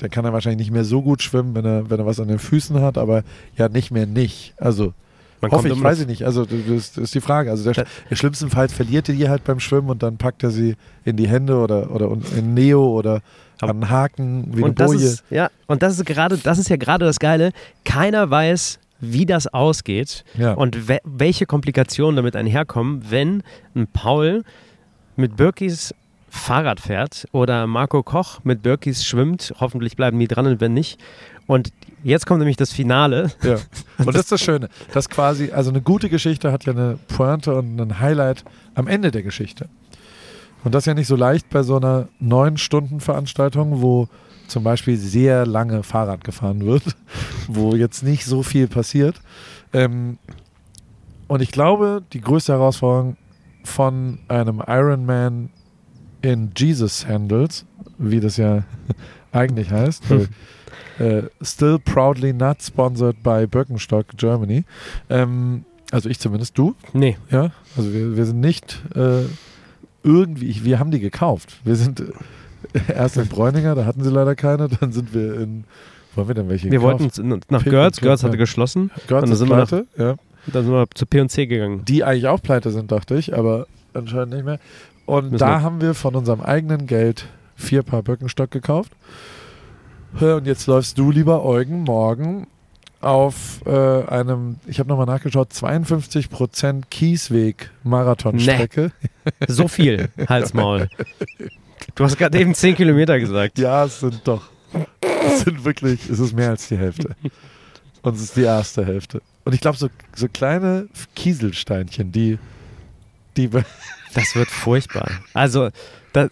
der 0.00 0.10
kann 0.10 0.26
er 0.26 0.32
wahrscheinlich 0.34 0.58
nicht 0.58 0.72
mehr 0.72 0.84
so 0.84 1.00
gut 1.02 1.22
schwimmen, 1.22 1.54
wenn 1.54 1.64
er, 1.64 1.90
wenn 1.90 1.98
er 1.98 2.06
was 2.06 2.20
an 2.20 2.28
den 2.28 2.38
Füßen 2.38 2.80
hat, 2.82 2.98
aber 2.98 3.24
ja 3.56 3.70
nicht 3.70 3.90
mehr 3.90 4.04
nicht. 4.06 4.52
Also 4.58 4.92
Man 5.40 5.50
hoffe 5.50 5.68
ich, 5.68 5.82
weiß 5.82 6.00
ich 6.00 6.06
nicht. 6.06 6.24
Also 6.26 6.44
das, 6.44 6.92
das 6.92 7.04
ist 7.04 7.14
die 7.14 7.22
Frage. 7.22 7.50
Also 7.50 7.72
der, 7.72 7.86
der 8.10 8.16
schlimmsten 8.16 8.50
Fall 8.50 8.68
verliert 8.68 9.08
er 9.08 9.14
die 9.14 9.28
halt 9.30 9.44
beim 9.44 9.60
Schwimmen 9.60 9.88
und 9.88 10.02
dann 10.02 10.18
packt 10.18 10.42
er 10.42 10.50
sie 10.50 10.76
in 11.06 11.16
die 11.16 11.26
Hände 11.26 11.56
oder, 11.56 11.90
oder 11.90 12.14
in 12.36 12.52
Neo 12.52 12.86
oder 12.86 13.22
an 13.62 13.88
Haken 13.88 14.48
wie 14.50 14.58
eine 14.58 14.66
Und 14.66 14.80
das 14.80 14.90
Boje. 14.90 15.06
ist, 15.06 15.24
ja, 15.30 15.48
und 15.66 15.82
das 15.82 15.94
ist 15.94 16.04
gerade, 16.04 16.36
das 16.36 16.58
ist 16.58 16.68
ja 16.68 16.76
gerade 16.76 17.06
das 17.06 17.18
Geile. 17.18 17.52
Keiner 17.86 18.28
weiß, 18.28 18.78
wie 19.00 19.26
das 19.26 19.46
ausgeht 19.46 20.24
Ja. 20.38 20.52
und 20.54 20.88
we 20.88 20.98
welche 21.04 21.46
Komplikationen 21.46 22.16
damit 22.16 22.36
einherkommen, 22.36 23.02
wenn 23.10 23.42
ein 23.74 23.86
Paul 23.86 24.42
mit 25.16 25.36
Birkis 25.36 25.94
Fahrrad 26.28 26.80
fährt 26.80 27.26
oder 27.32 27.66
Marco 27.66 28.02
Koch 28.02 28.40
mit 28.44 28.62
Birkis 28.62 29.04
schwimmt. 29.04 29.54
Hoffentlich 29.60 29.96
bleiben 29.96 30.18
die 30.18 30.28
dran 30.28 30.46
und 30.46 30.60
wenn 30.60 30.74
nicht. 30.74 31.00
Und 31.46 31.72
jetzt 32.02 32.26
kommt 32.26 32.40
nämlich 32.40 32.56
das 32.56 32.72
Finale. 32.72 33.30
Ja. 33.42 33.56
Und 33.98 34.08
das 34.08 34.22
ist 34.24 34.32
das 34.32 34.40
Schöne, 34.42 34.68
dass 34.92 35.08
quasi, 35.08 35.52
also 35.52 35.70
eine 35.70 35.80
gute 35.80 36.08
Geschichte 36.10 36.50
hat 36.52 36.64
ja 36.66 36.72
eine 36.72 36.98
Pointe 37.08 37.54
und 37.54 37.80
ein 37.80 38.00
Highlight 38.00 38.44
am 38.74 38.88
Ende 38.88 39.10
der 39.12 39.22
Geschichte. 39.22 39.68
Und 40.64 40.74
das 40.74 40.82
ist 40.82 40.86
ja 40.86 40.94
nicht 40.94 41.06
so 41.06 41.14
leicht 41.16 41.48
bei 41.48 41.62
so 41.62 41.76
einer 41.76 42.08
neun 42.18 42.56
Stunden 42.58 42.98
Veranstaltung, 43.00 43.80
wo 43.80 44.08
zum 44.48 44.64
Beispiel 44.64 44.96
sehr 44.96 45.46
lange 45.46 45.82
Fahrrad 45.82 46.24
gefahren 46.24 46.64
wird, 46.64 46.82
wo 47.48 47.74
jetzt 47.74 48.02
nicht 48.02 48.24
so 48.24 48.42
viel 48.42 48.68
passiert. 48.68 49.20
Ähm, 49.72 50.18
und 51.28 51.42
ich 51.42 51.50
glaube, 51.50 52.02
die 52.12 52.20
größte 52.20 52.52
Herausforderung 52.52 53.16
von 53.64 54.18
einem 54.28 54.62
Ironman 54.66 55.50
in 56.22 56.50
Jesus 56.56 57.06
Handles, 57.06 57.66
wie 57.98 58.20
das 58.20 58.36
ja 58.36 58.64
eigentlich 59.32 59.70
heißt, 59.70 60.04
weil, 60.10 60.28
äh, 60.98 61.22
still 61.42 61.78
proudly 61.78 62.32
not 62.32 62.62
sponsored 62.62 63.22
by 63.22 63.46
Birkenstock 63.46 64.06
Germany. 64.16 64.64
Ähm, 65.10 65.64
also 65.90 66.08
ich 66.08 66.18
zumindest, 66.18 66.56
du, 66.58 66.74
Nee, 66.92 67.16
ja. 67.30 67.50
Also 67.76 67.92
wir, 67.92 68.16
wir 68.16 68.26
sind 68.26 68.40
nicht 68.40 68.82
äh, 68.94 69.24
irgendwie, 70.02 70.46
ich, 70.46 70.64
wir 70.64 70.78
haben 70.78 70.90
die 70.90 71.00
gekauft. 71.00 71.56
Wir 71.64 71.76
sind 71.76 72.00
äh, 72.00 72.04
erst 72.94 73.16
in 73.16 73.26
Bräuninger, 73.26 73.74
da 73.74 73.84
hatten 73.86 74.02
sie 74.02 74.10
leider 74.10 74.34
keine, 74.34 74.68
dann 74.68 74.92
sind 74.92 75.14
wir 75.14 75.40
in, 75.40 75.64
wollen 76.14 76.28
wir 76.28 76.34
denn 76.34 76.48
welche 76.48 76.70
wir 76.70 76.78
gekauft? 76.78 77.00
wollten 77.18 77.40
nach 77.48 77.64
Götz 77.64 78.00
Klopfer. 78.00 78.26
hatte 78.28 78.36
geschlossen. 78.38 78.90
Dann 79.08 79.24
ist 79.30 79.38
sind 79.38 79.48
wir 79.48 79.56
nach- 79.56 79.68
pleite, 79.68 79.86
ja. 79.96 80.16
Dann 80.52 80.64
sind 80.64 80.72
wir 80.72 80.86
zu 80.94 81.06
P&C 81.06 81.46
gegangen. 81.46 81.84
die 81.86 82.04
eigentlich 82.04 82.28
auch 82.28 82.40
pleite 82.40 82.70
sind, 82.70 82.92
dachte 82.92 83.16
ich, 83.16 83.36
aber 83.36 83.66
anscheinend 83.94 84.34
nicht 84.34 84.44
mehr. 84.44 84.58
Und 85.04 85.32
Müssen 85.32 85.38
da 85.38 85.58
wir- 85.58 85.62
haben 85.62 85.80
wir 85.80 85.94
von 85.94 86.14
unserem 86.14 86.40
eigenen 86.40 86.86
Geld 86.86 87.26
vier 87.56 87.82
Paar 87.82 88.02
Birkenstock 88.02 88.50
gekauft. 88.50 88.92
Und 90.20 90.46
jetzt 90.46 90.66
läufst 90.66 90.98
du, 90.98 91.10
lieber 91.10 91.44
Eugen, 91.44 91.82
morgen 91.82 92.46
auf 93.00 93.60
äh, 93.66 94.04
einem, 94.06 94.56
ich 94.66 94.78
habe 94.78 94.88
nochmal 94.88 95.06
nachgeschaut, 95.06 95.52
52% 95.52 96.84
Kiesweg-Marathonstrecke. 96.90 98.92
So 99.48 99.68
viel, 99.68 100.08
Halsmaul. 100.28 100.88
Du 101.94 102.04
hast 102.04 102.16
gerade 102.18 102.38
eben 102.38 102.54
10 102.54 102.76
Kilometer 102.76 103.18
gesagt. 103.18 103.58
Ja, 103.58 103.84
es 103.84 104.00
sind 104.00 104.20
doch. 104.24 104.42
Es 105.00 105.40
sind 105.40 105.64
wirklich, 105.64 106.08
es 106.08 106.18
ist 106.18 106.34
mehr 106.34 106.50
als 106.50 106.68
die 106.68 106.76
Hälfte. 106.76 107.16
Und 108.02 108.14
es 108.14 108.22
ist 108.22 108.36
die 108.36 108.42
erste 108.42 108.84
Hälfte. 108.84 109.22
Und 109.44 109.54
ich 109.54 109.60
glaube, 109.60 109.76
so, 109.78 109.88
so 110.14 110.28
kleine 110.28 110.88
Kieselsteinchen, 111.14 112.12
die, 112.12 112.38
die 113.36 113.50
Das 114.16 114.34
wird 114.34 114.48
furchtbar. 114.48 115.10
Also, 115.34 115.68
da, 116.14 116.28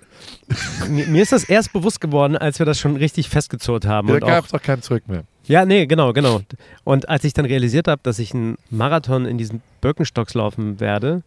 mir, 0.89 1.23
ist 1.23 1.33
das 1.33 1.45
erst 1.45 1.73
bewusst 1.75 2.01
geworden, 2.01 2.35
als 2.37 2.59
wir 2.59 2.65
das 2.65 2.79
schon 2.81 2.97
richtig 2.97 3.29
festgezurrt 3.29 3.85
haben. 3.85 4.09
da 4.09 4.19
gab 4.21 4.31
auch, 4.31 4.45
es 4.47 4.53
doch 4.53 4.63
kein 4.63 4.81
Zurück 4.81 5.07
mehr. 5.07 5.25
ja, 5.47 5.67
nee, 5.67 5.85
genau, 5.87 6.15
genau. 6.15 6.41
Und 6.85 7.09
als 7.11 7.25
ich 7.25 7.35
dann 7.35 7.45
realisiert 7.45 7.87
habe, 7.87 8.01
dass 8.03 8.19
ich 8.19 8.33
einen 8.33 8.57
Marathon 8.71 9.27
in 9.27 9.37
diesen 9.37 9.61
Birkenstocks 9.83 10.33
laufen 10.33 10.81
werde, 10.81 11.23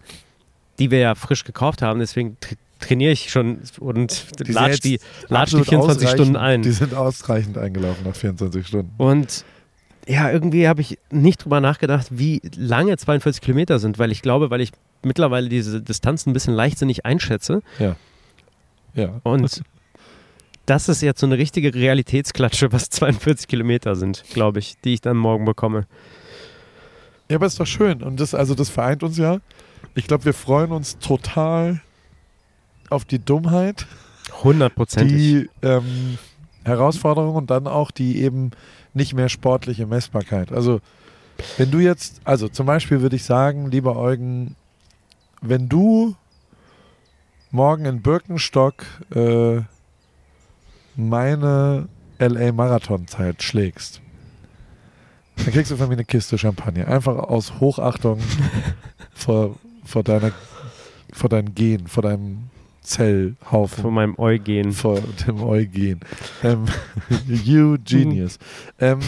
die 0.79 0.89
wir 0.89 0.97
ja 0.97 1.13
frisch 1.13 1.43
gekauft 1.43 1.83
haben, 1.83 1.99
deswegen 1.99 2.37
trainiere 2.79 3.11
ich 3.11 3.29
schon 3.29 3.59
und 3.79 4.39
Die 4.47 4.51
latsch 4.51 4.79
die, 4.81 4.99
latsch 5.27 5.51
die 5.51 5.57
Absolut 5.57 5.67
24 5.67 6.09
Stunden 6.09 6.35
ein. 6.35 6.61
Die 6.61 6.71
sind 6.71 6.93
ausreichend 6.93 7.57
eingelaufen 7.57 8.05
nach 8.05 8.15
24 8.15 8.65
Stunden. 8.65 8.91
Und 8.97 9.45
ja, 10.07 10.31
irgendwie 10.31 10.67
habe 10.67 10.81
ich 10.81 10.97
nicht 11.11 11.43
drüber 11.43 11.59
nachgedacht, 11.59 12.07
wie 12.11 12.41
lange 12.55 12.95
42 12.95 13.41
Kilometer 13.41 13.79
sind, 13.79 13.99
weil 13.99 14.11
ich 14.11 14.21
glaube, 14.21 14.49
weil 14.49 14.61
ich 14.61 14.71
mittlerweile 15.03 15.49
diese 15.49 15.81
Distanz 15.81 16.25
ein 16.25 16.33
bisschen 16.33 16.53
leichtsinnig 16.53 17.05
einschätze. 17.05 17.61
Ja. 17.79 17.95
Und 19.23 19.61
das 20.65 20.89
ist 20.89 21.01
jetzt 21.01 21.19
so 21.19 21.25
eine 21.25 21.37
richtige 21.37 21.73
Realitätsklatsche, 21.73 22.71
was 22.71 22.89
42 22.89 23.47
Kilometer 23.47 23.95
sind, 23.95 24.23
glaube 24.33 24.59
ich, 24.59 24.75
die 24.83 24.93
ich 24.95 25.01
dann 25.01 25.17
morgen 25.17 25.45
bekomme. 25.45 25.85
Ja, 27.29 27.35
aber 27.35 27.45
ist 27.45 27.59
doch 27.59 27.67
schön. 27.67 28.01
Und 28.01 28.19
das, 28.19 28.33
also 28.33 28.55
das 28.55 28.69
vereint 28.69 29.03
uns 29.03 29.17
ja. 29.17 29.39
Ich 29.95 30.07
glaube, 30.07 30.25
wir 30.25 30.33
freuen 30.33 30.71
uns 30.71 30.97
total 30.99 31.81
auf 32.89 33.05
die 33.05 33.19
Dummheit, 33.19 33.85
Hundertprozentig. 34.43 35.15
die 35.15 35.49
ähm, 35.61 36.17
Herausforderung 36.63 37.35
und 37.35 37.49
dann 37.49 37.67
auch 37.67 37.91
die 37.91 38.21
eben 38.21 38.51
nicht 38.93 39.13
mehr 39.13 39.29
sportliche 39.29 39.85
Messbarkeit. 39.85 40.51
Also, 40.51 40.81
wenn 41.57 41.71
du 41.71 41.79
jetzt, 41.79 42.21
also 42.23 42.47
zum 42.47 42.65
Beispiel 42.65 43.01
würde 43.01 43.15
ich 43.15 43.23
sagen, 43.23 43.69
lieber 43.69 43.95
Eugen, 43.95 44.55
wenn 45.41 45.69
du 45.69 46.15
morgen 47.51 47.85
in 47.85 48.01
Birkenstock 48.01 48.85
äh, 49.13 49.61
meine 50.95 51.87
LA-Marathon-Zeit 52.19 53.43
schlägst, 53.43 54.01
dann 55.37 55.53
kriegst 55.53 55.71
du 55.71 55.77
von 55.77 55.87
mir 55.87 55.93
eine 55.93 56.05
Kiste 56.05 56.37
Champagner. 56.37 56.87
Einfach 56.87 57.17
aus 57.17 57.59
Hochachtung 57.59 58.19
vor, 59.13 59.55
vor 59.85 60.03
deiner 60.03 60.31
vor 61.13 61.29
deinem 61.29 61.55
Gen, 61.55 61.87
vor 61.87 62.03
deinem 62.03 62.49
Zellhaufen. 62.81 63.81
Von 63.81 63.93
meinem 63.93 64.17
Eugen. 64.17 64.71
Vor 64.71 65.01
dem 65.27 65.43
Eugen. 65.43 65.99
Ähm, 66.43 66.65
you 67.27 67.77
genius. 67.83 68.39
ähm, 68.79 68.99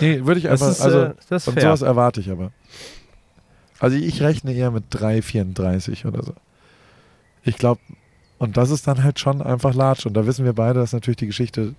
nee, 0.00 0.24
würde 0.24 0.38
ich 0.38 0.44
Das 0.46 0.62
einfach, 0.62 0.72
ist, 0.72 0.80
also, 0.80 1.00
äh, 1.00 1.14
das 1.28 1.48
und 1.48 1.54
fair. 1.54 1.62
sowas 1.64 1.82
erwarte 1.82 2.20
ich 2.20 2.30
aber. 2.30 2.52
Also 3.80 3.96
ich 3.96 4.22
rechne 4.22 4.52
eher 4.52 4.70
mit 4.70 4.84
3,34 4.92 6.06
oder 6.06 6.22
so. 6.22 6.34
Ich 7.42 7.56
glaube, 7.56 7.80
und 8.38 8.56
das 8.56 8.70
ist 8.70 8.86
dann 8.86 9.02
halt 9.02 9.18
schon 9.18 9.42
einfach 9.42 9.74
Latsch. 9.74 10.06
Und 10.06 10.14
da 10.14 10.26
wissen 10.26 10.44
wir 10.44 10.52
beide, 10.52 10.80
dass 10.80 10.92
natürlich 10.92 11.16
die 11.18 11.26
Geschichte 11.26 11.74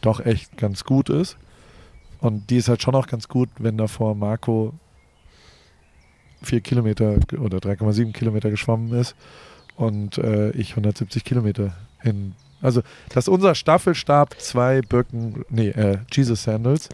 doch 0.00 0.20
echt 0.20 0.56
ganz 0.56 0.84
gut 0.84 1.08
ist. 1.08 1.36
Und 2.20 2.50
die 2.50 2.56
ist 2.56 2.68
halt 2.68 2.82
schon 2.82 2.94
auch 2.94 3.06
ganz 3.06 3.28
gut, 3.28 3.48
wenn 3.58 3.76
davor 3.78 4.14
Marco 4.14 4.74
4 6.42 6.60
Kilometer 6.60 7.16
oder 7.38 7.58
3,7 7.58 8.12
Kilometer 8.12 8.50
geschwommen 8.50 8.92
ist 8.98 9.14
und 9.76 10.18
äh, 10.18 10.50
ich 10.50 10.70
170 10.70 11.24
Kilometer 11.24 11.74
in. 12.02 12.34
Also, 12.60 12.82
dass 13.12 13.26
unser 13.26 13.54
Staffelstab 13.54 14.38
zwei 14.40 14.82
Birken, 14.82 15.44
nee, 15.50 15.70
äh, 15.70 15.98
Jesus 16.12 16.44
Sandals 16.44 16.88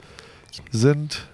sind. 0.71 1.29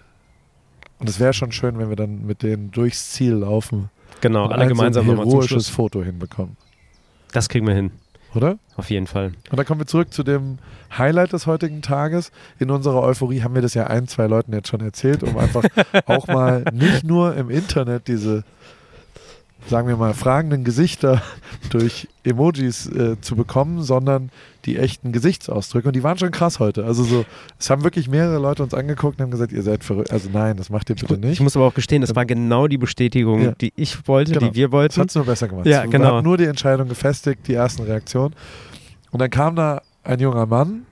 Und 0.98 1.08
es 1.08 1.20
wäre 1.20 1.32
schon 1.32 1.52
schön, 1.52 1.78
wenn 1.78 1.88
wir 1.88 1.96
dann 1.96 2.26
mit 2.26 2.42
denen 2.42 2.70
durchs 2.72 3.10
Ziel 3.10 3.34
laufen 3.34 3.90
Genau, 4.24 4.46
alle 4.46 4.62
ein 4.62 4.68
gemeinsam 4.68 5.04
so 5.04 5.12
ein 5.12 5.18
heroisches. 5.18 5.68
Foto 5.68 6.02
hinbekommen. 6.02 6.56
Das 7.32 7.48
kriegen 7.50 7.66
wir 7.66 7.74
hin, 7.74 7.90
Oder? 8.34 8.58
auf 8.76 8.88
jeden 8.88 9.06
Fall. 9.06 9.32
Und 9.50 9.58
dann 9.58 9.66
kommen 9.66 9.80
wir 9.80 9.86
zurück 9.86 10.14
zu 10.14 10.22
dem 10.22 10.58
Highlight 10.96 11.34
des 11.34 11.46
heutigen 11.46 11.82
Tages. 11.82 12.32
In 12.58 12.70
unserer 12.70 13.02
Euphorie 13.02 13.42
haben 13.42 13.54
wir 13.54 13.60
das 13.60 13.74
ja 13.74 13.86
ein, 13.88 14.08
zwei 14.08 14.26
Leuten 14.26 14.54
jetzt 14.54 14.68
schon 14.68 14.80
erzählt, 14.80 15.22
um 15.22 15.36
einfach 15.36 15.64
auch 16.06 16.26
mal 16.26 16.64
nicht 16.72 17.04
nur 17.04 17.36
im 17.36 17.50
Internet 17.50 18.08
diese, 18.08 18.44
sagen 19.68 19.88
wir 19.88 19.96
mal, 19.96 20.12
fragenden 20.14 20.62
Gesichter 20.64 21.22
durch 21.70 22.08
Emojis 22.22 22.86
äh, 22.86 23.20
zu 23.20 23.34
bekommen, 23.36 23.82
sondern 23.82 24.30
die 24.66 24.76
echten 24.78 25.12
Gesichtsausdrücke. 25.12 25.88
Und 25.88 25.96
die 25.96 26.02
waren 26.02 26.18
schon 26.18 26.30
krass 26.30 26.58
heute. 26.58 26.84
Also 26.84 27.02
so, 27.04 27.24
es 27.58 27.68
haben 27.70 27.82
wirklich 27.84 28.08
mehrere 28.08 28.38
Leute 28.38 28.62
uns 28.62 28.72
angeguckt 28.74 29.18
und 29.18 29.24
haben 29.24 29.30
gesagt, 29.30 29.52
ihr 29.52 29.62
seid 29.62 29.84
verrückt. 29.84 30.10
Also 30.10 30.28
nein, 30.32 30.56
das 30.56 30.70
macht 30.70 30.88
ihr 30.90 30.96
bitte 30.96 31.14
Ich 31.14 31.20
nicht. 31.20 31.40
muss 31.40 31.56
aber 31.56 31.66
auch 31.66 31.74
gestehen, 31.74 32.00
das 32.02 32.14
war 32.14 32.24
genau 32.26 32.66
die 32.68 32.78
Bestätigung, 32.78 33.42
Ja. 33.42 33.52
die 33.52 33.72
ich 33.76 34.06
wollte, 34.08 34.32
Genau. 34.32 34.48
die 34.48 34.54
wir 34.54 34.66
Das 34.68 34.72
wollten. 34.72 35.00
hat 35.00 35.08
es 35.08 35.14
nur 35.14 35.24
besser 35.24 35.48
gemacht. 35.48 35.66
Ja, 35.66 35.84
genau. 35.86 36.16
hat 36.18 36.24
nur 36.24 36.36
die 36.38 36.44
Entscheidung 36.44 36.88
gefestigt, 36.88 37.46
die 37.48 37.54
ersten 37.54 37.82
Reaktionen. 37.82 38.34
Und 39.10 39.20
dann 39.20 39.30
kam 39.30 39.54
da 39.56 39.82
ein 40.02 40.18
junger 40.20 40.46
Mann, 40.46 40.86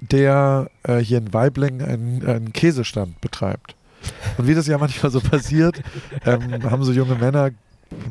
der 0.00 0.68
äh, 0.82 0.98
hier 0.98 1.18
in 1.18 1.32
Weibling 1.32 1.80
einen, 1.82 2.26
einen 2.26 2.52
Käsestand 2.52 3.20
betreibt. 3.20 3.74
Und 4.36 4.46
wie 4.46 4.54
das 4.54 4.66
ja 4.66 4.78
manchmal 4.78 5.10
so 5.10 5.20
passiert, 5.20 5.80
ähm, 6.24 6.70
haben 6.70 6.84
so 6.84 6.92
junge 6.92 7.14
Männer 7.14 7.50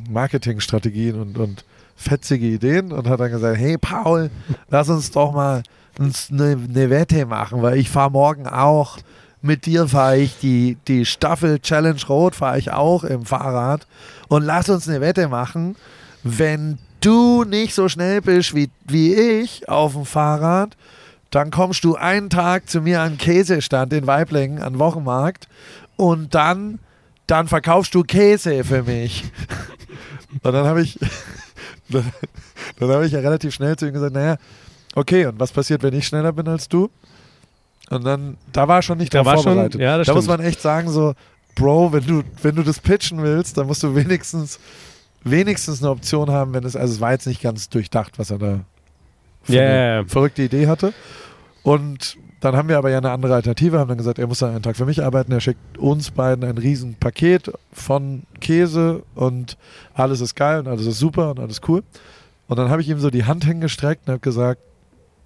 Marketingstrategien 0.10 1.20
und, 1.20 1.38
und 1.38 1.66
fetzige 1.96 2.48
Ideen 2.48 2.92
und 2.92 3.08
hat 3.08 3.20
dann 3.20 3.32
gesagt, 3.32 3.58
hey 3.58 3.78
Paul, 3.78 4.30
lass 4.70 4.90
uns 4.90 5.12
doch 5.12 5.34
mal 5.34 5.64
eine, 6.00 6.58
eine 6.70 6.90
Wette 6.90 7.26
machen, 7.26 7.62
weil 7.62 7.78
ich 7.78 7.90
fahre 7.90 8.12
morgen 8.12 8.48
auch, 8.48 8.98
mit 9.42 9.66
dir 9.66 9.88
fahre 9.88 10.18
ich 10.18 10.40
die, 10.40 10.78
die 10.88 11.06
Staffel 11.06 11.60
Challenge 11.60 12.00
Rot, 12.08 12.36
fahre 12.36 12.58
ich 12.58 12.72
auch 12.72 13.04
im 13.04 13.26
Fahrrad 13.26 13.86
und 14.30 14.44
lass 14.44 14.70
uns 14.70 14.88
eine 14.88 15.02
Wette 15.02 15.28
machen, 15.28 15.76
wenn 16.24 16.78
du 17.02 17.44
nicht 17.44 17.76
so 17.76 17.90
schnell 17.90 18.22
bist 18.22 18.56
wie, 18.56 18.70
wie 18.86 19.14
ich 19.14 19.68
auf 19.68 19.94
dem 19.94 20.06
Fahrrad, 20.06 20.78
dann 21.36 21.50
kommst 21.52 21.84
du 21.84 21.96
einen 21.96 22.30
Tag 22.30 22.70
zu 22.70 22.82
mir 22.82 23.02
an 23.02 23.18
Käsestand 23.18 23.92
in 23.94 24.06
Weiblingen, 24.08 24.62
an 24.62 24.78
Wochenmarkt 24.80 25.48
und 25.96 26.36
dann, 26.36 26.80
dann 27.28 27.48
verkaufst 27.48 27.96
du 27.96 28.04
Käse 28.04 28.64
für 28.64 28.84
mich. 28.84 29.24
Und 30.44 30.54
dann 30.54 30.66
habe 30.68 30.82
ich, 30.82 31.00
dann, 31.90 32.06
dann 32.80 32.90
habe 32.90 33.06
ich 33.06 33.12
ja 33.14 33.20
relativ 33.20 33.54
schnell 33.54 33.76
zu 33.76 33.88
ihm 33.88 33.94
gesagt, 33.94 34.14
naja, 34.14 34.38
okay, 34.96 35.26
und 35.26 35.40
was 35.40 35.52
passiert, 35.52 35.82
wenn 35.84 35.94
ich 35.94 36.06
schneller 36.08 36.32
bin 36.34 36.48
als 36.48 36.68
du? 36.70 36.90
Und 37.90 38.04
dann, 38.06 38.38
da 38.52 38.68
war 38.68 38.82
schon 38.82 38.98
nicht 38.98 39.14
Da 39.14 39.20
drauf 39.20 39.26
war 39.28 39.36
schon- 39.38 39.44
vorbereitet. 39.54 39.82
ja, 39.82 39.98
da 40.04 40.14
muss 40.14 40.24
stimmt. 40.26 40.40
man 40.40 40.48
echt 40.48 40.62
sagen, 40.62 40.90
so, 40.90 41.14
Bro, 41.56 41.94
wenn 41.94 42.06
du, 42.06 42.24
wenn 42.42 42.56
du 42.56 42.64
das 42.64 42.80
pitchen 42.80 43.22
willst, 43.22 43.58
dann 43.58 43.68
musst 43.68 43.84
du 43.84 43.96
wenigstens, 43.96 44.60
wenigstens 45.24 45.82
eine 45.82 45.92
Option 45.92 46.32
haben, 46.32 46.54
wenn 46.54 46.64
es, 46.64 46.76
also 46.76 46.94
es 46.94 47.00
war 47.02 47.12
jetzt 47.12 47.28
nicht 47.28 47.42
ganz 47.42 47.70
durchdacht, 47.70 48.18
was 48.18 48.32
er 48.32 48.40
da 48.40 48.60
für 49.44 49.54
Ja, 49.54 49.62
eine 50.00 50.06
verrückte 50.08 50.44
Idee 50.44 50.68
hatte. 50.68 50.94
Und 51.64 52.18
dann 52.42 52.58
haben 52.58 52.68
wir 52.68 52.78
aber 52.78 52.90
ja 52.90 52.98
eine 52.98 53.12
andere 53.12 53.36
Alternative, 53.36 53.80
haben 53.80 53.88
dann 53.88 53.98
gesagt, 53.98 54.20
er 54.20 54.28
muss 54.28 54.40
dann 54.40 54.52
einen 54.52 54.64
Tag 54.64 54.76
für 54.76 54.86
mich 54.86 55.02
arbeiten, 55.02 55.32
er 55.32 55.40
schickt 55.40 55.78
uns 55.78 56.12
beiden 56.12 56.44
ein 56.44 56.58
riesen 56.58 56.96
Paket 56.96 57.52
von 57.72 58.24
Käse 58.42 59.04
und 59.16 59.58
alles 59.94 60.20
ist 60.20 60.36
geil 60.36 60.60
und 60.60 60.68
alles 60.68 60.86
ist 60.86 61.00
super 61.00 61.32
und 61.32 61.40
alles 61.40 61.62
cool. 61.68 61.84
Und 62.48 62.60
dann 62.60 62.70
habe 62.70 62.82
ich 62.82 62.90
ihm 62.90 63.00
so 63.00 63.10
die 63.10 63.24
Hand 63.24 63.46
hingestreckt 63.46 64.08
und 64.08 64.12
habe 64.12 64.20
gesagt, 64.20 64.60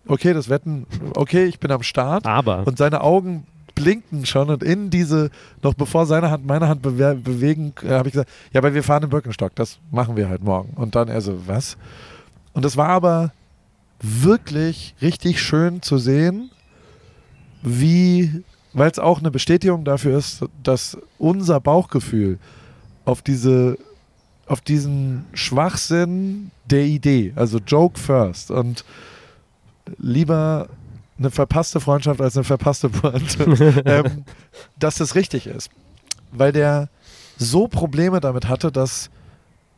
okay, 0.07 0.33
das 0.33 0.47
Wetten, 0.49 0.85
okay, 1.15 1.45
ich 1.45 1.59
bin 1.59 1.71
am 1.71 1.81
Start. 1.81 2.25
Aber 2.27 2.67
Und 2.67 2.77
seine 2.77 3.01
Augen 3.01 3.47
blinkten 3.73 4.25
schon 4.25 4.49
und 4.49 4.63
in 4.63 4.89
diese, 4.89 5.29
noch 5.61 5.73
bevor 5.73 6.05
seine 6.05 6.31
Hand 6.31 6.45
meine 6.45 6.67
Hand 6.67 6.81
bewe 6.81 7.15
bewegen, 7.15 7.73
äh, 7.83 7.89
habe 7.89 8.09
ich 8.09 8.13
gesagt, 8.13 8.29
ja, 8.51 8.59
aber 8.59 8.73
wir 8.73 8.83
fahren 8.83 9.03
in 9.03 9.09
Birkenstock, 9.09 9.53
das 9.55 9.79
machen 9.91 10.15
wir 10.15 10.29
halt 10.29 10.43
morgen. 10.43 10.73
Und 10.75 10.95
dann 10.95 11.07
er 11.07 11.21
so, 11.21 11.47
was? 11.47 11.77
Und 12.53 12.65
es 12.65 12.77
war 12.77 12.89
aber 12.89 13.31
wirklich 14.01 14.95
richtig 15.01 15.41
schön 15.41 15.81
zu 15.81 15.97
sehen, 15.97 16.51
wie, 17.61 18.43
weil 18.73 18.91
es 18.91 18.99
auch 18.99 19.19
eine 19.19 19.31
Bestätigung 19.31 19.83
dafür 19.83 20.17
ist, 20.17 20.45
dass 20.63 20.97
unser 21.17 21.59
Bauchgefühl 21.59 22.39
auf 23.05 23.21
diese, 23.21 23.77
auf 24.45 24.61
diesen 24.61 25.25
Schwachsinn 25.33 26.51
der 26.69 26.85
Idee, 26.85 27.33
also 27.35 27.59
Joke 27.59 27.99
first 27.99 28.51
und 28.51 28.85
lieber 29.97 30.67
eine 31.17 31.31
verpasste 31.31 31.79
Freundschaft 31.79 32.21
als 32.21 32.37
eine 32.37 32.43
verpasste 32.43 32.89
Pointe, 32.89 33.81
ähm, 33.85 34.23
dass 34.77 34.95
das 34.95 35.15
richtig 35.15 35.47
ist. 35.47 35.69
weil 36.31 36.51
der 36.51 36.89
so 37.37 37.67
Probleme 37.67 38.19
damit 38.19 38.47
hatte, 38.47 38.71
dass 38.71 39.09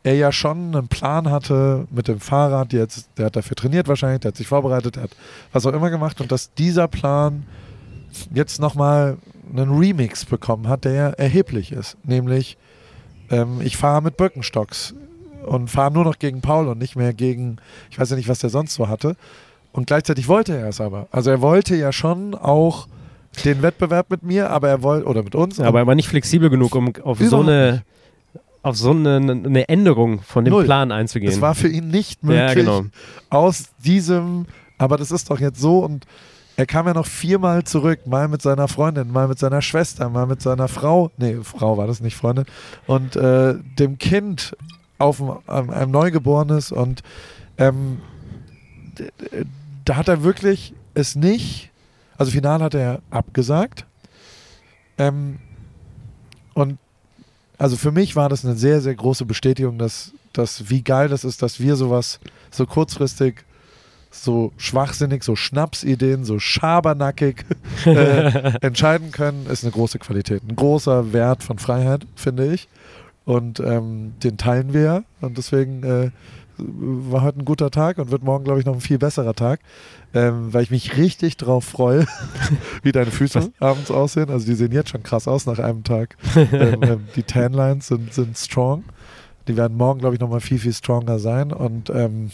er 0.02 0.14
ja 0.14 0.32
schon 0.32 0.74
einen 0.74 0.88
Plan 0.88 1.30
hatte 1.30 1.86
mit 1.90 2.08
dem 2.08 2.20
Fahrrad, 2.20 2.72
der, 2.72 2.80
jetzt, 2.80 3.08
der 3.18 3.26
hat 3.26 3.36
dafür 3.36 3.56
trainiert 3.56 3.88
wahrscheinlich, 3.88 4.20
der 4.20 4.30
hat 4.30 4.36
sich 4.36 4.46
vorbereitet, 4.46 4.96
der 4.96 5.04
hat 5.04 5.10
was 5.52 5.66
auch 5.66 5.72
immer 5.72 5.90
gemacht 5.90 6.20
und 6.20 6.32
dass 6.32 6.54
dieser 6.54 6.88
Plan 6.88 7.44
jetzt 8.32 8.60
nochmal 8.60 9.18
einen 9.52 9.76
Remix 9.76 10.24
bekommen 10.24 10.68
hat, 10.68 10.84
der 10.84 11.18
erheblich 11.18 11.72
ist. 11.72 11.96
Nämlich, 12.04 12.56
ähm, 13.30 13.60
ich 13.60 13.76
fahre 13.76 14.02
mit 14.02 14.16
Birkenstocks 14.16 14.94
und 15.46 15.68
fahre 15.68 15.92
nur 15.92 16.04
noch 16.04 16.18
gegen 16.18 16.40
Paul 16.40 16.68
und 16.68 16.78
nicht 16.78 16.96
mehr 16.96 17.12
gegen, 17.12 17.56
ich 17.90 17.98
weiß 17.98 18.10
ja 18.10 18.16
nicht, 18.16 18.28
was 18.28 18.38
der 18.38 18.50
sonst 18.50 18.74
so 18.74 18.88
hatte. 18.88 19.16
Und 19.72 19.86
gleichzeitig 19.86 20.28
wollte 20.28 20.56
er 20.56 20.68
es 20.68 20.80
aber. 20.80 21.08
Also 21.12 21.30
er 21.30 21.40
wollte 21.40 21.76
ja 21.76 21.92
schon 21.92 22.34
auch 22.34 22.88
den 23.44 23.62
Wettbewerb 23.62 24.10
mit 24.10 24.22
mir, 24.22 24.50
aber 24.50 24.68
er 24.68 24.82
wollte, 24.82 25.06
oder 25.06 25.22
mit 25.22 25.34
uns. 25.34 25.58
Ja, 25.58 25.66
aber 25.66 25.80
er 25.80 25.86
war 25.86 25.94
nicht 25.94 26.08
flexibel 26.08 26.50
genug, 26.50 26.74
um 26.74 26.92
auf 27.02 27.18
so 27.20 27.40
eine, 27.40 27.82
auf 28.62 28.76
so 28.76 28.90
eine, 28.90 29.16
eine 29.16 29.68
Änderung 29.68 30.20
von 30.22 30.44
dem 30.44 30.52
Null. 30.52 30.64
Plan 30.64 30.92
einzugehen. 30.92 31.32
Es 31.32 31.40
war 31.40 31.54
für 31.54 31.68
ihn 31.68 31.88
nicht 31.88 32.22
möglich, 32.22 32.40
Ja, 32.40 32.54
genau. 32.54 32.84
aus 33.30 33.70
diesem, 33.84 34.46
aber 34.78 34.96
das 34.96 35.10
ist 35.10 35.30
doch 35.30 35.40
jetzt 35.40 35.60
so 35.60 35.78
und 35.78 36.06
er 36.56 36.66
kam 36.66 36.86
ja 36.86 36.92
noch 36.92 37.06
viermal 37.06 37.64
zurück, 37.64 38.06
mal 38.06 38.28
mit 38.28 38.42
seiner 38.42 38.68
Freundin, 38.68 39.10
mal 39.10 39.28
mit 39.28 39.38
seiner 39.38 39.62
Schwester, 39.62 40.10
mal 40.10 40.26
mit 40.26 40.42
seiner 40.42 40.68
Frau, 40.68 41.10
nee, 41.16 41.38
Frau 41.42 41.78
war 41.78 41.86
das 41.86 42.00
nicht, 42.00 42.16
Freundin, 42.16 42.44
und 42.86 43.16
äh, 43.16 43.54
dem 43.78 43.96
Kind 43.96 44.54
auf 44.98 45.22
einem, 45.48 45.70
einem 45.70 45.90
Neugeborenes 45.90 46.70
und 46.70 47.02
ähm, 47.56 48.02
da 49.86 49.96
hat 49.96 50.08
er 50.08 50.22
wirklich 50.22 50.74
es 50.92 51.16
nicht, 51.16 51.70
also 52.18 52.30
final 52.30 52.60
hat 52.62 52.74
er 52.74 53.00
abgesagt 53.10 53.86
ähm, 54.98 55.38
und 56.52 56.78
also 57.60 57.76
für 57.76 57.92
mich 57.92 58.16
war 58.16 58.30
das 58.30 58.42
eine 58.42 58.56
sehr, 58.56 58.80
sehr 58.80 58.94
große 58.94 59.26
Bestätigung, 59.26 59.76
dass, 59.76 60.12
dass 60.32 60.70
wie 60.70 60.82
geil 60.82 61.08
das 61.08 61.24
ist, 61.24 61.42
dass 61.42 61.60
wir 61.60 61.76
sowas 61.76 62.18
so 62.50 62.64
kurzfristig, 62.64 63.44
so 64.10 64.50
schwachsinnig, 64.56 65.22
so 65.22 65.36
Schnapsideen, 65.36 66.24
so 66.24 66.38
schabernackig 66.38 67.44
äh, 67.84 68.54
entscheiden 68.62 69.12
können, 69.12 69.46
ist 69.46 69.62
eine 69.62 69.72
große 69.72 69.98
Qualität. 69.98 70.42
Ein 70.48 70.56
großer 70.56 71.12
Wert 71.12 71.42
von 71.42 71.58
Freiheit, 71.58 72.06
finde 72.16 72.50
ich. 72.54 72.66
Und 73.26 73.60
ähm, 73.60 74.14
den 74.22 74.38
teilen 74.38 74.72
wir 74.72 74.80
ja. 74.80 75.02
Und 75.20 75.36
deswegen 75.36 75.82
äh, 75.82 76.10
war 76.62 77.22
heute 77.22 77.40
ein 77.40 77.44
guter 77.44 77.70
Tag 77.70 77.98
und 77.98 78.10
wird 78.10 78.22
morgen, 78.22 78.44
glaube 78.44 78.60
ich, 78.60 78.66
noch 78.66 78.74
ein 78.74 78.80
viel 78.80 78.98
besserer 78.98 79.34
Tag, 79.34 79.60
ähm, 80.14 80.52
weil 80.52 80.62
ich 80.62 80.70
mich 80.70 80.96
richtig 80.96 81.36
drauf 81.36 81.64
freue, 81.64 82.06
wie 82.82 82.92
deine 82.92 83.10
Füße 83.10 83.52
abends 83.60 83.90
aussehen. 83.90 84.30
Also 84.30 84.46
die 84.46 84.54
sehen 84.54 84.72
jetzt 84.72 84.90
schon 84.90 85.02
krass 85.02 85.28
aus 85.28 85.46
nach 85.46 85.58
einem 85.58 85.84
Tag. 85.84 86.16
ähm, 86.36 86.82
ähm, 86.82 87.04
die 87.16 87.22
Tanlines 87.22 87.88
sind, 87.88 88.12
sind 88.12 88.36
strong. 88.36 88.84
Die 89.48 89.56
werden 89.56 89.76
morgen, 89.76 90.00
glaube 90.00 90.14
ich, 90.14 90.20
nochmal 90.20 90.40
viel, 90.40 90.58
viel 90.58 90.72
stronger 90.72 91.18
sein. 91.18 91.52
Und 91.52 91.90
ähm, 91.90 92.30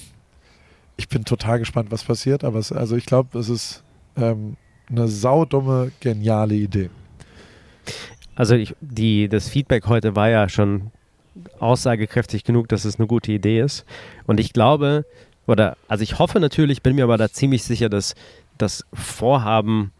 ich 0.96 1.08
bin 1.08 1.24
total 1.24 1.58
gespannt, 1.58 1.90
was 1.90 2.04
passiert. 2.04 2.44
Aber 2.44 2.58
es, 2.58 2.72
also 2.72 2.96
ich 2.96 3.06
glaube, 3.06 3.38
es 3.38 3.48
ist 3.48 3.82
ähm, 4.16 4.56
eine 4.88 5.08
saudumme, 5.08 5.92
geniale 6.00 6.54
Idee. 6.54 6.90
Also 8.34 8.54
ich, 8.54 8.74
die, 8.80 9.28
das 9.28 9.48
Feedback 9.48 9.86
heute 9.86 10.14
war 10.14 10.28
ja 10.28 10.48
schon 10.48 10.90
aussagekräftig 11.58 12.44
genug, 12.44 12.68
dass 12.68 12.84
es 12.84 12.98
eine 12.98 13.06
gute 13.06 13.32
Idee 13.32 13.60
ist. 13.60 13.84
Und 14.26 14.40
ich 14.40 14.52
glaube, 14.52 15.04
oder 15.46 15.76
also 15.88 16.02
ich 16.02 16.18
hoffe 16.18 16.40
natürlich, 16.40 16.82
bin 16.82 16.96
mir 16.96 17.04
aber 17.04 17.18
da 17.18 17.30
ziemlich 17.30 17.62
sicher, 17.64 17.88
dass 17.88 18.14
das 18.58 18.84
Vorhaben 18.92 19.92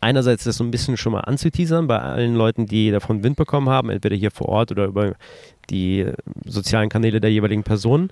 einerseits 0.00 0.44
das 0.44 0.56
so 0.56 0.64
ein 0.64 0.70
bisschen 0.70 0.96
schon 0.96 1.12
mal 1.12 1.20
anzuteasern 1.20 1.86
bei 1.86 1.98
allen 1.98 2.34
Leuten, 2.34 2.66
die 2.66 2.90
davon 2.90 3.22
Wind 3.22 3.36
bekommen 3.36 3.68
haben, 3.68 3.90
entweder 3.90 4.16
hier 4.16 4.30
vor 4.30 4.48
Ort 4.48 4.70
oder 4.70 4.86
über 4.86 5.14
die 5.68 6.06
sozialen 6.44 6.88
Kanäle 6.88 7.20
der 7.20 7.30
jeweiligen 7.30 7.62
Personen. 7.62 8.10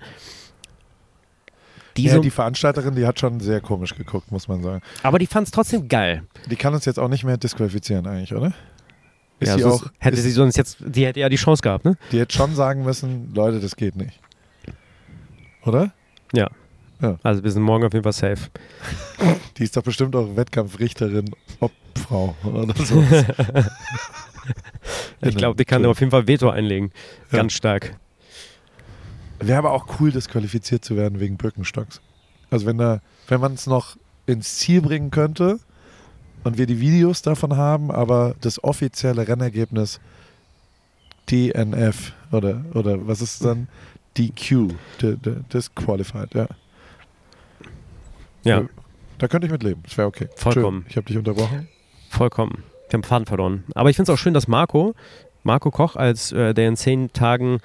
Die 1.96 2.04
Ja, 2.04 2.14
so, 2.14 2.20
die 2.20 2.30
Veranstalterin, 2.30 2.94
die 2.94 3.06
hat 3.06 3.18
schon 3.18 3.40
sehr 3.40 3.60
komisch 3.60 3.96
geguckt, 3.96 4.30
muss 4.30 4.46
man 4.46 4.62
sagen. 4.62 4.82
aber 5.02 5.18
die 5.18 5.26
fand 5.26 5.48
es 5.48 5.50
trotzdem 5.50 5.88
geil. 5.88 6.22
Die 6.48 6.56
kann 6.56 6.72
uns 6.72 6.84
jetzt 6.84 6.98
auch 6.98 7.08
nicht 7.08 7.24
mehr 7.24 7.36
disqualifizieren 7.36 8.06
eigentlich, 8.06 8.32
oder? 8.32 8.52
Ist 9.40 9.48
ja, 9.48 9.58
sie 9.58 9.64
auch, 9.64 9.86
hätte 9.98 10.16
ist, 10.16 10.22
sie 10.24 10.30
sonst 10.30 10.56
jetzt, 10.56 10.78
die 10.80 11.06
hätte 11.06 11.20
ja 11.20 11.28
die 11.28 11.36
Chance 11.36 11.62
gehabt, 11.62 11.84
ne? 11.84 11.96
die 12.10 12.18
hätte 12.18 12.34
schon 12.34 12.54
sagen 12.54 12.84
müssen, 12.84 13.32
Leute, 13.34 13.60
das 13.60 13.76
geht 13.76 13.94
nicht. 13.94 14.20
Oder? 15.64 15.92
Also 17.22 17.44
wir 17.44 17.50
sind 17.50 17.62
morgen 17.62 17.84
auf 17.84 17.92
jeden 17.92 18.02
Fall 18.02 18.12
safe. 18.12 18.50
Die 19.56 19.64
ist 19.64 19.76
doch 19.76 19.82
bestimmt 19.82 20.16
auch 20.16 20.36
Wettkampfrichterin, 20.36 21.30
Obfrau 21.60 22.34
oder 22.44 22.74
so. 22.84 23.04
Ich 25.20 25.36
glaube, 25.36 25.56
die 25.56 25.64
kann 25.66 25.84
auf 25.84 26.00
jeden 26.00 26.10
Fall 26.10 26.26
Veto 26.26 26.48
einlegen. 26.48 26.90
Ja. 27.30 27.38
Ganz 27.38 27.52
stark. 27.52 27.96
Wäre 29.40 29.58
aber 29.58 29.72
auch 29.72 30.00
cool, 30.00 30.10
disqualifiziert 30.10 30.84
zu 30.84 30.96
werden 30.96 31.20
wegen 31.20 31.36
Birkenstocks. 31.36 32.00
Also 32.50 32.64
wenn 32.64 32.78
da, 32.78 33.00
wenn 33.26 33.40
man 33.40 33.52
es 33.54 33.66
noch 33.66 33.96
ins 34.26 34.56
Ziel 34.56 34.80
bringen 34.80 35.10
könnte 35.10 35.58
und 36.44 36.58
wir 36.58 36.66
die 36.66 36.80
Videos 36.80 37.22
davon 37.22 37.56
haben, 37.56 37.90
aber 37.90 38.34
das 38.40 38.62
offizielle 38.62 39.26
Rennergebnis 39.28 40.00
DNF 41.30 42.12
oder, 42.32 42.64
oder 42.74 43.06
was 43.06 43.20
ist 43.20 43.44
dann? 43.44 43.68
DQ, 44.16 44.68
di- 45.00 45.16
di- 45.16 45.36
disqualified, 45.52 46.34
ja. 46.34 46.48
Ja, 48.44 48.62
Da 49.18 49.28
könnte 49.28 49.46
ich 49.46 49.52
mit 49.52 49.62
leben, 49.62 49.82
das 49.84 49.96
wäre 49.98 50.08
okay. 50.08 50.28
Vollkommen. 50.36 50.84
Entschuldigung, 50.84 50.84
Ich 50.88 50.96
habe 50.96 51.06
dich 51.06 51.16
unterbrochen. 51.18 51.68
vollkommen. 52.08 52.64
Wir 52.88 52.94
haben 52.98 53.02
Faden 53.04 53.26
verloren. 53.26 53.64
Aber 53.74 53.90
ich 53.90 53.96
finde 53.96 54.10
es 54.10 54.18
auch 54.18 54.20
schön, 54.20 54.32
dass 54.34 54.48
Marco, 54.48 54.94
Marco 55.44 55.70
Koch, 55.70 55.94
als 55.96 56.32
äh, 56.32 56.54
der 56.54 56.68
in 56.68 56.76
zehn 56.76 57.12
Tagen 57.12 57.58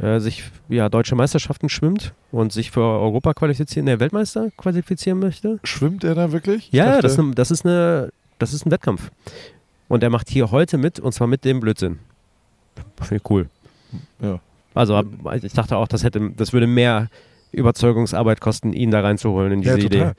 äh, 0.00 0.20
sich 0.20 0.44
ja, 0.68 0.88
deutsche 0.88 1.14
Meisterschaften 1.14 1.68
schwimmt 1.68 2.12
und 2.30 2.52
sich 2.52 2.70
für 2.70 2.82
Europa 2.82 3.34
qualifizieren, 3.34 3.86
der 3.86 4.00
Weltmeister 4.00 4.50
qualifizieren 4.56 5.18
möchte. 5.18 5.58
Schwimmt 5.64 6.04
er 6.04 6.14
da 6.14 6.32
wirklich? 6.32 6.68
Ich 6.68 6.72
Ja, 6.72 7.00
das, 7.00 7.12
ist 7.12 7.18
eine, 7.18 7.34
das, 7.34 7.50
ist 7.50 7.64
eine, 7.64 8.12
das 8.38 8.52
ist 8.52 8.66
ein 8.66 8.70
Wettkampf. 8.70 9.10
Und 9.88 10.02
er 10.02 10.10
macht 10.10 10.28
hier 10.28 10.50
heute 10.50 10.78
mit, 10.78 10.98
und 11.00 11.12
zwar 11.12 11.26
mit 11.26 11.44
dem 11.44 11.60
Blödsinn. 11.60 11.98
Finde 13.00 13.16
ich 13.16 13.30
cool. 13.30 13.48
Ja. 14.20 14.40
Also 14.74 15.02
ich 15.42 15.52
dachte 15.52 15.76
auch, 15.76 15.88
das 15.88 16.04
hätte, 16.04 16.32
das 16.36 16.52
würde 16.52 16.66
mehr 16.66 17.08
Überzeugungsarbeit 17.52 18.40
kosten, 18.40 18.74
ihn 18.74 18.90
da 18.90 19.00
reinzuholen 19.00 19.52
in 19.52 19.60
diese 19.62 19.78
ja, 19.78 19.84
Idee. 19.84 20.12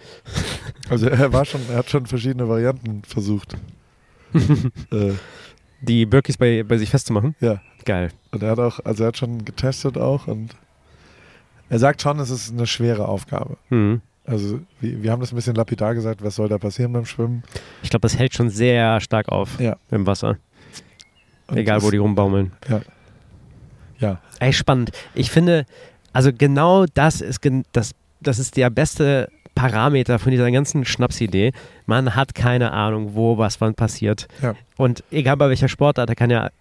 Also 0.90 1.08
er 1.08 1.32
war 1.34 1.46
schon, 1.46 1.62
er 1.70 1.78
hat 1.78 1.90
schon 1.90 2.08
verschiedene 2.08 2.50
Varianten 2.50 3.04
versucht. 3.04 3.56
äh, 4.92 5.12
Die 5.82 6.06
Birkis 6.06 6.38
bei, 6.38 6.64
bei 6.64 6.78
sich 6.78 6.90
festzumachen. 6.90 7.36
ja. 7.40 7.62
Geil. 7.88 8.10
Und 8.32 8.44
er 8.44 8.52
hat 8.52 8.60
auch, 8.60 8.80
also 8.86 9.04
er 9.04 9.08
hat 9.08 9.18
schon 9.18 9.46
getestet 9.46 9.98
auch 9.98 10.28
und 10.28 10.50
er 11.70 11.80
sagt 11.80 12.02
schon, 12.02 12.20
es 12.20 12.30
ist 12.30 12.52
eine 12.52 12.68
schwere 12.68 13.08
Aufgabe. 13.08 13.58
Mhm. 13.70 14.02
Also 14.26 14.60
wir, 14.82 15.02
wir 15.04 15.12
haben 15.12 15.22
das 15.22 15.32
ein 15.32 15.36
bisschen 15.38 15.56
lapidar 15.56 15.96
gesagt, 15.96 16.22
was 16.24 16.36
soll 16.36 16.50
da 16.50 16.58
passieren 16.58 16.92
beim 16.92 17.06
Schwimmen? 17.06 17.44
Ich 17.82 17.90
glaube, 17.90 18.02
das 18.02 18.18
hält 18.20 18.34
schon 18.34 18.50
sehr 18.50 19.00
stark 19.00 19.30
auf 19.30 19.58
Ja. 19.60 19.78
im 19.90 20.06
Wasser. 20.06 20.38
Und 21.48 21.56
Egal, 21.58 21.78
es- 21.78 21.84
wo 21.86 21.92
die 21.92 21.98
rumbaumeln. 21.98 22.52
Ja, 24.00 24.20
Ey, 24.40 24.54
spannend. 24.54 24.92
Ich 25.16 25.32
finde, 25.32 25.66
also 26.14 26.32
genau 26.32 26.86
das 26.94 27.22
ist, 27.22 27.40
das, 27.72 27.92
das 28.22 28.38
ist 28.38 28.56
der 28.58 28.70
beste 28.70 29.30
Parameter 29.56 30.20
von 30.20 30.32
dieser 30.32 30.52
ganzen 30.52 30.86
Schnapsidee. 30.86 31.52
Man 31.88 32.16
hat 32.16 32.36
keine 32.36 32.72
Ahnung, 32.74 33.16
wo 33.16 33.38
was 33.40 33.60
wann 33.60 33.74
passiert. 33.74 34.28
Ja. 34.44 34.54
Und 34.78 35.04
egal 35.10 35.38
bei 35.38 35.50
welcher 35.50 35.68
Sportart, 35.68 36.10
da 36.10 36.14
kann 36.16 36.30
ja, 36.30 36.52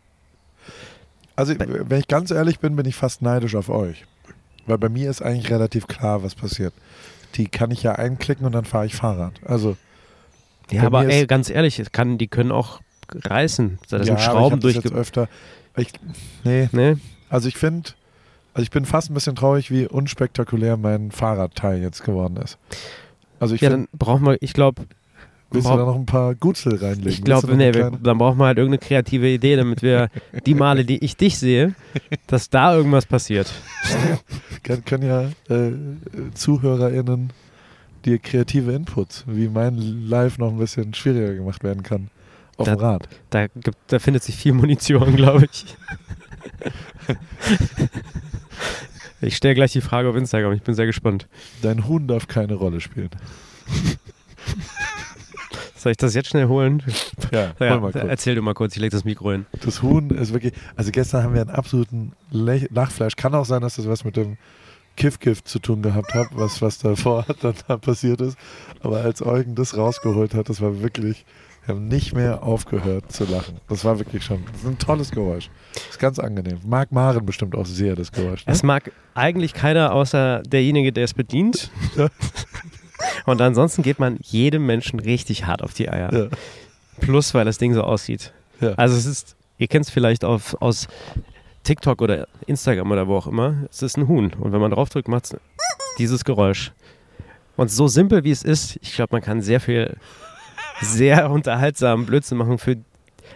also 1.36 1.54
wenn 1.58 1.98
ich 2.00 2.08
ganz 2.08 2.30
ehrlich 2.30 2.58
bin, 2.58 2.76
bin 2.76 2.86
ich 2.86 2.96
fast 2.96 3.22
neidisch 3.22 3.54
auf 3.54 3.68
euch. 3.68 4.04
Weil 4.66 4.78
bei 4.78 4.88
mir 4.88 5.10
ist 5.10 5.22
eigentlich 5.22 5.50
relativ 5.50 5.86
klar, 5.86 6.22
was 6.22 6.34
passiert. 6.34 6.74
Die 7.36 7.46
kann 7.46 7.70
ich 7.70 7.82
ja 7.82 7.92
einklicken 7.92 8.46
und 8.46 8.52
dann 8.52 8.64
fahre 8.64 8.86
ich 8.86 8.94
Fahrrad. 8.96 9.34
Also 9.44 9.76
ja, 10.70 10.82
aber 10.82 11.06
ey, 11.06 11.26
ganz 11.26 11.50
ehrlich, 11.50 11.78
es 11.78 11.92
kann, 11.92 12.18
die 12.18 12.26
können 12.26 12.50
auch 12.50 12.80
reißen. 13.14 13.78
Da 13.88 13.98
sind 13.98 14.08
ja, 14.08 14.18
Schrauben 14.18 14.60
durch. 14.60 14.74
jetzt 14.74 14.92
öfter. 14.92 15.28
Ich, 15.76 15.92
nee, 16.42 16.68
Ne? 16.72 16.98
also 17.28 17.48
ich 17.48 17.56
finde, 17.56 17.90
also 18.54 18.62
ich 18.62 18.70
bin 18.70 18.84
fast 18.84 19.10
ein 19.10 19.14
bisschen 19.14 19.36
traurig, 19.36 19.70
wie 19.70 19.86
unspektakulär 19.86 20.76
mein 20.76 21.10
Fahrradteil 21.12 21.80
jetzt 21.82 22.02
geworden 22.02 22.38
ist. 22.38 22.58
Also 23.38 23.54
ich 23.54 23.60
Ja, 23.60 23.68
dann 23.70 23.86
brauchen 23.92 24.24
wir, 24.24 24.38
ich 24.40 24.54
glaube, 24.54 24.82
willst 25.50 25.68
du 25.68 25.76
da 25.76 25.84
noch 25.84 25.94
ein 25.96 26.06
paar 26.06 26.34
Gutzel 26.34 26.76
reinlegen? 26.76 27.08
ich 27.10 27.22
glaube, 27.22 27.54
nee, 27.56 27.70
dann 27.72 28.18
brauchen 28.18 28.38
wir 28.38 28.46
halt 28.46 28.58
irgendeine 28.58 28.86
kreative 28.86 29.28
Idee, 29.28 29.56
damit 29.56 29.82
wir 29.82 30.08
die 30.44 30.54
Male, 30.54 30.84
die 30.84 31.02
ich 31.04 31.16
dich 31.16 31.38
sehe, 31.38 31.74
dass 32.26 32.50
da 32.50 32.74
irgendwas 32.76 33.06
passiert. 33.06 33.52
Können, 34.62 34.84
können 34.84 35.06
ja 35.06 35.22
äh, 35.54 35.72
ZuhörerInnen 36.34 37.32
dir 38.04 38.18
kreative 38.18 38.72
Inputs, 38.72 39.24
wie 39.26 39.48
mein 39.48 39.76
Live 40.08 40.38
noch 40.38 40.50
ein 40.52 40.58
bisschen 40.58 40.94
schwieriger 40.94 41.34
gemacht 41.34 41.62
werden 41.64 41.82
kann. 41.82 42.10
Auf 42.56 42.66
dem 42.66 42.78
Da- 42.78 42.88
Rad. 42.92 43.08
Da, 43.30 43.46
gibt, 43.48 43.76
da 43.88 43.98
findet 43.98 44.22
sich 44.22 44.36
viel 44.36 44.52
Munition, 44.52 45.14
glaube 45.16 45.46
ich. 45.50 45.66
Ich 49.22 49.36
stelle 49.36 49.54
gleich 49.54 49.72
die 49.72 49.80
Frage 49.80 50.08
auf 50.10 50.16
Instagram, 50.16 50.52
ich 50.52 50.62
bin 50.62 50.74
sehr 50.74 50.84
gespannt. 50.86 51.26
Dein 51.62 51.88
Huhn 51.88 52.06
darf 52.06 52.28
keine 52.28 52.54
Rolle 52.54 52.80
spielen. 52.80 53.08
Soll 55.86 55.92
ich 55.92 55.96
das 55.98 56.14
jetzt 56.14 56.30
schnell 56.30 56.48
holen? 56.48 56.82
Ja, 57.30 57.52
Ja, 57.60 57.70
hol 57.74 57.80
mal 57.80 57.92
kurz. 57.92 58.04
erzähl 58.08 58.34
du 58.34 58.42
mal 58.42 58.54
kurz, 58.54 58.74
ich 58.74 58.80
leg 58.82 58.90
das 58.90 59.04
Mikro 59.04 59.30
hin. 59.30 59.46
Das 59.64 59.82
Huhn 59.82 60.10
ist 60.10 60.32
wirklich, 60.32 60.52
also 60.74 60.90
gestern 60.90 61.22
haben 61.22 61.34
wir 61.34 61.42
einen 61.42 61.50
absoluten 61.50 62.10
Lech- 62.32 62.66
Lachfleisch. 62.74 63.14
Kann 63.14 63.36
auch 63.36 63.44
sein, 63.44 63.60
dass 63.62 63.76
das 63.76 63.86
was 63.88 64.02
mit 64.04 64.16
dem 64.16 64.36
Kiffgift 64.96 65.46
zu 65.46 65.60
tun 65.60 65.82
gehabt 65.82 66.12
hat, 66.14 66.26
was, 66.32 66.60
was 66.60 66.78
davor 66.78 67.24
dann 67.40 67.54
da 67.68 67.76
passiert 67.76 68.20
ist. 68.20 68.36
Aber 68.82 69.02
als 69.02 69.24
Eugen 69.24 69.54
das 69.54 69.76
rausgeholt 69.76 70.34
hat, 70.34 70.48
das 70.48 70.60
war 70.60 70.80
wirklich, 70.82 71.24
wir 71.66 71.74
haben 71.76 71.86
nicht 71.86 72.14
mehr 72.14 72.42
aufgehört 72.42 73.12
zu 73.12 73.24
lachen. 73.24 73.58
Das 73.68 73.84
war 73.84 74.00
wirklich 74.00 74.24
schon, 74.24 74.44
das 74.52 74.62
ist 74.62 74.66
ein 74.68 74.78
tolles 74.78 75.12
Geräusch. 75.12 75.50
Das 75.74 75.82
ist 75.90 75.98
ganz 76.00 76.18
angenehm. 76.18 76.58
Mag 76.66 76.90
Maren 76.90 77.24
bestimmt 77.24 77.54
auch 77.54 77.66
sehr, 77.66 77.94
das 77.94 78.10
Geräusch. 78.10 78.44
Ne? 78.46 78.52
Es 78.52 78.62
mag 78.64 78.90
eigentlich 79.14 79.54
keiner 79.54 79.92
außer 79.92 80.42
derjenige, 80.42 80.92
der 80.92 81.04
es 81.04 81.14
bedient. 81.14 81.70
Und 83.26 83.40
ansonsten 83.40 83.82
geht 83.82 83.98
man 83.98 84.18
jedem 84.22 84.64
Menschen 84.66 85.00
richtig 85.00 85.46
hart 85.46 85.62
auf 85.62 85.74
die 85.74 85.90
Eier. 85.90 86.12
Ja. 86.12 86.28
Plus, 87.00 87.34
weil 87.34 87.44
das 87.44 87.58
Ding 87.58 87.74
so 87.74 87.82
aussieht. 87.82 88.32
Ja. 88.60 88.72
Also 88.74 88.96
es 88.96 89.04
ist, 89.04 89.36
ihr 89.58 89.66
kennt 89.66 89.84
es 89.84 89.90
vielleicht 89.90 90.24
auf, 90.24 90.56
aus 90.60 90.88
TikTok 91.64 92.00
oder 92.00 92.28
Instagram 92.46 92.90
oder 92.90 93.08
wo 93.08 93.16
auch 93.16 93.26
immer, 93.26 93.56
es 93.70 93.82
ist 93.82 93.98
ein 93.98 94.08
Huhn. 94.08 94.32
Und 94.32 94.52
wenn 94.52 94.60
man 94.60 94.70
draufdrückt, 94.70 95.08
macht 95.08 95.24
es 95.24 95.36
dieses 95.98 96.24
Geräusch. 96.24 96.72
Und 97.56 97.70
so 97.70 97.88
simpel 97.88 98.24
wie 98.24 98.30
es 98.30 98.42
ist, 98.42 98.78
ich 98.82 98.94
glaube, 98.94 99.14
man 99.14 99.22
kann 99.22 99.42
sehr 99.42 99.60
viel, 99.60 99.96
sehr 100.80 101.30
unterhaltsamen 101.30 102.06
Blödsinn 102.06 102.38
machen 102.38 102.58
für 102.58 102.76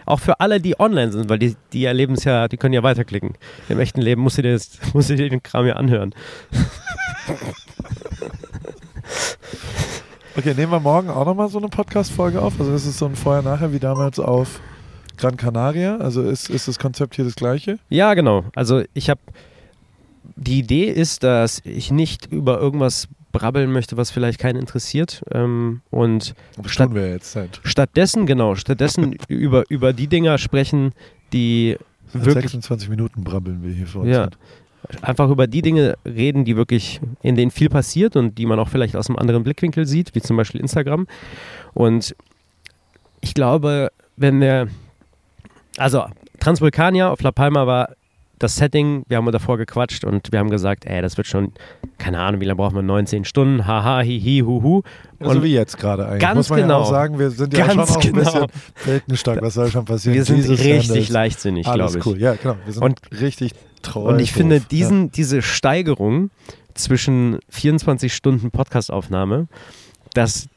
auch 0.05 0.19
für 0.19 0.39
alle, 0.39 0.59
die 0.59 0.79
online 0.79 1.11
sind, 1.11 1.29
weil 1.29 1.37
die, 1.37 1.55
die 1.73 1.85
erleben 1.85 2.13
es 2.13 2.23
ja, 2.23 2.47
die 2.47 2.57
können 2.57 2.73
ja 2.73 2.81
weiterklicken. 2.81 3.33
Im 3.69 3.79
echten 3.79 4.01
Leben 4.01 4.21
musst 4.21 4.37
du 4.37 4.41
dir, 4.41 4.53
das, 4.53 4.79
musst 4.93 5.09
du 5.09 5.15
dir 5.15 5.29
den 5.29 5.43
Kram 5.43 5.65
ja 5.67 5.75
anhören. 5.75 6.15
Okay, 10.37 10.53
nehmen 10.53 10.71
wir 10.71 10.79
morgen 10.79 11.09
auch 11.09 11.25
nochmal 11.25 11.49
so 11.49 11.57
eine 11.57 11.67
Podcast-Folge 11.67 12.41
auf. 12.41 12.59
Also 12.59 12.73
ist 12.73 12.85
es 12.85 12.97
so 12.97 13.05
ein 13.05 13.15
Vorher-Nachher 13.15 13.73
wie 13.73 13.79
damals 13.79 14.17
auf 14.19 14.61
Gran 15.17 15.35
Canaria? 15.35 15.97
Also 15.97 16.21
ist, 16.23 16.49
ist 16.49 16.67
das 16.67 16.79
Konzept 16.79 17.15
hier 17.15 17.25
das 17.25 17.35
gleiche? 17.35 17.79
Ja, 17.89 18.13
genau. 18.13 18.45
Also 18.55 18.83
ich 18.93 19.09
habe, 19.09 19.19
die 20.37 20.59
Idee 20.59 20.85
ist, 20.85 21.23
dass 21.23 21.61
ich 21.65 21.91
nicht 21.91 22.27
über 22.31 22.59
irgendwas 22.59 23.07
brabbeln 23.33 23.71
möchte, 23.73 23.97
was 23.97 24.09
vielleicht 24.09 24.39
keinen 24.39 24.57
interessiert. 24.59 25.21
Ähm, 25.33 25.81
und 25.89 26.33
Statt- 26.65 26.87
tun 26.87 26.95
wir 26.95 27.09
jetzt 27.09 27.37
stattdessen, 27.63 28.25
genau, 28.25 28.55
stattdessen 28.55 29.17
über, 29.27 29.63
über 29.69 29.91
die 29.91 30.07
Dinger 30.07 30.37
sprechen, 30.37 30.93
die 31.33 31.77
wirklich 32.13 32.51
26 32.51 32.89
Minuten 32.89 33.23
brabbeln 33.23 33.63
wir 33.63 33.73
hier 33.73 33.87
vor 33.87 34.01
uns. 34.03 34.11
Ja. 34.11 34.21
hin. 34.23 34.31
Einfach 35.01 35.29
über 35.29 35.47
die 35.47 35.61
Dinge 35.61 35.95
reden, 36.05 36.45
die 36.45 36.55
wirklich, 36.55 36.99
in 37.21 37.35
denen 37.35 37.51
viel 37.51 37.69
passiert 37.69 38.15
und 38.15 38.37
die 38.37 38.45
man 38.45 38.59
auch 38.59 38.69
vielleicht 38.69 38.95
aus 38.95 39.09
einem 39.09 39.17
anderen 39.17 39.43
Blickwinkel 39.43 39.85
sieht, 39.85 40.13
wie 40.15 40.21
zum 40.21 40.37
Beispiel 40.37 40.61
Instagram. 40.61 41.07
Und 41.73 42.15
ich 43.21 43.33
glaube, 43.33 43.89
wenn 44.17 44.39
der, 44.41 44.67
also 45.77 46.03
Transvulkania 46.39 47.09
auf 47.09 47.21
La 47.21 47.31
Palma 47.31 47.67
war 47.67 47.89
das 48.39 48.55
Setting, 48.55 49.03
wir 49.07 49.17
haben 49.17 49.31
davor 49.31 49.59
gequatscht 49.59 50.03
und 50.03 50.31
wir 50.31 50.39
haben 50.39 50.49
gesagt, 50.49 50.85
ey, 50.87 50.99
das 51.03 51.15
wird 51.15 51.27
schon, 51.27 51.51
keine 51.99 52.19
Ahnung, 52.19 52.41
wie 52.41 52.45
lange 52.45 52.55
brauchen 52.57 52.73
wir, 52.73 52.81
19 52.81 53.23
Stunden, 53.23 53.67
haha, 53.67 54.01
hihi, 54.01 54.39
huhu. 54.39 54.81
Also 55.19 55.31
Und 55.37 55.43
wie 55.43 55.53
jetzt 55.53 55.77
gerade 55.77 56.07
eigentlich. 56.07 56.21
Ganz 56.21 56.37
Muss 56.37 56.49
man 56.49 56.59
ja 56.59 56.65
genau. 56.65 56.79
auch 56.79 56.89
sagen, 56.89 57.19
wir 57.19 57.29
sind 57.29 57.53
ja 57.55 57.67
Ganz 57.67 57.73
schon 57.73 57.81
auch 57.81 57.95
ein 57.97 58.01
genau. 58.13 58.17
bisschen 58.23 58.47
weltenstark. 58.85 59.41
Was 59.43 59.53
soll 59.53 59.69
schon 59.69 59.85
passieren? 59.85 60.15
wir 60.15 60.25
sind 60.25 60.37
Jesus 60.37 60.57
richtig 60.59 60.87
Sandals. 60.87 61.09
leichtsinnig, 61.09 61.67
Alles 61.67 61.91
glaube 61.93 61.99
ich. 61.99 62.05
cool. 62.07 62.19
Ja, 62.19 62.33
genau. 62.33 62.55
Wir 62.65 62.73
sind 62.73 62.83
Und- 62.83 62.99
richtig 63.21 63.51
treu. 63.81 64.09
Und 64.09 64.19
ich 64.19 64.31
finde, 64.31 64.59
diesen, 64.59 65.11
diese 65.11 65.41
Steigerung 65.41 66.29
zwischen 66.73 67.39
24 67.49 68.13
Stunden 68.13 68.51
Podcastaufnahme, 68.51 69.47
dass 70.13 70.47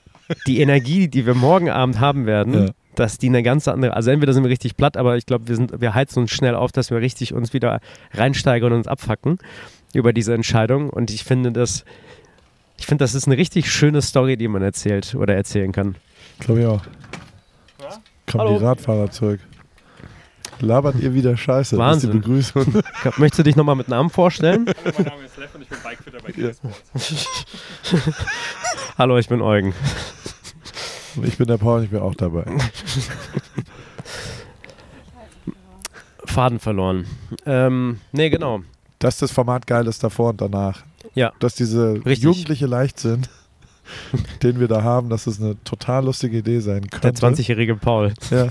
die 0.47 0.61
Energie, 0.61 1.09
die 1.09 1.27
wir 1.27 1.35
morgen 1.35 1.69
Abend 1.71 2.01
haben 2.01 2.27
werden, 2.27 2.55
Ja. 2.55 2.71
dass 2.95 3.19
die 3.19 3.29
eine 3.29 3.43
ganz 3.43 3.69
andere, 3.69 3.95
also 3.95 4.11
entweder 4.11 4.33
sind 4.33 4.43
wir 4.45 4.51
richtig 4.51 4.77
platt, 4.77 4.97
aber 4.97 5.17
ich 5.17 5.27
glaube, 5.27 5.49
wir, 5.49 5.57
sind, 5.57 5.81
wir 5.81 5.95
heizen 5.95 6.21
uns 6.21 6.31
schnell 6.31 6.55
auf, 6.55 6.73
dass 6.73 6.91
wir 6.91 6.99
richtig 6.99 7.35
uns 7.35 7.53
wieder 7.53 7.81
reinsteigern 8.13 8.73
und 8.73 8.79
uns 8.79 8.89
abfacken 8.89 9.39
über 9.93 10.13
diese 10.13 10.33
Entscheidung. 10.35 10.91
Und 10.91 11.11
ich 11.11 11.25
finde 11.25 11.53
das, 11.53 11.85
ich 12.79 12.87
finde, 12.87 13.05
das 13.05 13.15
ist 13.15 13.27
eine 13.27 13.37
richtig 13.37 13.71
schöne 13.71 14.01
Story, 14.03 14.37
die 14.37 14.49
man 14.49 14.63
erzählt 14.63 15.15
oder 15.15 15.35
erzählen 15.35 15.73
kann. 15.73 15.97
Ja, 16.39 16.45
glaube 16.47 16.61
ich 16.61 16.67
auch. 16.67 16.83
Kommen 18.31 18.45
Hallo. 18.49 18.59
die 18.59 18.65
Radfahrer 18.65 19.11
zurück. 19.11 19.41
Labert 20.65 20.97
ihr 21.01 21.15
wieder 21.15 21.37
Scheiße. 21.37 21.77
Wahnsinn. 21.79 22.11
Das 22.11 22.17
ist 22.17 22.25
die 22.25 22.29
Begrüßung. 22.29 22.83
Möchtest 23.19 23.39
du 23.39 23.43
dich 23.43 23.57
nochmal 23.57 23.77
mit 23.77 23.89
Namen 23.89 24.11
vorstellen? 24.11 24.67
Hallo, 24.67 24.95
mein 24.97 25.05
Name 25.07 25.25
ist 25.25 25.37
Lev 25.37 25.55
und 25.55 25.63
ich 25.63 25.69
bin 25.69 25.79
Bikefitter 25.83 26.19
bei 26.23 26.43
Ja. 26.43 26.53
Sports. 26.55 27.29
Hallo, 28.99 29.19
ich 29.19 29.29
bin 29.29 29.41
Eugen. 29.43 29.75
Und 31.17 31.27
ich 31.29 31.37
bin 31.39 31.47
der 31.47 31.59
Paul 31.59 31.79
und 31.79 31.85
ich 31.85 31.91
bin 31.91 32.01
auch 32.01 32.15
dabei. 32.15 32.45
Faden 36.25 36.59
verloren. 36.59 37.07
Ähm, 37.47 38.01
nee, 38.13 38.31
genau. 38.31 38.61
Dass 38.99 39.19
das 39.19 39.31
Format 39.31 39.67
geil 39.67 39.87
ist 39.87 40.03
davor 40.03 40.31
und 40.31 40.41
danach. 40.41 40.83
Ja. 41.15 41.33
Dass 41.39 41.55
diese 41.55 41.95
Richtig. 42.05 42.23
jugendliche 42.23 42.67
Leichtsinn, 42.67 43.27
den 44.43 44.59
wir 44.59 44.67
da 44.67 44.83
haben, 44.83 45.11
dass 45.11 45.27
es 45.27 45.41
eine 45.41 45.63
total 45.65 46.07
lustige 46.07 46.39
Idee 46.39 46.61
sein 46.61 46.89
könnte. 46.91 47.13
Der 47.13 47.31
20-jährige 47.31 47.77
Paul. 47.77 48.15
Ja. 48.31 48.49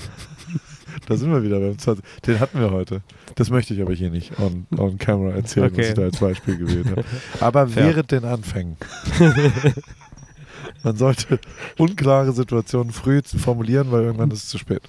Da 1.08 1.16
sind 1.18 1.32
wir 1.32 1.44
wieder 1.44 1.60
beim 1.60 1.78
20. 1.78 2.04
Den 2.26 2.40
hatten 2.40 2.60
wir 2.60 2.72
heute. 2.72 3.02
Das 3.36 3.50
möchte 3.50 3.74
ich 3.74 3.82
aber 3.82 3.94
hier 3.94 4.10
nicht 4.10 4.38
on, 4.40 4.68
on 4.78 4.98
camera 4.98 5.36
erzählen, 5.36 5.66
was 5.66 5.74
Okay. 5.74 5.88
ich 5.90 5.94
da 5.96 6.02
als 6.04 6.18
Beispiel 6.20 6.58
gewählt 6.58 6.88
habe. 6.90 7.04
Aber 7.40 7.68
Fair. 7.68 7.88
während 7.88 8.12
den 8.12 8.26
Anfängen. 8.26 8.78
Man 10.84 10.96
sollte 10.98 11.40
unklare 11.78 12.32
Situationen 12.34 12.92
früh 12.94 13.22
formulieren, 13.24 13.92
weil 13.92 14.04
irgendwann 14.04 14.32
ist 14.32 14.44
es 14.44 14.50
zu 14.50 14.58
spät. 14.58 14.82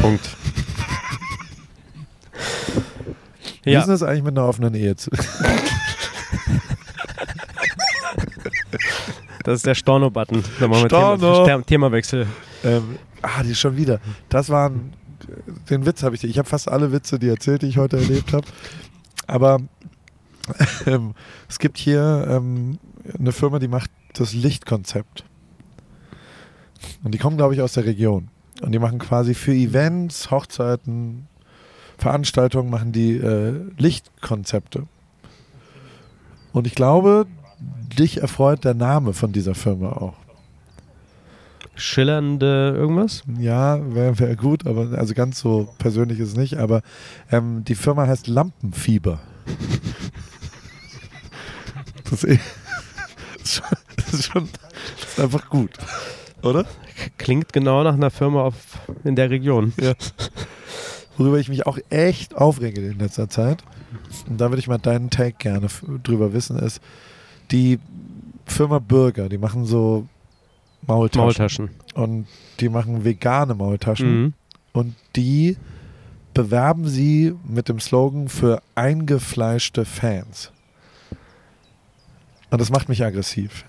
Punkt. 0.00 0.28
Wie 3.64 3.70
Ja. 3.72 3.80
ist 3.80 3.86
das 3.88 4.02
eigentlich 4.02 4.22
mit 4.24 4.36
einer 4.38 4.46
offenen 4.48 4.74
Ehe? 4.74 4.96
zu- 4.96 5.10
Das 9.44 9.56
ist 9.56 9.66
der 9.66 9.74
Storno-Button. 9.74 10.42
Thema, 10.58 11.62
Themawechsel. 11.62 12.26
ähm, 12.64 12.98
ah, 13.26 13.42
die 13.42 13.50
ist 13.50 13.60
schon 13.60 13.76
wieder. 13.76 14.00
Das 14.28 14.48
waren. 14.48 14.92
Den 15.70 15.86
Witz 15.86 16.02
habe 16.02 16.14
ich. 16.14 16.24
Ich 16.24 16.38
habe 16.38 16.48
fast 16.48 16.68
alle 16.68 16.92
Witze, 16.92 17.18
die 17.18 17.28
erzählt, 17.28 17.62
die 17.62 17.66
ich 17.66 17.78
heute 17.78 17.96
erlebt 17.96 18.32
habe. 18.32 18.46
Aber 19.26 19.58
ähm, 20.86 21.14
es 21.48 21.58
gibt 21.58 21.78
hier 21.78 22.26
ähm, 22.28 22.78
eine 23.18 23.32
Firma, 23.32 23.58
die 23.58 23.68
macht 23.68 23.90
das 24.14 24.34
Lichtkonzept. 24.34 25.24
Und 27.02 27.12
die 27.12 27.18
kommen, 27.18 27.36
glaube 27.36 27.54
ich, 27.54 27.62
aus 27.62 27.72
der 27.72 27.84
Region. 27.86 28.28
Und 28.62 28.72
die 28.72 28.78
machen 28.78 28.98
quasi 28.98 29.34
für 29.34 29.52
Events, 29.52 30.30
Hochzeiten, 30.30 31.26
Veranstaltungen, 31.98 32.70
machen 32.70 32.92
die 32.92 33.16
äh, 33.16 33.54
Lichtkonzepte. 33.76 34.86
Und 36.52 36.66
ich 36.66 36.74
glaube, 36.74 37.26
dich 37.98 38.20
erfreut 38.20 38.64
der 38.64 38.74
Name 38.74 39.12
von 39.12 39.32
dieser 39.32 39.54
Firma 39.54 39.92
auch. 39.92 40.25
Schillernde 41.74 42.74
irgendwas? 42.76 43.22
Ja, 43.38 43.78
wäre 43.94 44.18
wär 44.18 44.36
gut, 44.36 44.66
aber 44.66 44.96
also 44.98 45.14
ganz 45.14 45.38
so 45.40 45.68
persönlich 45.78 46.18
ist 46.20 46.28
es 46.30 46.36
nicht. 46.36 46.56
Aber 46.56 46.82
ähm, 47.30 47.64
die 47.64 47.74
Firma 47.74 48.06
heißt 48.06 48.26
Lampenfieber. 48.26 49.20
Das 52.08 52.22
ist, 52.22 52.24
eh- 52.24 52.38
das 53.96 54.12
ist 54.14 54.24
schon, 54.26 54.48
das 54.76 55.08
ist 55.12 55.20
einfach 55.20 55.48
gut, 55.48 55.70
oder? 56.42 56.64
Klingt 57.18 57.52
genau 57.52 57.82
nach 57.82 57.94
einer 57.94 58.10
Firma 58.10 58.42
auf, 58.42 58.54
in 59.04 59.16
der 59.16 59.30
Region. 59.30 59.72
Ja. 59.80 59.94
Worüber 61.16 61.38
ich 61.38 61.48
mich 61.48 61.66
auch 61.66 61.78
echt 61.90 62.36
aufrege 62.36 62.80
in 62.80 62.98
letzter 62.98 63.28
Zeit, 63.28 63.64
und 64.28 64.40
da 64.40 64.50
würde 64.50 64.60
ich 64.60 64.68
mal 64.68 64.78
deinen 64.78 65.10
Take 65.10 65.36
gerne 65.38 65.66
drüber 66.04 66.32
wissen, 66.32 66.58
ist 66.58 66.80
die 67.50 67.78
Firma 68.46 68.78
Bürger, 68.78 69.28
die 69.28 69.38
machen 69.38 69.64
so 69.64 70.06
Maultaschen. 70.86 71.22
Maultaschen. 71.24 71.70
Und 71.94 72.26
die 72.60 72.68
machen 72.68 73.04
vegane 73.04 73.54
Maultaschen. 73.54 74.22
Mhm. 74.22 74.34
Und 74.72 74.94
die 75.16 75.56
bewerben 76.34 76.86
sie 76.86 77.34
mit 77.48 77.68
dem 77.68 77.80
Slogan 77.80 78.28
für 78.28 78.62
eingefleischte 78.74 79.84
Fans. 79.84 80.52
Und 82.50 82.60
das 82.60 82.70
macht 82.70 82.88
mich 82.88 83.02
aggressiv. 83.04 83.64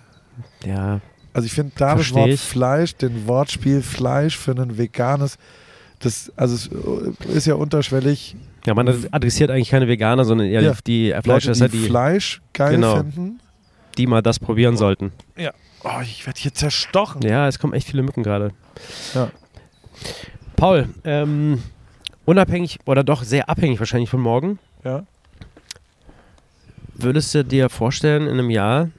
Ja, 0.65 1.01
Also 1.33 1.45
ich 1.45 1.53
finde 1.53 1.71
da 1.77 1.95
das 1.95 2.13
Wort 2.13 2.29
ich. 2.29 2.41
Fleisch, 2.41 2.95
den 2.95 3.27
Wortspiel 3.27 3.81
Fleisch 3.81 4.37
für 4.37 4.51
ein 4.51 4.77
veganes, 4.77 5.37
das, 5.99 6.31
also 6.35 6.53
es 7.27 7.35
ist 7.35 7.47
ja 7.47 7.55
unterschwellig. 7.55 8.35
ja, 8.65 8.73
man 8.75 8.87
adressiert 9.11 9.49
eigentlich 9.49 9.69
keine 9.69 9.87
Veganer, 9.87 10.25
sondern 10.25 10.47
eher 10.47 10.61
Ja. 10.61 10.73
die 10.85 11.13
Fleischesser, 11.23 11.69
die, 11.69 11.79
die, 11.79 11.87
Fleisch 11.87 12.41
geil 12.53 12.75
Genau. 12.75 12.97
finden. 12.97 13.39
die 13.97 14.05
mal 14.07 14.21
das 14.21 14.37
probieren 14.39 14.77
sollten. 14.77 15.11
Oh, 15.83 15.99
ich 16.01 16.25
werde 16.25 16.39
hier 16.39 16.53
zerstochen. 16.53 17.21
Ja, 17.21 17.47
es 17.47 17.59
kommen 17.59 17.73
echt 17.73 17.87
viele 17.87 18.03
Mücken 18.03 18.23
gerade. 18.23 18.51
Ja. 19.13 19.29
Paul, 20.55 20.89
ähm, 21.03 21.61
unabhängig 22.25 22.79
oder 22.85 23.03
doch 23.03 23.23
sehr 23.23 23.49
abhängig 23.49 23.79
wahrscheinlich 23.79 24.09
von 24.09 24.21
morgen, 24.21 24.59
Ja. 24.83 25.03
würdest 26.95 27.33
du 27.35 27.43
dir 27.45 27.69
vorstellen, 27.69 28.23
in 28.23 28.33
einem 28.33 28.49
Jahr 28.49 28.89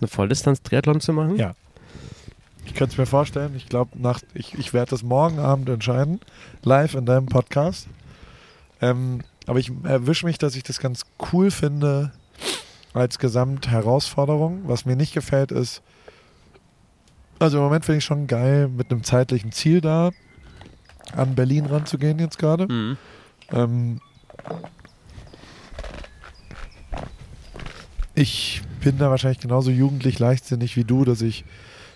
eine 0.00 0.08
Volldistanz-Triathlon 0.08 1.00
zu 1.00 1.12
machen? 1.12 1.36
Ja. 1.36 1.54
könnte 2.74 2.92
es 2.92 2.98
mir 2.98 3.06
vorstellen. 3.06 3.54
Ich 3.56 3.68
glaube, 3.68 3.90
ich, 4.34 4.52
ich 4.58 4.74
werde 4.74 4.90
das 4.90 5.02
morgen 5.02 5.38
Abend 5.38 5.68
entscheiden, 5.70 6.20
live 6.62 6.94
in 6.94 7.06
deinem 7.06 7.24
Podcast. 7.26 7.86
Ähm, 8.82 9.22
aber 9.46 9.58
ich 9.58 9.72
erwische 9.84 10.26
mich, 10.26 10.36
dass 10.36 10.56
ich 10.56 10.62
das 10.62 10.78
ganz 10.78 11.04
cool 11.32 11.50
finde 11.50 12.12
als 12.92 13.18
Gesamtherausforderung. 13.18 14.62
Was 14.66 14.84
mir 14.84 14.96
nicht 14.96 15.14
gefällt, 15.14 15.52
ist, 15.52 15.80
also 17.38 17.58
im 17.58 17.64
Moment 17.64 17.84
finde 17.84 17.98
ich 17.98 18.04
schon 18.04 18.26
geil, 18.26 18.68
mit 18.68 18.90
einem 18.90 19.04
zeitlichen 19.04 19.52
Ziel 19.52 19.80
da 19.80 20.10
an 21.14 21.34
Berlin 21.34 21.66
ranzugehen 21.66 22.18
jetzt 22.18 22.38
gerade. 22.38 22.70
Mhm. 22.70 22.96
Ähm, 23.52 24.00
ich 28.14 28.62
bin 28.80 28.98
da 28.98 29.10
wahrscheinlich 29.10 29.40
genauso 29.40 29.70
jugendlich 29.70 30.18
leichtsinnig 30.18 30.76
wie 30.76 30.84
du, 30.84 31.04
dass 31.04 31.22
ich, 31.22 31.44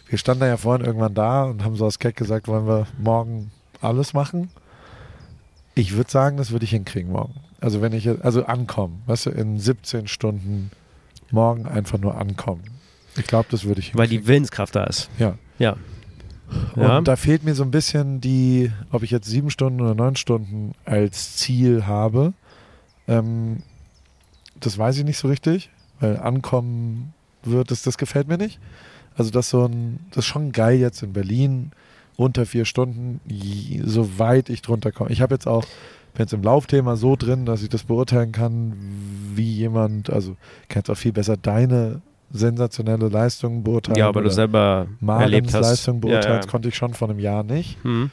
wir 0.08 0.18
standen 0.18 0.40
da 0.40 0.46
ja 0.46 0.56
vorhin 0.56 0.84
irgendwann 0.84 1.14
da 1.14 1.44
und 1.44 1.64
haben 1.64 1.76
so 1.76 1.86
aus 1.86 1.98
Keck 1.98 2.16
gesagt, 2.16 2.48
wollen 2.48 2.66
wir 2.66 2.86
morgen 2.98 3.50
alles 3.80 4.12
machen. 4.12 4.50
Ich 5.74 5.96
würde 5.96 6.10
sagen, 6.10 6.36
das 6.36 6.50
würde 6.50 6.64
ich 6.64 6.70
hinkriegen 6.70 7.12
morgen. 7.12 7.34
Also 7.60 7.80
wenn 7.80 7.92
ich, 7.92 8.08
also 8.24 8.44
ankommen, 8.44 9.02
weißt 9.06 9.26
du, 9.26 9.30
in 9.30 9.58
17 9.58 10.08
Stunden 10.08 10.70
morgen 11.30 11.66
einfach 11.66 11.98
nur 11.98 12.16
ankommen. 12.18 12.64
Ich 13.20 13.26
glaube, 13.26 13.46
das 13.50 13.64
würde 13.64 13.80
ich 13.80 13.86
hinkriegen. 13.86 13.98
Weil 13.98 14.08
die 14.08 14.26
Willenskraft 14.26 14.74
da 14.74 14.84
ist. 14.84 15.08
Ja. 15.18 15.36
Ja. 15.58 15.76
Und 16.74 16.82
Ja. 16.82 17.00
da 17.02 17.16
fehlt 17.16 17.44
mir 17.44 17.54
so 17.54 17.62
ein 17.62 17.70
bisschen 17.70 18.20
die, 18.20 18.72
ob 18.90 19.02
ich 19.04 19.10
jetzt 19.12 19.28
sieben 19.28 19.50
Stunden 19.50 19.80
oder 19.80 19.94
neun 19.94 20.16
Stunden 20.16 20.72
als 20.84 21.36
Ziel 21.36 21.86
habe. 21.86 22.32
Ähm, 23.06 23.58
das 24.58 24.76
weiß 24.76 24.98
ich 24.98 25.04
nicht 25.04 25.18
so 25.18 25.28
richtig, 25.28 25.70
weil 26.00 26.16
ankommen 26.18 27.14
wird, 27.44 27.70
das, 27.70 27.82
das 27.82 27.98
gefällt 27.98 28.26
mir 28.28 28.36
nicht. 28.38 28.58
Also 29.16 29.30
das 29.30 29.50
so 29.50 29.64
ein, 29.66 30.00
das 30.10 30.18
ist 30.18 30.26
schon 30.26 30.52
geil 30.52 30.78
jetzt 30.78 31.02
in 31.02 31.12
Berlin 31.12 31.70
unter 32.16 32.44
vier 32.46 32.64
Stunden, 32.64 33.20
je- 33.26 33.82
so 33.84 34.18
weit 34.18 34.50
ich 34.50 34.60
drunter 34.62 34.92
komme. 34.92 35.10
Ich 35.10 35.20
habe 35.22 35.34
jetzt 35.34 35.46
auch, 35.46 35.62
bin 36.14 36.24
jetzt 36.24 36.32
im 36.34 36.42
Laufthema 36.42 36.96
so 36.96 37.16
drin, 37.16 37.46
dass 37.46 37.62
ich 37.62 37.68
das 37.70 37.84
beurteilen 37.84 38.32
kann, 38.32 38.74
wie 39.34 39.52
jemand, 39.52 40.10
also 40.10 40.36
jetzt 40.74 40.90
auch 40.90 40.96
viel 40.96 41.12
besser 41.12 41.36
deine 41.36 42.02
sensationelle 42.30 43.08
Leistung 43.08 43.62
beurteilen. 43.62 43.98
Ja, 43.98 44.08
aber 44.08 44.22
du 44.22 44.30
selber 44.30 44.86
erlebt 45.00 45.02
Marens 45.02 45.54
hast. 45.54 45.68
Leistung 45.68 46.00
beurteilen, 46.00 46.22
Ja, 46.24 46.36
das 46.36 46.46
ja. 46.46 46.50
konnte 46.50 46.68
ich 46.68 46.76
schon 46.76 46.94
vor 46.94 47.08
einem 47.08 47.18
Jahr 47.18 47.42
nicht. 47.42 47.82
Mhm. 47.84 48.10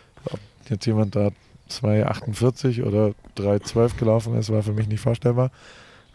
Jetzt 0.70 0.86
jemand 0.86 1.16
da 1.16 1.30
2,48 1.70 2.84
oder 2.84 3.14
3,12 3.38 3.98
gelaufen 3.98 4.36
ist, 4.38 4.52
war 4.52 4.64
für 4.64 4.74
mich 4.74 4.88
nicht 4.88 5.00
vorstellbar. 5.00 5.52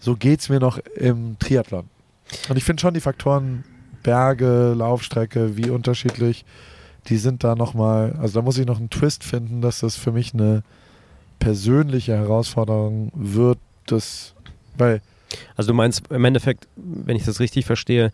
So 0.00 0.16
geht 0.16 0.40
es 0.40 0.48
mir 0.48 0.60
noch 0.60 0.78
im 0.96 1.38
Triathlon. 1.38 1.84
Und 2.48 2.56
ich 2.56 2.64
finde 2.64 2.80
schon 2.80 2.94
die 2.94 3.00
Faktoren 3.00 3.64
Berge, 4.02 4.74
Laufstrecke, 4.76 5.56
wie 5.56 5.70
unterschiedlich, 5.70 6.44
die 7.08 7.16
sind 7.16 7.44
da 7.44 7.54
nochmal, 7.54 8.16
also 8.20 8.40
da 8.40 8.44
muss 8.44 8.58
ich 8.58 8.66
noch 8.66 8.78
einen 8.78 8.90
Twist 8.90 9.24
finden, 9.24 9.60
dass 9.60 9.80
das 9.80 9.96
für 9.96 10.12
mich 10.12 10.34
eine 10.34 10.62
persönliche 11.38 12.16
Herausforderung 12.16 13.10
wird, 13.14 13.58
das, 13.86 14.34
weil 14.76 15.02
Also 15.56 15.72
du 15.72 15.74
meinst 15.74 16.02
im 16.10 16.24
Endeffekt, 16.24 16.68
wenn 16.76 17.16
ich 17.16 17.24
das 17.24 17.40
richtig 17.40 17.64
verstehe, 17.66 18.10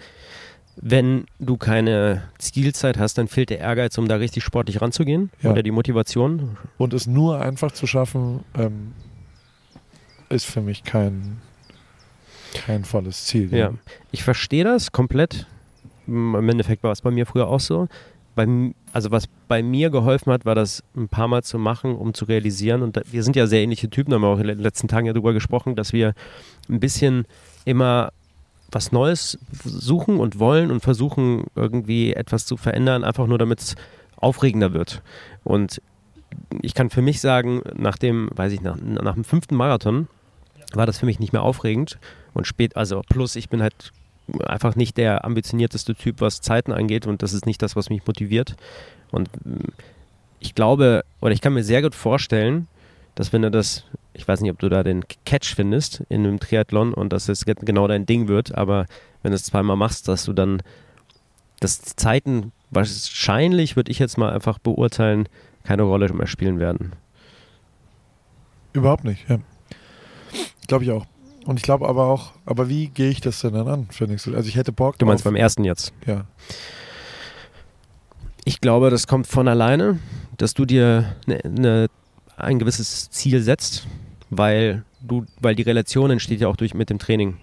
wenn 0.81 1.27
du 1.41 1.57
keine 1.57 2.23
Zielzeit 2.39 2.99
hast, 2.99 3.19
dann 3.19 3.27
fehlt 3.27 3.51
der 3.51 3.59
Ehrgeiz, 3.59 3.99
um 3.99 4.07
da 4.07 4.17
richtig 4.17 4.45
sportlich 4.45 4.81
ranzugehen 4.81 5.31
Ja. 5.43 5.51
oder 5.51 5.63
die 5.63 5.73
Motivation. 5.73 6.57
und 6.77 6.95
es 6.95 7.07
nur 7.09 7.41
einfach 7.41 7.73
zu 7.73 7.87
schaffen, 7.87 8.45
ähm, 8.57 8.93
ist 10.29 10.45
für 10.45 10.61
mich 10.61 10.85
kein, 10.85 11.39
kein 12.55 12.85
volles 12.85 13.25
Ziel. 13.25 13.53
Ja, 13.55 13.73
ich 14.13 14.23
verstehe 14.23 14.63
das 14.65 14.93
komplett. 14.93 15.47
Im 16.07 16.49
Endeffekt 16.49 16.83
war 16.85 16.93
es 16.93 17.03
bei 17.03 17.11
mir 17.11 17.27
früher 17.27 17.49
auch 17.49 17.61
so. 17.61 17.89
Bei, 18.39 18.47
also 18.93 19.11
was 19.11 19.25
bei 19.49 19.65
mir 19.65 19.91
geholfen 19.91 20.33
hat, 20.33 20.45
war 20.45 20.55
das 20.55 20.85
ein 20.97 21.09
paar 21.09 21.27
Mal 21.27 21.43
zu 21.43 21.59
machen, 21.59 21.97
um 21.97 22.15
zu 22.15 22.25
realisieren. 22.25 22.83
Und 22.83 23.01
wir 23.11 23.25
sind 23.25 23.35
ja 23.35 23.49
sehr 23.49 23.63
ähnliche 23.63 23.91
Typen, 23.91 24.11
da 24.11 24.15
haben 24.15 24.23
wir 24.23 24.29
auch 24.29 24.39
in 24.39 24.47
den 24.47 24.61
letzten 24.61 24.87
Tagen 24.87 25.09
ja 25.09 25.13
drüber 25.13 25.33
gesprochen, 25.33 25.75
dass 25.75 25.93
wir 25.93 26.15
ein 26.69 26.79
bisschen 26.79 27.27
immer 27.65 28.13
was 28.71 28.93
Neues 28.93 29.41
suchen 29.65 30.21
und 30.21 30.39
wollen 30.39 30.71
und 30.71 30.83
versuchen 30.85 31.47
irgendwie 31.57 32.13
etwas 32.13 32.47
zu 32.47 32.57
verändern, 32.57 33.03
einfach 33.03 33.27
nur 33.27 33.39
damit 33.39 33.59
es 33.59 33.75
aufregender 34.15 34.73
wird. 34.73 35.03
Und 35.43 35.83
ich 36.63 36.75
kann 36.75 36.91
für 36.91 37.03
mich 37.03 37.21
sagen, 37.21 37.63
nach 37.75 37.99
dem, 37.99 38.31
weiß 38.37 38.53
ich, 38.53 38.61
nach, 38.61 38.77
nach 38.77 39.15
dem 39.15 39.25
fünften 39.25 39.57
Marathon 39.57 40.07
war 40.75 40.87
das 40.87 40.99
für 40.99 41.07
mich 41.07 41.19
nicht 41.19 41.33
mehr 41.33 41.43
aufregend. 41.43 41.99
Und 42.35 42.47
spät, 42.47 42.77
also 42.77 43.03
plus 43.09 43.35
ich 43.35 43.49
bin 43.49 43.63
halt 43.63 43.91
einfach 44.45 44.77
nicht 44.77 44.97
der 44.97 45.25
ambitionierteste 45.25 45.95
Typ, 45.95 46.21
was 46.21 46.41
Zeiten 46.41 46.73
angeht 46.73 47.07
und 47.07 47.23
das 47.23 47.33
ist 47.33 47.47
nicht 47.47 47.63
das, 47.63 47.77
was 47.77 47.91
mich 47.91 48.07
motiviert. 48.07 48.57
Und 49.11 49.29
mm, 49.45 49.73
ich 50.41 50.55
glaube, 50.55 51.05
oder 51.21 51.33
ich 51.33 51.41
kann 51.41 51.55
mir 51.55 51.65
sehr 51.65 51.83
gut 51.83 51.95
vorstellen, 51.95 52.69
dass 53.15 53.33
wenn 53.33 53.43
du 53.43 53.51
das, 53.51 53.85
ich 54.13 54.29
weiß 54.29 54.41
nicht, 54.41 54.53
ob 54.53 54.59
du 54.59 54.69
da 54.69 54.83
den 54.83 55.05
Catch 55.25 55.55
findest 55.55 56.05
in 56.09 56.27
einem 56.27 56.39
Triathlon 56.39 56.95
und 56.95 57.13
dass 57.13 57.29
es 57.29 57.45
ge- 57.45 57.57
genau 57.59 57.89
dein 57.89 58.07
Ding 58.07 58.29
wird, 58.29 58.55
aber 58.57 58.87
wenn 59.23 59.33
du 59.33 59.37
es 59.37 59.45
zweimal 59.45 59.77
machst, 59.77 60.07
dass 60.09 60.25
du 60.25 60.33
dann, 60.33 60.63
die 61.63 61.67
Zeiten 61.67 62.53
wahrscheinlich, 62.71 63.75
würde 63.75 63.91
ich 63.91 63.99
jetzt 63.99 64.19
mal 64.19 64.31
einfach 64.33 64.59
beurteilen, 64.59 65.29
keine 65.65 65.83
Rolle 65.83 66.13
mehr 66.13 66.27
spielen 66.29 66.61
werden. 66.61 66.93
Überhaupt 68.73 69.05
nicht, 69.05 69.29
ja. 69.29 69.39
Glaube 70.69 70.85
ich 70.85 70.91
auch. 70.93 71.07
Und 71.49 71.57
ich 71.57 71.63
glaube 71.63 71.89
aber 71.89 72.09
auch, 72.09 72.33
aber 72.45 72.69
wie 72.69 72.89
gehe 72.89 73.09
ich 73.09 73.23
das 73.23 73.41
denn 73.41 73.55
dann 73.55 73.69
an 73.69 73.87
für 73.89 74.05
nächstes 74.05 74.35
Also 74.35 74.47
ich 74.51 74.57
hätte 74.57 74.71
Bock 74.71 74.99
Du 74.99 75.07
meinst 75.07 75.25
beim 75.25 75.35
ersten 75.35 75.65
jetzt? 75.65 75.95
Ja. 76.05 76.27
Ich 78.45 78.61
glaube, 78.61 78.91
das 78.91 79.07
kommt 79.07 79.27
von 79.27 79.49
alleine, 79.49 79.99
dass 80.37 80.53
du 80.53 80.67
dir 80.67 81.17
ne, 81.25 81.41
ne, 81.49 81.87
ein 82.37 82.59
gewisses 82.59 83.09
Ziel 83.09 83.41
setzt, 83.41 83.87
weil 84.29 84.85
du, 85.01 85.25
weil 85.41 85.55
die 85.55 85.63
Relation 85.63 86.11
entsteht 86.11 86.43
ja 86.43 86.49
auch 86.49 86.57
durch 86.57 86.75
mit 86.75 86.91
dem 86.91 86.99
Training. 86.99 87.39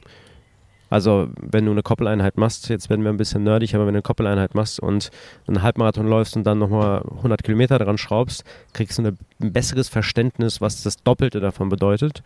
Also 0.91 1.30
wenn 1.41 1.65
du 1.65 1.72
eine 1.72 1.82
Koppeleinheit 1.82 2.38
machst, 2.38 2.70
jetzt 2.70 2.91
werden 2.91 3.04
wir 3.04 3.10
ein 3.10 3.18
bisschen 3.18 3.44
nerdig, 3.44 3.74
aber 3.74 3.88
wenn 3.88 3.96
du 3.96 3.98
eine 3.98 4.04
Koppeleinheit 4.04 4.54
machst 4.54 4.80
und 4.80 5.10
einen 5.48 5.63
Halbmarathon 5.63 6.06
läufst 6.06 6.38
und 6.38 6.44
dann 6.44 6.60
nochmal 6.60 7.02
100 7.18 7.44
Kilometer 7.44 7.80
dran 7.80 7.98
schraubst, 7.98 8.44
kriegst 8.72 9.00
du 9.00 9.02
eine, 9.02 9.18
ein 9.41 9.52
besseres 9.52 9.89
Verständnis, 9.89 10.62
was 10.62 10.84
das 10.84 10.98
Doppelte 10.98 11.39
davon 11.39 11.70
bedeutet. 11.70 12.22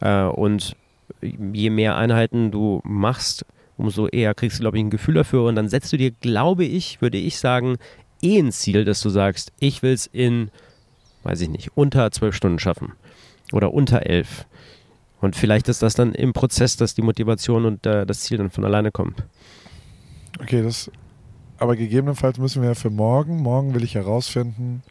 Äh, 0.00 0.24
und 0.24 0.74
je 1.20 1.70
mehr 1.70 1.96
Einheiten 1.96 2.50
du 2.50 2.80
machst, 2.84 3.44
umso 3.76 4.06
eher 4.06 4.34
kriegst 4.34 4.58
du, 4.58 4.62
glaube 4.62 4.78
ich, 4.78 4.84
ein 4.84 4.90
Gefühl 4.90 5.14
dafür. 5.14 5.44
Und 5.44 5.56
dann 5.56 5.68
setzt 5.68 5.92
du 5.92 5.96
dir, 5.96 6.10
glaube 6.10 6.64
ich, 6.64 7.00
würde 7.00 7.18
ich 7.18 7.38
sagen, 7.38 7.76
eh 8.22 8.38
ein 8.38 8.52
Ziel, 8.52 8.84
dass 8.84 9.00
du 9.00 9.10
sagst, 9.10 9.52
ich 9.58 9.82
will 9.82 9.92
es 9.92 10.06
in, 10.06 10.50
weiß 11.24 11.40
ich 11.40 11.48
nicht, 11.48 11.70
unter 11.76 12.10
zwölf 12.10 12.34
Stunden 12.34 12.58
schaffen. 12.58 12.92
Oder 13.52 13.74
unter 13.74 14.06
elf. 14.06 14.46
Und 15.20 15.36
vielleicht 15.36 15.68
ist 15.68 15.82
das 15.82 15.94
dann 15.94 16.14
im 16.14 16.32
Prozess, 16.32 16.76
dass 16.76 16.94
die 16.94 17.02
Motivation 17.02 17.64
und 17.64 17.86
äh, 17.86 18.06
das 18.06 18.20
Ziel 18.20 18.38
dann 18.38 18.50
von 18.50 18.64
alleine 18.64 18.90
kommen. 18.90 19.14
Okay, 20.40 20.62
das. 20.62 20.90
Aber 21.58 21.76
gegebenenfalls 21.76 22.38
müssen 22.38 22.62
wir 22.62 22.70
ja 22.70 22.74
für 22.74 22.90
morgen, 22.90 23.40
morgen 23.40 23.74
will 23.74 23.84
ich 23.84 23.94
herausfinden. 23.94 24.82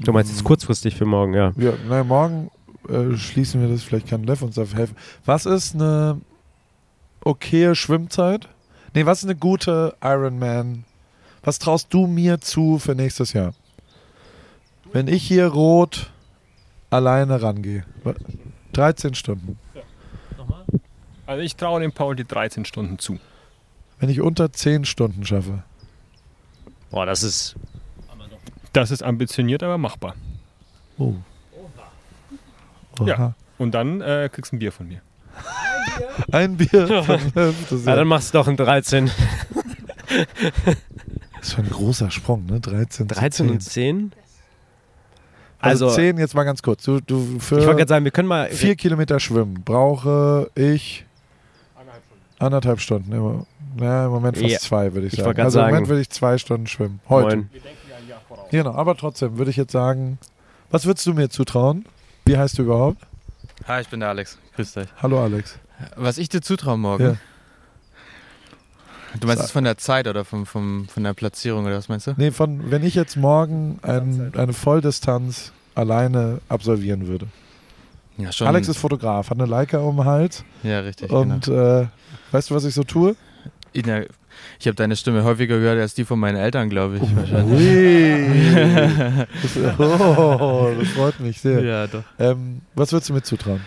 Du 0.00 0.12
meinst 0.12 0.30
jetzt 0.30 0.44
kurzfristig 0.44 0.94
für 0.94 1.04
morgen, 1.04 1.34
ja. 1.34 1.52
Ja, 1.56 1.72
naja, 1.88 2.04
morgen 2.04 2.50
äh, 2.88 3.16
schließen 3.16 3.60
wir 3.60 3.68
das, 3.68 3.82
vielleicht 3.82 4.08
kann 4.08 4.24
Lev 4.24 4.42
uns 4.42 4.56
da 4.56 4.64
helfen. 4.64 4.96
Was 5.24 5.46
ist 5.46 5.74
eine 5.74 6.20
okaye 7.24 7.74
Schwimmzeit? 7.74 8.48
Nee, 8.94 9.06
was 9.06 9.18
ist 9.18 9.24
eine 9.24 9.36
gute 9.36 9.94
Ironman? 10.02 10.84
Was 11.42 11.58
traust 11.58 11.92
du 11.94 12.06
mir 12.06 12.40
zu 12.40 12.78
für 12.78 12.94
nächstes 12.94 13.32
Jahr? 13.32 13.54
Wenn 14.92 15.08
ich 15.08 15.22
hier 15.22 15.46
rot 15.46 16.10
alleine 16.90 17.42
rangehe. 17.42 17.84
13 18.72 19.14
Stunden. 19.14 19.58
Also 21.26 21.42
ich 21.42 21.56
traue 21.56 21.80
dem 21.80 21.92
Paul 21.92 22.16
die 22.16 22.24
13 22.24 22.64
Stunden 22.64 22.98
zu. 22.98 23.18
Wenn 23.98 24.08
ich 24.08 24.20
unter 24.20 24.52
10 24.52 24.84
Stunden 24.84 25.26
schaffe. 25.26 25.62
Boah, 26.90 27.04
das 27.04 27.22
ist. 27.22 27.56
Das 28.72 28.90
ist 28.90 29.02
ambitioniert, 29.02 29.62
aber 29.62 29.78
machbar. 29.78 30.14
Oh. 30.98 31.14
Ja. 33.06 33.14
Oha. 33.14 33.34
Und 33.58 33.74
dann 33.74 34.00
äh, 34.00 34.28
kriegst 34.32 34.52
du 34.52 34.56
ein 34.56 34.58
Bier 34.58 34.72
von 34.72 34.88
mir. 34.88 35.00
Ein 36.32 36.56
Bier. 36.56 36.68
Von 37.04 37.20
Lev, 37.34 37.54
das, 37.62 37.72
ist 37.72 37.84
Ja, 37.86 37.92
ja, 37.92 37.96
dann 37.96 38.08
machst 38.08 38.32
du 38.34 38.38
doch 38.38 38.48
ein 38.48 38.56
13. 38.56 39.06
das 39.06 39.16
ist 41.42 41.54
schon 41.54 41.64
ein 41.64 41.70
großer 41.70 42.10
Sprung, 42.10 42.46
ne? 42.46 42.60
13, 42.60 43.08
13 43.08 43.30
zu 43.30 43.44
10. 43.44 43.50
und 43.50 43.60
10? 43.60 44.12
Also, 45.60 45.86
Also, 45.86 45.96
10, 45.96 46.18
jetzt 46.18 46.34
mal 46.34 46.44
ganz 46.44 46.62
kurz. 46.62 46.84
Du, 46.84 47.00
du 47.00 47.38
für 47.40 47.58
ich 47.58 47.66
wollte 47.66 47.78
gerade 47.78 47.88
sagen, 47.88 48.04
wir 48.04 48.12
können 48.12 48.28
mal. 48.28 48.48
vier 48.50 48.76
Kilometer 48.76 49.18
schwimmen 49.18 49.62
brauche 49.64 50.50
ich 50.54 51.04
anderthalb 52.38 52.80
Stunden. 52.80 53.12
Im, 53.12 53.46
ja, 53.80 54.06
im 54.06 54.12
Moment 54.12 54.36
fast 54.38 54.50
Ja, 54.50 54.58
zwei, 54.58 54.94
würde 54.94 55.08
ich 55.08 55.14
ich 55.14 55.20
sagen. 55.20 55.40
Also 55.40 55.60
im 55.60 55.66
Moment 55.66 55.88
würde 55.88 56.00
ich 56.00 56.10
zwei 56.10 56.38
Stunden 56.38 56.66
schwimmen. 56.66 57.00
Heute. 57.08 57.36
Moin. 57.36 57.50
Genau, 58.50 58.72
aber 58.74 58.96
trotzdem 58.96 59.36
würde 59.36 59.50
ich 59.50 59.56
jetzt 59.56 59.72
sagen, 59.72 60.18
was 60.70 60.86
würdest 60.86 61.06
du 61.06 61.14
mir 61.14 61.28
zutrauen? 61.28 61.84
Wie 62.28 62.36
heißt 62.36 62.58
du 62.58 62.62
überhaupt? 62.64 63.00
Hi, 63.66 63.80
ich 63.80 63.88
bin 63.88 64.00
der 64.00 64.10
Alex. 64.10 64.36
Grüß 64.54 64.74
dich. 64.74 64.88
Hallo 65.02 65.24
Alex. 65.24 65.58
Was 65.96 66.18
ich 66.18 66.28
dir 66.28 66.42
zutraue 66.42 66.76
morgen? 66.76 67.02
Ja. 67.02 67.16
Du 69.18 69.26
meinst 69.26 69.44
es 69.44 69.50
von 69.50 69.64
der 69.64 69.78
Zeit 69.78 70.06
oder 70.06 70.26
vom, 70.26 70.44
vom, 70.44 70.86
von 70.88 71.04
der 71.04 71.14
Platzierung 71.14 71.64
oder 71.64 71.78
was 71.78 71.88
meinst 71.88 72.06
du? 72.06 72.12
Nee, 72.18 72.30
von 72.30 72.70
wenn 72.70 72.84
ich 72.84 72.94
jetzt 72.94 73.16
morgen 73.16 73.78
ein, 73.80 74.34
eine 74.36 74.52
Volldistanz 74.52 75.52
alleine 75.74 76.42
absolvieren 76.50 77.06
würde. 77.06 77.28
Ja, 78.18 78.30
schon. 78.30 78.46
Alex 78.46 78.68
ist 78.68 78.76
Fotograf, 78.76 79.30
hat 79.30 79.38
eine 79.38 79.48
Leica 79.48 79.78
um 79.78 79.96
den 79.96 80.04
Hals 80.04 80.44
Ja, 80.62 80.80
richtig. 80.80 81.10
und 81.10 81.46
genau. 81.46 81.80
äh, 81.80 81.86
weißt 82.32 82.50
du, 82.50 82.54
was 82.54 82.64
ich 82.64 82.74
so 82.74 82.84
tue? 82.84 83.16
Ina, 83.74 84.02
ich 84.60 84.66
habe 84.66 84.74
deine 84.74 84.96
Stimme 84.96 85.24
häufiger 85.24 85.58
gehört 85.58 85.78
als 85.80 85.94
die 85.94 86.04
von 86.04 86.18
meinen 86.18 86.36
Eltern, 86.36 86.68
glaube 86.68 86.96
ich. 86.96 87.02
Ui. 87.02 88.54
das, 89.42 89.56
oh, 89.78 90.74
das 90.78 90.88
freut 90.88 91.20
mich 91.20 91.40
sehr. 91.40 91.62
Ja, 91.62 91.86
doch. 91.86 92.04
Ähm, 92.18 92.62
was 92.74 92.92
würdest 92.92 93.10
du 93.10 93.14
mir 93.14 93.22
zutrauen? 93.22 93.60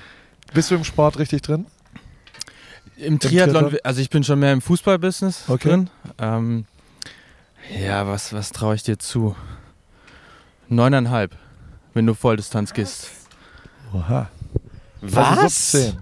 Bist 0.54 0.70
du 0.72 0.76
im 0.76 0.84
Sport 0.84 1.20
richtig 1.20 1.42
drin? 1.44 1.66
Im, 2.98 3.14
Im 3.14 3.20
Triathlon, 3.20 3.78
also 3.84 4.02
ich 4.02 4.10
bin 4.10 4.24
schon 4.24 4.40
mehr 4.40 4.54
im 4.54 4.62
Fußballbusiness 4.62 5.46
okay. 5.48 5.70
drin. 5.70 5.90
Ähm, 6.20 6.66
ja, 7.80 8.06
was, 8.08 8.34
was 8.34 8.52
traue 8.52 8.76
ich 8.76 8.84
dir 8.84 9.00
zu? 9.00 9.36
Neuneinhalb, 10.68 11.36
wenn 11.94 12.06
du 12.06 12.14
Volldistanz 12.14 12.74
gehst. 12.74 13.10
Oha. 13.94 14.30
Was? 15.02 15.76
Also 15.76 15.98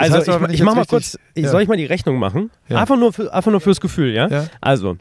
also 0.00 0.16
das 0.18 0.28
heißt, 0.28 0.40
ich, 0.44 0.54
ich, 0.54 0.60
ich 0.60 0.62
mal 0.62 0.84
kurz, 0.86 1.18
ja. 1.36 1.48
soll 1.48 1.62
ich 1.62 1.68
mal 1.68 1.76
die 1.76 1.84
Rechnung 1.84 2.18
machen? 2.18 2.50
Ja. 2.68 2.78
Einfach, 2.78 2.96
nur 2.96 3.12
für, 3.12 3.32
einfach 3.32 3.50
nur 3.50 3.60
fürs 3.60 3.80
Gefühl, 3.80 4.12
ja? 4.12 4.28
ja. 4.28 4.46
Also, 4.60 4.96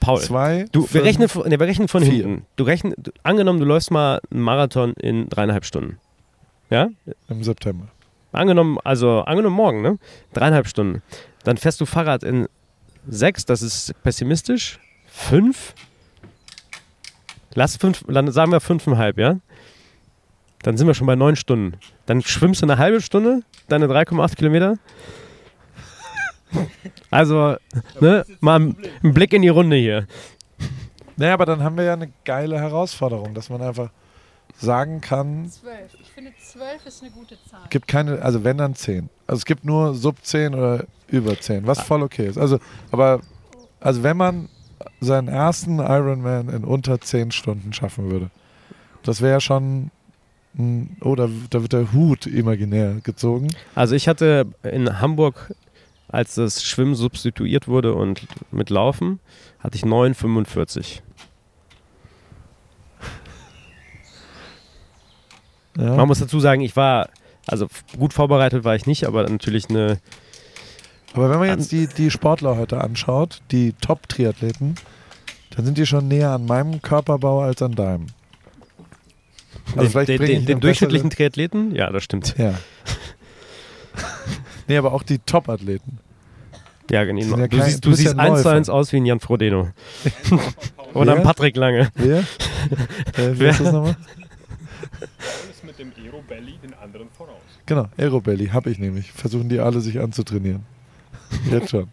Paul, 0.00 0.20
Zwei, 0.20 0.66
du, 0.72 0.82
fünf, 0.82 0.94
wir, 0.94 1.04
rechnen, 1.04 1.28
von, 1.28 1.48
nee, 1.48 1.58
wir 1.58 1.66
rechnen 1.66 1.88
von 1.88 2.02
vier. 2.02 2.12
hinten. 2.12 2.46
Du 2.56 2.64
rechnen, 2.64 2.94
du, 2.96 3.10
angenommen, 3.22 3.58
du 3.58 3.66
läufst 3.66 3.90
mal 3.90 4.20
einen 4.30 4.42
Marathon 4.42 4.92
in 4.94 5.28
dreieinhalb 5.28 5.64
Stunden. 5.64 5.98
Ja? 6.70 6.88
Im 7.28 7.42
September. 7.42 7.88
Angenommen, 8.32 8.78
also 8.84 9.20
angenommen 9.20 9.56
morgen, 9.56 9.82
ne? 9.82 9.98
Dreieinhalb 10.32 10.68
Stunden. 10.68 11.02
Dann 11.44 11.56
fährst 11.56 11.80
du 11.80 11.86
Fahrrad 11.86 12.22
in 12.22 12.48
sechs, 13.08 13.46
das 13.46 13.62
ist 13.62 13.94
pessimistisch. 14.02 14.78
Fünf. 15.06 15.74
Lass 17.54 17.76
fünf, 17.76 18.04
dann 18.06 18.30
sagen 18.30 18.52
wir 18.52 18.60
fünfeinhalb, 18.60 19.18
ja? 19.18 19.38
Dann 20.62 20.76
sind 20.76 20.86
wir 20.86 20.94
schon 20.94 21.06
bei 21.06 21.16
neun 21.16 21.36
Stunden. 21.36 21.78
Dann 22.06 22.22
schwimmst 22.22 22.62
du 22.62 22.66
eine 22.66 22.78
halbe 22.78 23.00
Stunde, 23.00 23.42
deine 23.68 23.86
3,8 23.86 24.36
Kilometer. 24.36 24.78
Also, 27.10 27.56
ne, 28.00 28.24
mal 28.40 28.60
ein 28.60 28.76
Blick 29.14 29.32
in 29.32 29.42
die 29.42 29.48
Runde 29.48 29.76
hier. 29.76 30.06
Naja, 31.16 31.34
aber 31.34 31.46
dann 31.46 31.62
haben 31.62 31.76
wir 31.76 31.84
ja 31.84 31.94
eine 31.94 32.12
geile 32.24 32.58
Herausforderung, 32.58 33.34
dass 33.34 33.48
man 33.48 33.62
einfach 33.62 33.90
sagen 34.58 35.00
kann, 35.00 35.48
Zwölf. 35.50 35.94
Ich 36.00 36.10
finde, 36.10 36.32
zwölf 36.38 36.86
ist 36.86 37.02
eine 37.02 37.10
gute 37.10 37.36
Zahl. 37.50 37.60
es 37.64 37.70
gibt 37.70 37.88
keine, 37.88 38.22
also 38.22 38.42
wenn 38.44 38.58
dann 38.58 38.74
10. 38.74 39.08
Also 39.26 39.40
es 39.40 39.44
gibt 39.44 39.64
nur 39.64 39.94
sub 39.94 40.24
10 40.24 40.54
oder 40.54 40.84
über 41.08 41.38
10, 41.38 41.66
was 41.66 41.80
voll 41.80 42.02
okay 42.02 42.26
ist. 42.26 42.38
Also, 42.38 42.58
aber, 42.90 43.20
also 43.80 44.02
wenn 44.02 44.16
man 44.16 44.48
seinen 45.00 45.28
ersten 45.28 45.78
Ironman 45.78 46.48
in 46.48 46.64
unter 46.64 47.00
10 47.00 47.32
Stunden 47.32 47.72
schaffen 47.72 48.10
würde, 48.10 48.30
das 49.02 49.20
wäre 49.20 49.40
schon, 49.40 49.62
ein, 49.62 49.90
oh, 51.00 51.14
da, 51.14 51.28
da 51.50 51.62
wird 51.62 51.72
der 51.72 51.92
Hut 51.92 52.26
imaginär 52.26 53.00
gezogen. 53.02 53.48
Also 53.74 53.94
ich 53.94 54.08
hatte 54.08 54.46
in 54.62 55.00
Hamburg, 55.00 55.54
als 56.08 56.34
das 56.36 56.62
Schwimmen 56.62 56.94
substituiert 56.94 57.68
wurde 57.68 57.94
und 57.94 58.26
mit 58.50 58.70
Laufen, 58.70 59.20
hatte 59.58 59.76
ich 59.76 59.82
9,45. 59.82 61.02
Ja. 65.78 65.94
Man 65.96 66.08
muss 66.08 66.20
dazu 66.20 66.40
sagen, 66.40 66.62
ich 66.62 66.74
war, 66.74 67.10
also 67.46 67.66
gut 67.98 68.14
vorbereitet 68.14 68.64
war 68.64 68.74
ich 68.74 68.86
nicht, 68.86 69.06
aber 69.06 69.28
natürlich 69.28 69.68
eine, 69.68 69.98
Aber 71.12 71.30
wenn 71.30 71.38
man 71.38 71.48
jetzt 71.48 71.70
die, 71.70 71.86
die 71.86 72.10
Sportler 72.10 72.56
heute 72.56 72.80
anschaut, 72.80 73.42
die 73.50 73.74
Top-Triathleten, 73.74 74.76
dann 75.50 75.64
sind 75.64 75.76
die 75.76 75.86
schon 75.86 76.08
näher 76.08 76.30
an 76.30 76.46
meinem 76.46 76.80
Körperbau 76.80 77.42
als 77.42 77.60
an 77.60 77.72
deinem. 77.72 78.06
Also 79.74 79.80
den, 79.80 79.90
vielleicht 79.90 80.08
den, 80.08 80.20
den, 80.20 80.46
den 80.46 80.60
durchschnittlichen 80.60 81.10
Triathleten, 81.10 81.74
ja, 81.74 81.90
das 81.90 82.04
stimmt. 82.04 82.34
Ja. 82.38 82.54
nee, 84.68 84.76
aber 84.76 84.92
auch 84.92 85.02
die 85.02 85.18
Top-Athleten. 85.18 85.98
Ja, 86.90 87.04
genau. 87.04 87.36
ja 87.36 87.48
du 87.48 87.62
siehst, 87.62 87.84
du 87.84 87.92
siehst 87.92 88.14
ein 88.14 88.20
eins 88.20 88.42
zu 88.42 88.48
eins 88.48 88.68
aus 88.68 88.92
wie 88.92 88.98
ein 88.98 89.06
Jan 89.06 89.20
Frodeno. 89.20 89.70
Oder 90.94 91.12
Wer? 91.12 91.16
ein 91.16 91.22
Patrick 91.24 91.56
Lange. 91.56 91.90
Wer? 91.94 92.18
äh, 92.18 92.24
wer 93.16 93.50
ist 93.50 93.60
das 93.60 93.72
nochmal? 93.72 93.96
Alles 95.00 95.62
mit 95.62 95.78
dem 95.78 95.92
Aero 96.02 96.22
Belly 96.26 96.58
den 96.62 96.74
anderen 96.74 97.08
voraus. 97.10 97.42
Genau, 97.66 97.88
Aerobelly 97.98 98.46
habe 98.48 98.70
ich 98.70 98.78
nämlich. 98.78 99.12
Versuchen 99.12 99.48
die 99.48 99.58
alle 99.58 99.80
sich 99.80 100.00
anzutrainieren. 100.00 100.64
Jetzt 101.50 101.70
schon. 101.70 101.88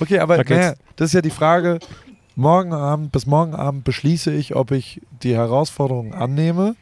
Okay, 0.00 0.18
aber 0.18 0.38
Okay, 0.38 0.56
naja, 0.56 0.74
das 0.96 1.10
ist 1.10 1.12
ja 1.12 1.20
die 1.20 1.30
Frage. 1.30 1.78
Morgen 2.36 2.72
Abend, 2.72 3.12
bis 3.12 3.26
morgen 3.26 3.54
Abend 3.54 3.84
beschließe 3.84 4.32
ich, 4.32 4.56
ob 4.56 4.72
ich 4.72 5.00
die 5.22 5.34
Herausforderung 5.34 6.14
annehme. 6.14 6.74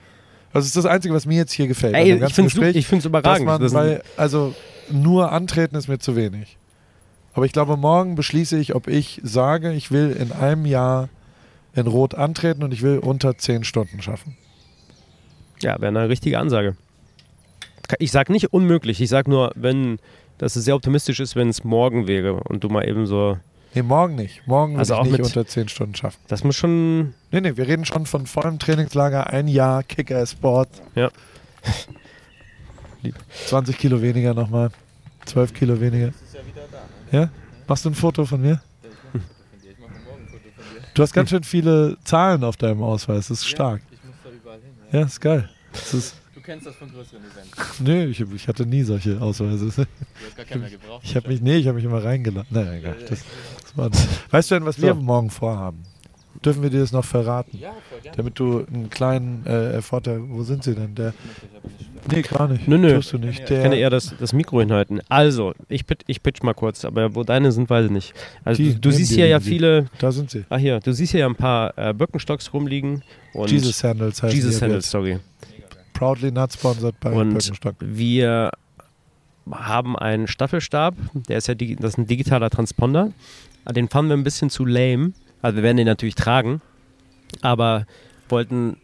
Das 0.53 0.64
ist 0.64 0.76
das 0.76 0.86
Einzige, 0.86 1.14
was 1.14 1.26
mir 1.26 1.36
jetzt 1.36 1.53
hier 1.53 1.66
gefällt. 1.66 1.94
Ey, 1.94 2.24
ich 2.24 2.34
finde 2.34 2.98
es 2.98 3.05
überragend. 3.05 3.46
man, 3.46 3.72
weil, 3.72 4.03
also 4.16 4.55
nur 4.90 5.32
antreten 5.32 5.76
ist 5.76 5.88
mir 5.88 5.98
zu 5.98 6.16
wenig. 6.16 6.57
Aber 7.34 7.46
ich 7.46 7.53
glaube, 7.53 7.76
morgen 7.76 8.14
beschließe 8.14 8.59
ich, 8.59 8.74
ob 8.74 8.88
ich 8.88 9.20
sage, 9.24 9.72
ich 9.72 9.90
will 9.90 10.11
in 10.12 10.32
einem 10.32 10.66
Jahr 10.66 11.09
in 11.74 11.86
Rot 11.86 12.14
antreten 12.14 12.62
und 12.62 12.72
ich 12.72 12.82
will 12.82 12.98
unter 12.98 13.38
10 13.38 13.64
Stunden 13.64 14.03
schaffen. 14.03 14.36
Ja, 15.61 15.80
wäre 15.80 15.88
eine 15.88 16.09
richtige 16.09 16.38
Ansage. 16.38 16.76
Ich 17.98 18.11
sage 18.11 18.32
nicht 18.32 18.53
unmöglich, 18.53 19.00
ich 19.00 19.09
sage 19.09 19.30
nur, 19.30 19.53
wenn, 19.55 19.98
dass 20.38 20.57
es 20.57 20.64
sehr 20.64 20.74
optimistisch 20.74 21.20
ist, 21.20 21.36
wenn 21.36 21.48
es 21.48 21.64
morgen 21.64 22.07
wäre 22.07 22.34
und 22.34 22.64
du 22.64 22.68
mal 22.68 22.86
eben 22.86 23.07
so, 23.07 23.38
Nee, 23.75 23.83
morgen 23.83 24.14
nicht. 24.16 24.47
Morgen 24.47 24.73
will 24.75 24.79
Also 24.81 24.95
ich 24.95 25.01
auch 25.01 25.05
nicht 25.05 25.12
mit- 25.12 25.23
unter 25.27 25.47
10 25.47 25.68
Stunden 25.68 25.95
schaffen. 25.95 26.18
das 26.29 26.45
muss 26.45 26.57
schon, 26.57 27.14
Nee, 27.31 27.41
nee, 27.41 27.57
wir 27.57 27.66
reden 27.66 27.85
schon 27.85 28.05
von 28.07 28.27
vollem 28.27 28.59
Trainingslager, 28.59 29.29
ein 29.29 29.49
Jahr 29.49 29.83
Kicker-Sport. 29.83 30.68
Ja. 30.95 31.11
20 33.47 33.79
Kilo 33.79 34.01
weniger 34.03 34.35
nochmal. 34.35 34.70
12 35.25 35.55
Kilo 35.55 35.81
weniger. 35.81 36.11
Ja? 37.11 37.31
Machst 37.66 37.85
du 37.85 37.91
ein 37.91 37.95
Foto 37.95 38.25
von 38.27 38.41
mir? 38.43 38.61
Du 40.95 41.03
hast 41.03 41.12
ganz 41.14 41.31
schön 41.31 41.43
viele 41.43 41.97
Zahlen 42.05 42.45
auf 42.45 42.57
deinem 42.59 42.83
Ausweis. 42.83 43.29
Das 43.29 43.39
ist 43.39 43.47
stark. 43.47 43.81
Ich 43.91 44.05
muss 44.05 44.14
da 44.23 44.31
überall 44.31 44.59
hin. 44.61 44.70
Ja, 45.01 45.07
ist 45.07 45.20
geil. 45.20 45.49
Das 45.73 45.95
ist, 45.95 46.16
Du 46.35 46.41
kennst 46.43 46.66
das 46.66 46.75
von 46.75 46.91
größeren 46.93 47.23
Events. 47.23 47.81
nö, 47.81 48.05
ich, 48.07 48.20
ich 48.20 48.49
hatte 48.49 48.66
nie 48.66 48.83
solche 48.83 49.18
Ausweise. 49.20 49.66
Du 49.66 49.70
hast 49.70 50.37
gar 50.37 50.45
keinen 50.45 50.61
mehr 50.62 50.70
gebraucht. 50.70 51.01
Ich 51.05 51.16
habe 51.16 51.29
mich, 51.29 51.41
nee, 51.41 51.57
ich 51.57 51.66
habe 51.66 51.77
mich 51.77 51.85
immer 51.85 52.03
reingeladen. 52.05 52.47
Naja, 52.51 52.73
egal. 52.75 52.97
Das, 53.09 53.20
weißt 54.31 54.51
du 54.51 54.55
denn, 54.57 54.64
was 54.64 54.81
wir 54.81 54.95
So. 54.95 55.01
morgen 55.01 55.31
vorhaben? 55.31 55.83
Dürfen 56.45 56.62
wir 56.62 56.70
dir 56.70 56.81
das 56.81 56.91
noch 56.91 57.05
verraten? 57.05 57.57
Ja, 57.57 57.70
voll 57.89 58.01
gerne. 58.01 58.16
Damit 58.16 58.39
du 58.39 58.64
einen 58.66 58.91
kleinen 58.91 59.47
äh, 59.47 59.81
Vorteil. 59.81 60.20
Wo 60.27 60.43
sind 60.43 60.64
sie 60.64 60.75
denn? 60.75 60.93
Der, 60.97 61.14
nee, 62.11 62.23
gar 62.23 62.49
nicht. 62.49 62.66
Nö, 62.66 62.79
nö. 62.79 62.95
Tust 62.97 63.12
du 63.12 63.18
nicht. 63.18 63.41
ich 63.41 63.45
Der, 63.45 63.62
kann 63.62 63.70
ja 63.73 63.79
eher 63.79 63.91
das, 63.91 64.12
das 64.18 64.33
Mikro 64.33 64.59
hinhalten. 64.61 65.01
Also, 65.09 65.53
ich, 65.68 65.87
pit- 65.87 66.03
ich 66.09 66.20
pitch 66.20 66.43
mal 66.43 66.55
kurz, 66.55 66.85
aber 66.85 67.14
wo 67.14 67.23
deine 67.23 67.53
sind, 67.53 67.70
weiß 67.70 67.85
ich 67.85 67.91
nicht. 67.93 68.14
Also 68.45 68.61
Die 68.61 68.75
du, 68.75 68.81
du 68.81 68.91
siehst 68.91 69.12
hier 69.12 69.29
ja 69.29 69.39
die. 69.39 69.45
viele, 69.45 69.87
da 70.01 70.11
sind 70.11 70.31
sie. 70.33 70.45
ah 70.49 70.57
hier, 70.57 70.81
du 70.81 70.93
siehst 70.93 71.12
hier 71.12 71.20
ja 71.20 71.27
ein 71.27 71.37
paar 71.37 71.79
äh, 71.79 71.95
Birkenstocks 71.95 72.53
rumliegen 72.53 73.05
und 73.35 73.49
Jesus 73.51 73.79
Sandals 73.79 74.20
heißt 74.23 74.35
Jesus 74.35 74.59
Sandals, 74.59 74.91
sorry. 74.91 75.20
Proudly 75.93 76.33
not 76.33 76.53
sponsored 76.53 76.99
by 76.99 77.11
Und 77.11 77.35
Birkenstock. 77.35 77.77
wir 77.79 78.51
haben 79.49 79.97
einen 79.97 80.27
Staffelstab, 80.27 80.95
der 81.29 81.39
ist 81.39 81.47
ja 81.47 81.55
das 81.55 81.93
ist 81.93 81.99
ein 81.99 82.07
digitaler 82.09 82.51
Transponder. 82.51 83.12
Den 83.71 83.89
fanden 83.89 84.11
wir 84.11 84.17
ein 84.17 84.25
bisschen 84.25 84.51
zu 84.51 84.65
lame. 84.67 85.13
Also 85.41 85.57
wir 85.57 85.63
werden 85.63 85.77
den 85.77 85.87
natürlich 85.87 86.15
tragen, 86.15 86.61
aber 87.41 87.87
wollten 88.29 88.77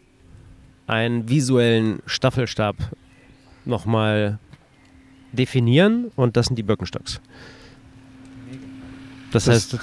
einen 0.87 1.29
visuellen 1.29 2.01
Staffelstab 2.07 2.77
nochmal 3.65 4.39
definieren 5.33 6.11
und 6.17 6.37
das 6.37 6.47
sind 6.47 6.57
die 6.57 6.63
Birkenstocks. 6.63 7.21
Das, 9.31 9.45
Das- 9.45 9.55
heißt, 9.55 9.79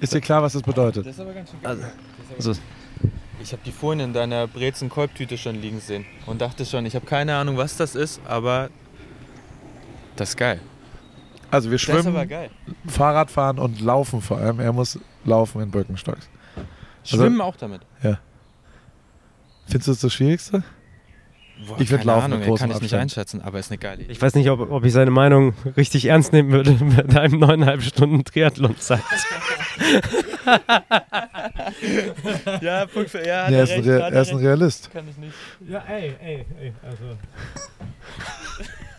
Ist 0.00 0.14
dir 0.14 0.20
klar, 0.22 0.42
was 0.42 0.54
das 0.54 0.62
bedeutet? 0.62 1.04
Das 1.04 1.14
ist 1.14 1.20
aber 1.20 1.34
ganz 1.34 1.50
schön 1.50 1.58
Also- 1.62 1.84
also, 2.38 2.60
ich 3.42 3.52
habe 3.52 3.60
die 3.66 3.72
vorhin 3.72 4.00
in 4.00 4.12
deiner 4.14 4.46
Brezen-Kolbtüte 4.46 5.36
schon 5.36 5.60
liegen 5.60 5.80
sehen 5.80 6.06
und 6.24 6.40
dachte 6.40 6.64
schon, 6.64 6.86
ich 6.86 6.94
habe 6.94 7.04
keine 7.04 7.36
Ahnung, 7.36 7.58
was 7.58 7.76
das 7.76 7.94
ist, 7.94 8.20
aber 8.26 8.70
das 10.16 10.30
ist 10.30 10.36
geil. 10.38 10.60
Also 11.50 11.70
wir 11.70 11.78
schwimmen. 11.78 12.14
Fahrradfahren 12.86 13.58
und 13.58 13.80
laufen 13.80 14.20
vor 14.22 14.38
allem. 14.38 14.60
Er 14.60 14.72
muss 14.72 14.98
laufen 15.24 15.60
in 15.62 15.70
Birkenstocks. 15.70 16.28
Schwimmen 17.04 17.40
auch 17.40 17.56
damit. 17.56 17.80
Findest 19.66 19.88
du 19.88 19.92
das 19.92 20.00
das 20.00 20.12
Schwierigste? 20.14 20.62
Boah, 21.68 21.78
Ich 21.80 21.90
würd 21.90 22.00
keine 22.00 22.12
laufen 22.12 22.24
Ahnung, 22.24 22.38
mit 22.40 22.48
großem 22.48 22.68
kann 22.68 22.76
ich 22.76 22.82
nicht 22.82 22.94
einschätzen, 22.94 23.42
aber 23.42 23.58
ist 23.58 23.70
eine 23.70 23.76
geile 23.78 24.02
Idee. 24.02 24.12
ich 24.12 24.20
weiß 24.22 24.34
nicht, 24.34 24.48
ob, 24.48 24.70
ob 24.70 24.82
ich 24.84 24.92
seine 24.94 25.10
Meinung 25.10 25.52
richtig 25.76 26.06
ernst 26.06 26.32
nehmen 26.32 26.50
würde 26.52 26.72
mit 26.82 27.14
einem 27.16 27.38
neuneinhalb 27.38 27.82
Stunden 27.82 28.24
Triathlon-Zeit. 28.24 29.02
ja, 32.62 32.86
Punkt 32.86 33.10
für, 33.10 33.26
ja, 33.26 33.50
Nee, 33.50 33.56
er, 33.56 33.62
ist 33.64 33.72
ein 33.72 33.82
Re- 33.84 34.00
er 34.10 34.22
ist 34.22 34.30
ein 34.30 34.38
Realist. 34.38 34.90
Kann 34.92 35.06
ich 35.08 35.16
nicht. 35.18 35.34
Ja, 35.68 35.82
ey, 35.88 36.14
ey, 36.22 36.46
ey, 36.60 36.72
also. 36.82 37.04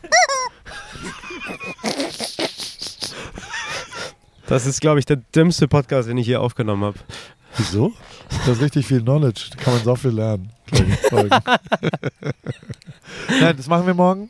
Das 4.48 4.66
ist, 4.66 4.82
glaube 4.82 5.00
ich, 5.00 5.06
der 5.06 5.18
dümmste 5.18 5.68
Podcast, 5.68 6.10
den 6.10 6.18
ich 6.18 6.26
hier 6.26 6.42
aufgenommen 6.42 6.84
habe. 6.84 6.98
Wieso? 7.58 7.94
Das 8.46 8.58
ist 8.58 8.62
richtig 8.62 8.86
viel 8.88 9.02
Knowledge. 9.02 9.48
Da 9.52 9.58
kann 9.64 9.74
man 9.76 9.84
so 9.84 9.96
viel 9.96 10.12
lernen. 10.12 10.52
glaub 10.68 10.88
ich, 10.88 10.96
Folgen. 11.10 11.30
Nein, 13.42 13.58
das 13.58 13.68
machen 13.68 13.86
wir 13.88 13.94
morgen. 13.94 14.30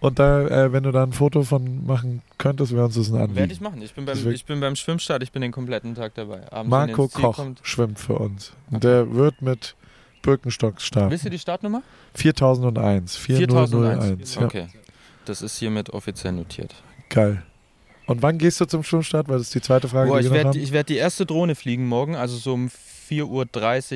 Und 0.00 0.18
da, 0.18 0.46
äh, 0.46 0.72
wenn 0.72 0.82
du 0.84 0.92
da 0.92 1.02
ein 1.02 1.12
Foto 1.12 1.42
von 1.42 1.84
machen 1.84 2.22
könntest, 2.38 2.72
wäre 2.72 2.84
uns 2.86 2.94
das 2.94 3.08
ein 3.08 3.14
Werde 3.14 3.24
Anliegen. 3.32 3.50
ich 3.50 3.60
machen. 3.60 3.82
Ich 3.82 3.92
bin, 3.94 4.06
beim, 4.06 4.30
ich 4.30 4.44
bin 4.44 4.60
beim 4.60 4.76
Schwimmstart, 4.76 5.22
ich 5.22 5.30
bin 5.32 5.42
den 5.42 5.52
kompletten 5.52 5.94
Tag 5.94 6.14
dabei. 6.14 6.50
Abends, 6.50 6.70
Marco 6.70 7.08
Koch 7.08 7.36
kommt- 7.36 7.60
schwimmt 7.62 7.98
für 7.98 8.14
uns. 8.14 8.52
Und 8.70 8.82
der 8.84 9.12
wird 9.14 9.42
mit 9.42 9.74
Birkenstocks 10.22 10.84
starten. 10.84 11.10
Wisst 11.10 11.24
ihr 11.24 11.30
die 11.30 11.38
Startnummer? 11.38 11.82
4001. 12.14 13.16
4001. 13.16 14.34
Ja, 14.36 14.42
Okay. 14.42 14.66
Das 15.30 15.42
ist 15.42 15.58
hiermit 15.58 15.90
offiziell 15.90 16.32
notiert. 16.32 16.74
geil. 17.08 17.42
Und 18.06 18.20
wann 18.22 18.38
gehst 18.38 18.60
du 18.60 18.64
zum 18.64 18.82
Schwimmstart? 18.82 19.28
Weil 19.28 19.38
das 19.38 19.46
ist 19.46 19.54
die 19.54 19.60
zweite 19.60 19.86
Frage, 19.86 20.10
Boah, 20.10 20.18
die 20.20 20.26
ich 20.26 20.32
werde 20.32 20.72
werd 20.72 20.88
die 20.88 20.96
erste 20.96 21.24
Drohne 21.24 21.54
fliegen 21.54 21.86
morgen, 21.86 22.16
also 22.16 22.36
so 22.36 22.52
um 22.54 22.66
4.30 23.08 23.22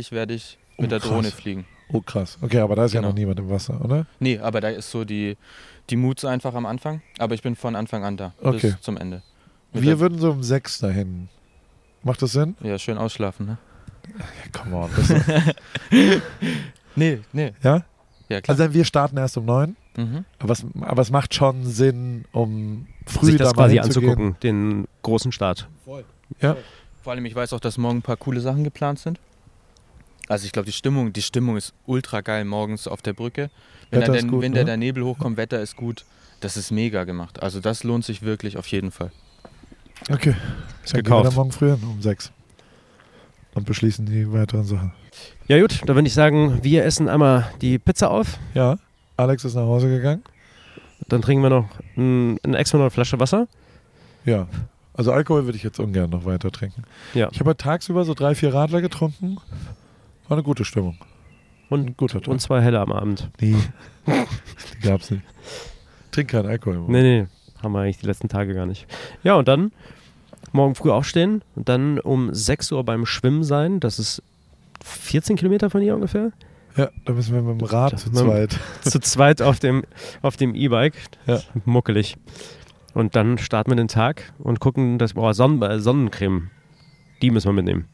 Uhr 0.07 0.12
werde 0.12 0.35
ich 0.35 0.57
mit 0.78 0.87
Oh, 0.87 0.91
der. 0.91 1.01
Drohne 1.01 1.32
fliegen. 1.32 1.66
Oh, 1.89 2.01
krass. 2.01 2.39
Okay, 2.41 2.61
aber 2.61 2.76
da 2.76 2.85
ist 2.85 2.93
ja 2.93 3.01
Genau. 3.01 3.09
noch 3.11 3.16
niemand 3.18 3.41
im 3.41 3.51
Wasser, 3.51 3.85
oder? 3.85 4.07
Nee, 4.20 4.39
aber 4.39 4.61
da 4.61 4.68
ist 4.68 4.89
so 4.93 5.05
die, 5.05 5.37
die 5.91 5.97
Moods 5.97 6.24
einfach 6.24 6.55
am 6.55 6.64
Anfang. 6.66 7.03
Aber 7.18 7.35
ich 7.35 7.43
bin 7.43 7.57
von 7.57 7.74
Anfang 7.74 8.05
an 8.05 8.16
da. 8.16 8.32
Okay. 8.41 8.70
Bis 8.70 8.80
zum 8.82 8.97
Ende. 8.97 9.22
Mit 9.72 9.82
Wir 9.82 9.99
würden 9.99 10.18
so 10.20 10.30
um 10.30 10.45
sechs 10.45 10.78
dahin. 10.78 11.28
Macht 12.05 12.22
das 12.22 12.30
Sinn? 12.32 12.55
Ja, 12.62 12.78
schön 12.78 12.99
ausschlafen, 12.99 13.47
ne? 13.47 13.59
Ja, 14.16 14.61
come 14.61 14.76
on. 14.76 14.91
Das 14.97 15.09
Nee, 16.95 17.20
nee. 17.32 17.53
ja? 17.64 17.82
Ja, 18.28 18.41
klar. 18.41 18.59
Also 18.61 18.72
wir 18.72 18.85
starten 18.85 19.16
erst 19.16 19.37
um 19.37 19.45
neun. 19.45 19.76
Mhm. 19.97 20.24
Aber 20.38 20.53
es, 20.53 20.64
aber 20.80 21.03
es 21.03 21.11
macht 21.11 21.34
schon 21.34 21.64
Sinn, 21.64 22.24
um 22.32 22.86
früh 23.07 23.26
sich 23.26 23.36
da 23.36 23.45
das 23.45 23.55
mal 23.55 23.64
quasi 23.64 23.78
anzugucken, 23.78 24.36
den 24.42 24.86
großen 25.03 25.32
Start. 25.32 25.68
Vor 27.05 27.12
allem, 27.12 27.26
ich 27.26 27.34
weiß 27.34 27.53
auch, 27.53 27.61
dass 27.61 27.76
morgen 27.76 27.99
ein 27.99 28.03
paar 28.03 28.16
coole 28.16 28.40
Sachen 28.40 28.64
geplant 28.64 28.99
sind. 28.99 29.18
Also 30.28 30.47
ich 30.47 30.53
glaube, 30.53 30.66
die 30.66 30.72
Stimmung, 30.72 31.12
die 31.12 31.22
Stimmung 31.22 31.57
ist 31.57 31.74
ultra 31.86 32.22
geil 32.22 32.45
morgens 32.45 32.88
auf 32.88 33.03
der 33.03 33.12
Brücke. 33.12 33.51
Wenn, 33.90 34.01
Wetter 34.01 34.12
da 34.12 34.18
ist 34.18 34.22
der, 34.22 34.30
gut, 34.30 34.42
wenn 34.42 34.53
ne? 34.53 34.64
der, 34.64 34.76
Nebel 34.76 35.05
hochkommt, 35.05 35.36
Wetter 35.36 35.61
ist 35.61 35.76
gut. 35.76 36.05
Das 36.40 36.57
ist 36.57 36.70
mega 36.70 37.05
gemacht. 37.05 37.42
Also 37.42 37.61
das 37.61 37.84
lohnt 37.84 38.05
sich 38.05 38.22
wirklich 38.22 38.57
auf 38.57 38.66
jeden 38.68 38.90
Fall. 38.90 39.12
Okay. 40.11 40.30
Ist 40.82 40.95
Dann 40.95 40.95
gehen 40.95 40.95
wir 40.95 41.03
gekauft. 41.03 41.26
dann 41.26 41.34
morgen 41.34 41.53
früh 41.53 41.70
hin, 41.70 41.78
um 41.82 42.01
sechs. 42.01 42.32
Und 43.55 43.66
beschließen 43.66 44.07
die 44.07 44.32
weiteren 44.32 44.64
Sachen. 44.64 44.92
Ja 45.47 45.61
gut, 45.61 45.80
dann 45.86 45.95
würde 45.95 46.09
ich 46.09 46.14
sagen, 46.14 46.59
wir 46.62 46.84
essen 46.84 47.09
einmal 47.09 47.53
die 47.61 47.78
Pizza 47.78 48.11
auf. 48.11 48.38
Ja, 48.55 48.78
Alex 49.17 49.45
ist 49.45 49.55
nach 49.55 49.62
Hause 49.62 49.89
gegangen. 49.89 50.23
Dann 51.09 51.23
trinken 51.23 51.43
wir 51.43 51.51
noch 51.51 51.69
ein, 51.97 52.39
eine 52.43 52.57
extra 52.59 52.79
neue 52.79 52.91
Flasche 52.91 53.21
Wasser. 53.21 53.47
Ja. 54.25 54.49
Also 54.95 55.12
Alkohol 55.12 55.45
würde 55.45 55.57
ich 55.57 55.65
jetzt 55.65 55.79
ungern 55.81 56.11
noch 56.11 56.25
weiter 56.25 56.51
trinken. 56.51 56.85
Ja. 57.15 57.29
Ich 57.33 57.41
habe 57.41 57.51
heute 57.51 57.59
tagsüber 57.65 58.05
so 58.05 58.15
drei, 58.15 58.35
vier 58.35 58.55
Radler 58.55 58.81
getrunken. 58.81 59.37
War 60.29 60.37
eine 60.37 60.43
gute 60.45 60.65
Stimmung. 60.65 60.97
Und, 61.69 61.87
Ein 61.89 61.97
guter 61.97 62.21
Tag. 62.21 62.29
und 62.29 62.41
zwei 62.41 62.61
helle 62.61 62.81
am 62.81 62.93
Abend. 62.93 63.31
Nee. 63.41 63.57
Die 64.07 64.87
gab's 64.87 65.11
nicht. 65.11 65.25
Trink 66.12 66.31
keinen 66.31 66.47
Alkohol. 66.47 66.79
Mann. 66.79 66.93
Nee, 66.93 67.03
nee, 67.03 67.27
haben 67.62 67.73
wir 67.73 67.81
eigentlich 67.81 67.99
die 67.99 68.07
letzten 68.07 68.29
Tage 68.29 68.55
gar 68.55 68.67
nicht. 68.67 68.87
Ja, 69.25 69.35
und 69.35 69.49
dann 69.49 69.73
morgen 70.53 70.75
früh 70.75 70.91
aufstehen 70.91 71.43
und 71.57 71.69
dann 71.69 71.99
um 71.99 72.33
6 72.33 72.71
Uhr 72.73 72.85
beim 72.85 73.07
Schwimmen 73.07 73.43
sein. 73.43 73.81
Das 73.81 73.99
ist 73.99 74.23
14 74.85 75.37
Kilometer 75.37 75.71
von 75.71 75.81
hier 75.81 75.95
ungefähr. 75.95 76.31
Ja, 76.77 76.91
da 77.05 77.12
müssen 77.12 77.35
wir 77.35 77.43
mit 77.43 77.61
dem 77.61 77.66
Rad 77.66 77.99
zu 77.99 78.11
zweit. 78.11 78.59
Zu 78.83 78.99
zweit 79.01 79.41
auf 79.41 79.61
dem 79.61 79.85
auf 80.22 80.37
dem 80.37 80.55
E-Bike. 80.55 80.95
Ja. 81.27 81.41
Muckelig. 81.64 82.16
Und 82.95 83.14
dann 83.16 83.39
starten 83.39 83.70
wir 83.70 83.77
den 83.77 83.89
Tag 83.89 84.33
und 84.39 84.61
gucken, 84.61 84.99
dass 84.99 85.14
boah, 85.14 85.35
Sonnen, 85.35 85.62
äh, 85.62 85.79
Sonnencreme. 85.79 86.51
Die 87.22 87.31
müssen 87.31 87.49
wir 87.49 87.53
mitnehmen. 87.53 87.87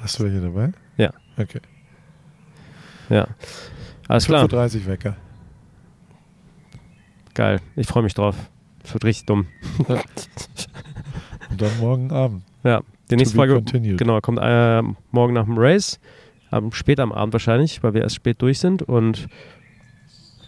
Hast 0.00 0.18
du 0.18 0.24
welche 0.24 0.40
dabei? 0.40 0.72
Ja. 0.96 1.12
Okay. 1.36 1.60
Ja. 3.08 3.28
Alles 4.08 4.26
klar. 4.26 4.46
5.30 4.46 4.76
Uhr 4.80 4.86
Wecker. 4.86 5.16
Geil. 7.34 7.60
Ich 7.76 7.86
freue 7.86 8.02
mich 8.02 8.14
drauf. 8.14 8.36
Das 8.82 8.94
wird 8.94 9.04
richtig 9.04 9.26
dumm. 9.26 9.46
Und 9.78 11.60
dann 11.60 11.78
morgen 11.80 12.10
Abend. 12.10 12.42
Ja. 12.64 12.82
Die 13.10 13.16
nächste 13.16 13.36
Folge 13.36 13.54
continued. 13.54 13.98
genau, 13.98 14.20
kommt 14.20 14.38
äh, 14.40 14.82
morgen 15.10 15.34
nach 15.34 15.44
dem 15.44 15.58
Race. 15.58 16.00
Am, 16.52 16.72
spät 16.72 17.00
am 17.00 17.12
Abend 17.12 17.32
wahrscheinlich, 17.32 17.82
weil 17.82 17.94
wir 17.94 18.02
erst 18.02 18.16
spät 18.16 18.40
durch 18.42 18.58
sind. 18.60 18.82
Und 18.82 19.26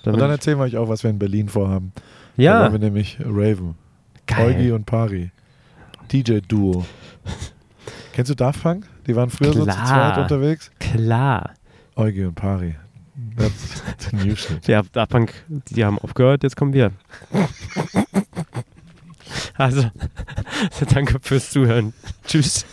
dann, 0.04 0.14
Und 0.14 0.20
dann 0.20 0.30
erzählen 0.30 0.58
wir 0.58 0.64
euch 0.64 0.76
auch, 0.76 0.88
was 0.88 1.02
wir 1.02 1.10
in 1.10 1.18
Berlin 1.18 1.48
vorhaben. 1.48 1.92
Da 2.36 2.42
ja, 2.42 2.62
wollen 2.62 2.72
wir 2.72 2.78
nämlich 2.78 3.18
Raven. 3.20 3.74
geil. 4.26 4.54
Eugi 4.56 4.70
und 4.72 4.84
Pari. 4.86 5.30
DJ-Duo. 6.12 6.84
Kennst 8.12 8.30
du 8.30 8.34
Daft 8.36 8.62
Punk? 8.62 8.86
Die 9.06 9.16
waren 9.16 9.30
früher 9.30 9.52
so 9.52 9.60
zu 9.60 9.64
Klar. 9.64 9.86
zweit 9.86 10.18
unterwegs. 10.18 10.70
Klar. 10.78 11.50
Eugi 11.96 12.24
und 12.24 12.34
Pari. 12.34 12.74
That's 13.36 14.12
new 14.12 14.36
shit. 14.36 14.66
Ja, 14.68 14.82
Daft 14.92 15.10
Punk, 15.10 15.32
die 15.48 15.84
haben 15.84 15.98
aufgehört, 15.98 16.42
jetzt 16.42 16.56
kommen 16.56 16.72
wir. 16.72 16.92
Also, 19.56 19.88
danke 20.92 21.18
fürs 21.20 21.50
Zuhören. 21.50 21.92
Tschüss. 22.26 22.66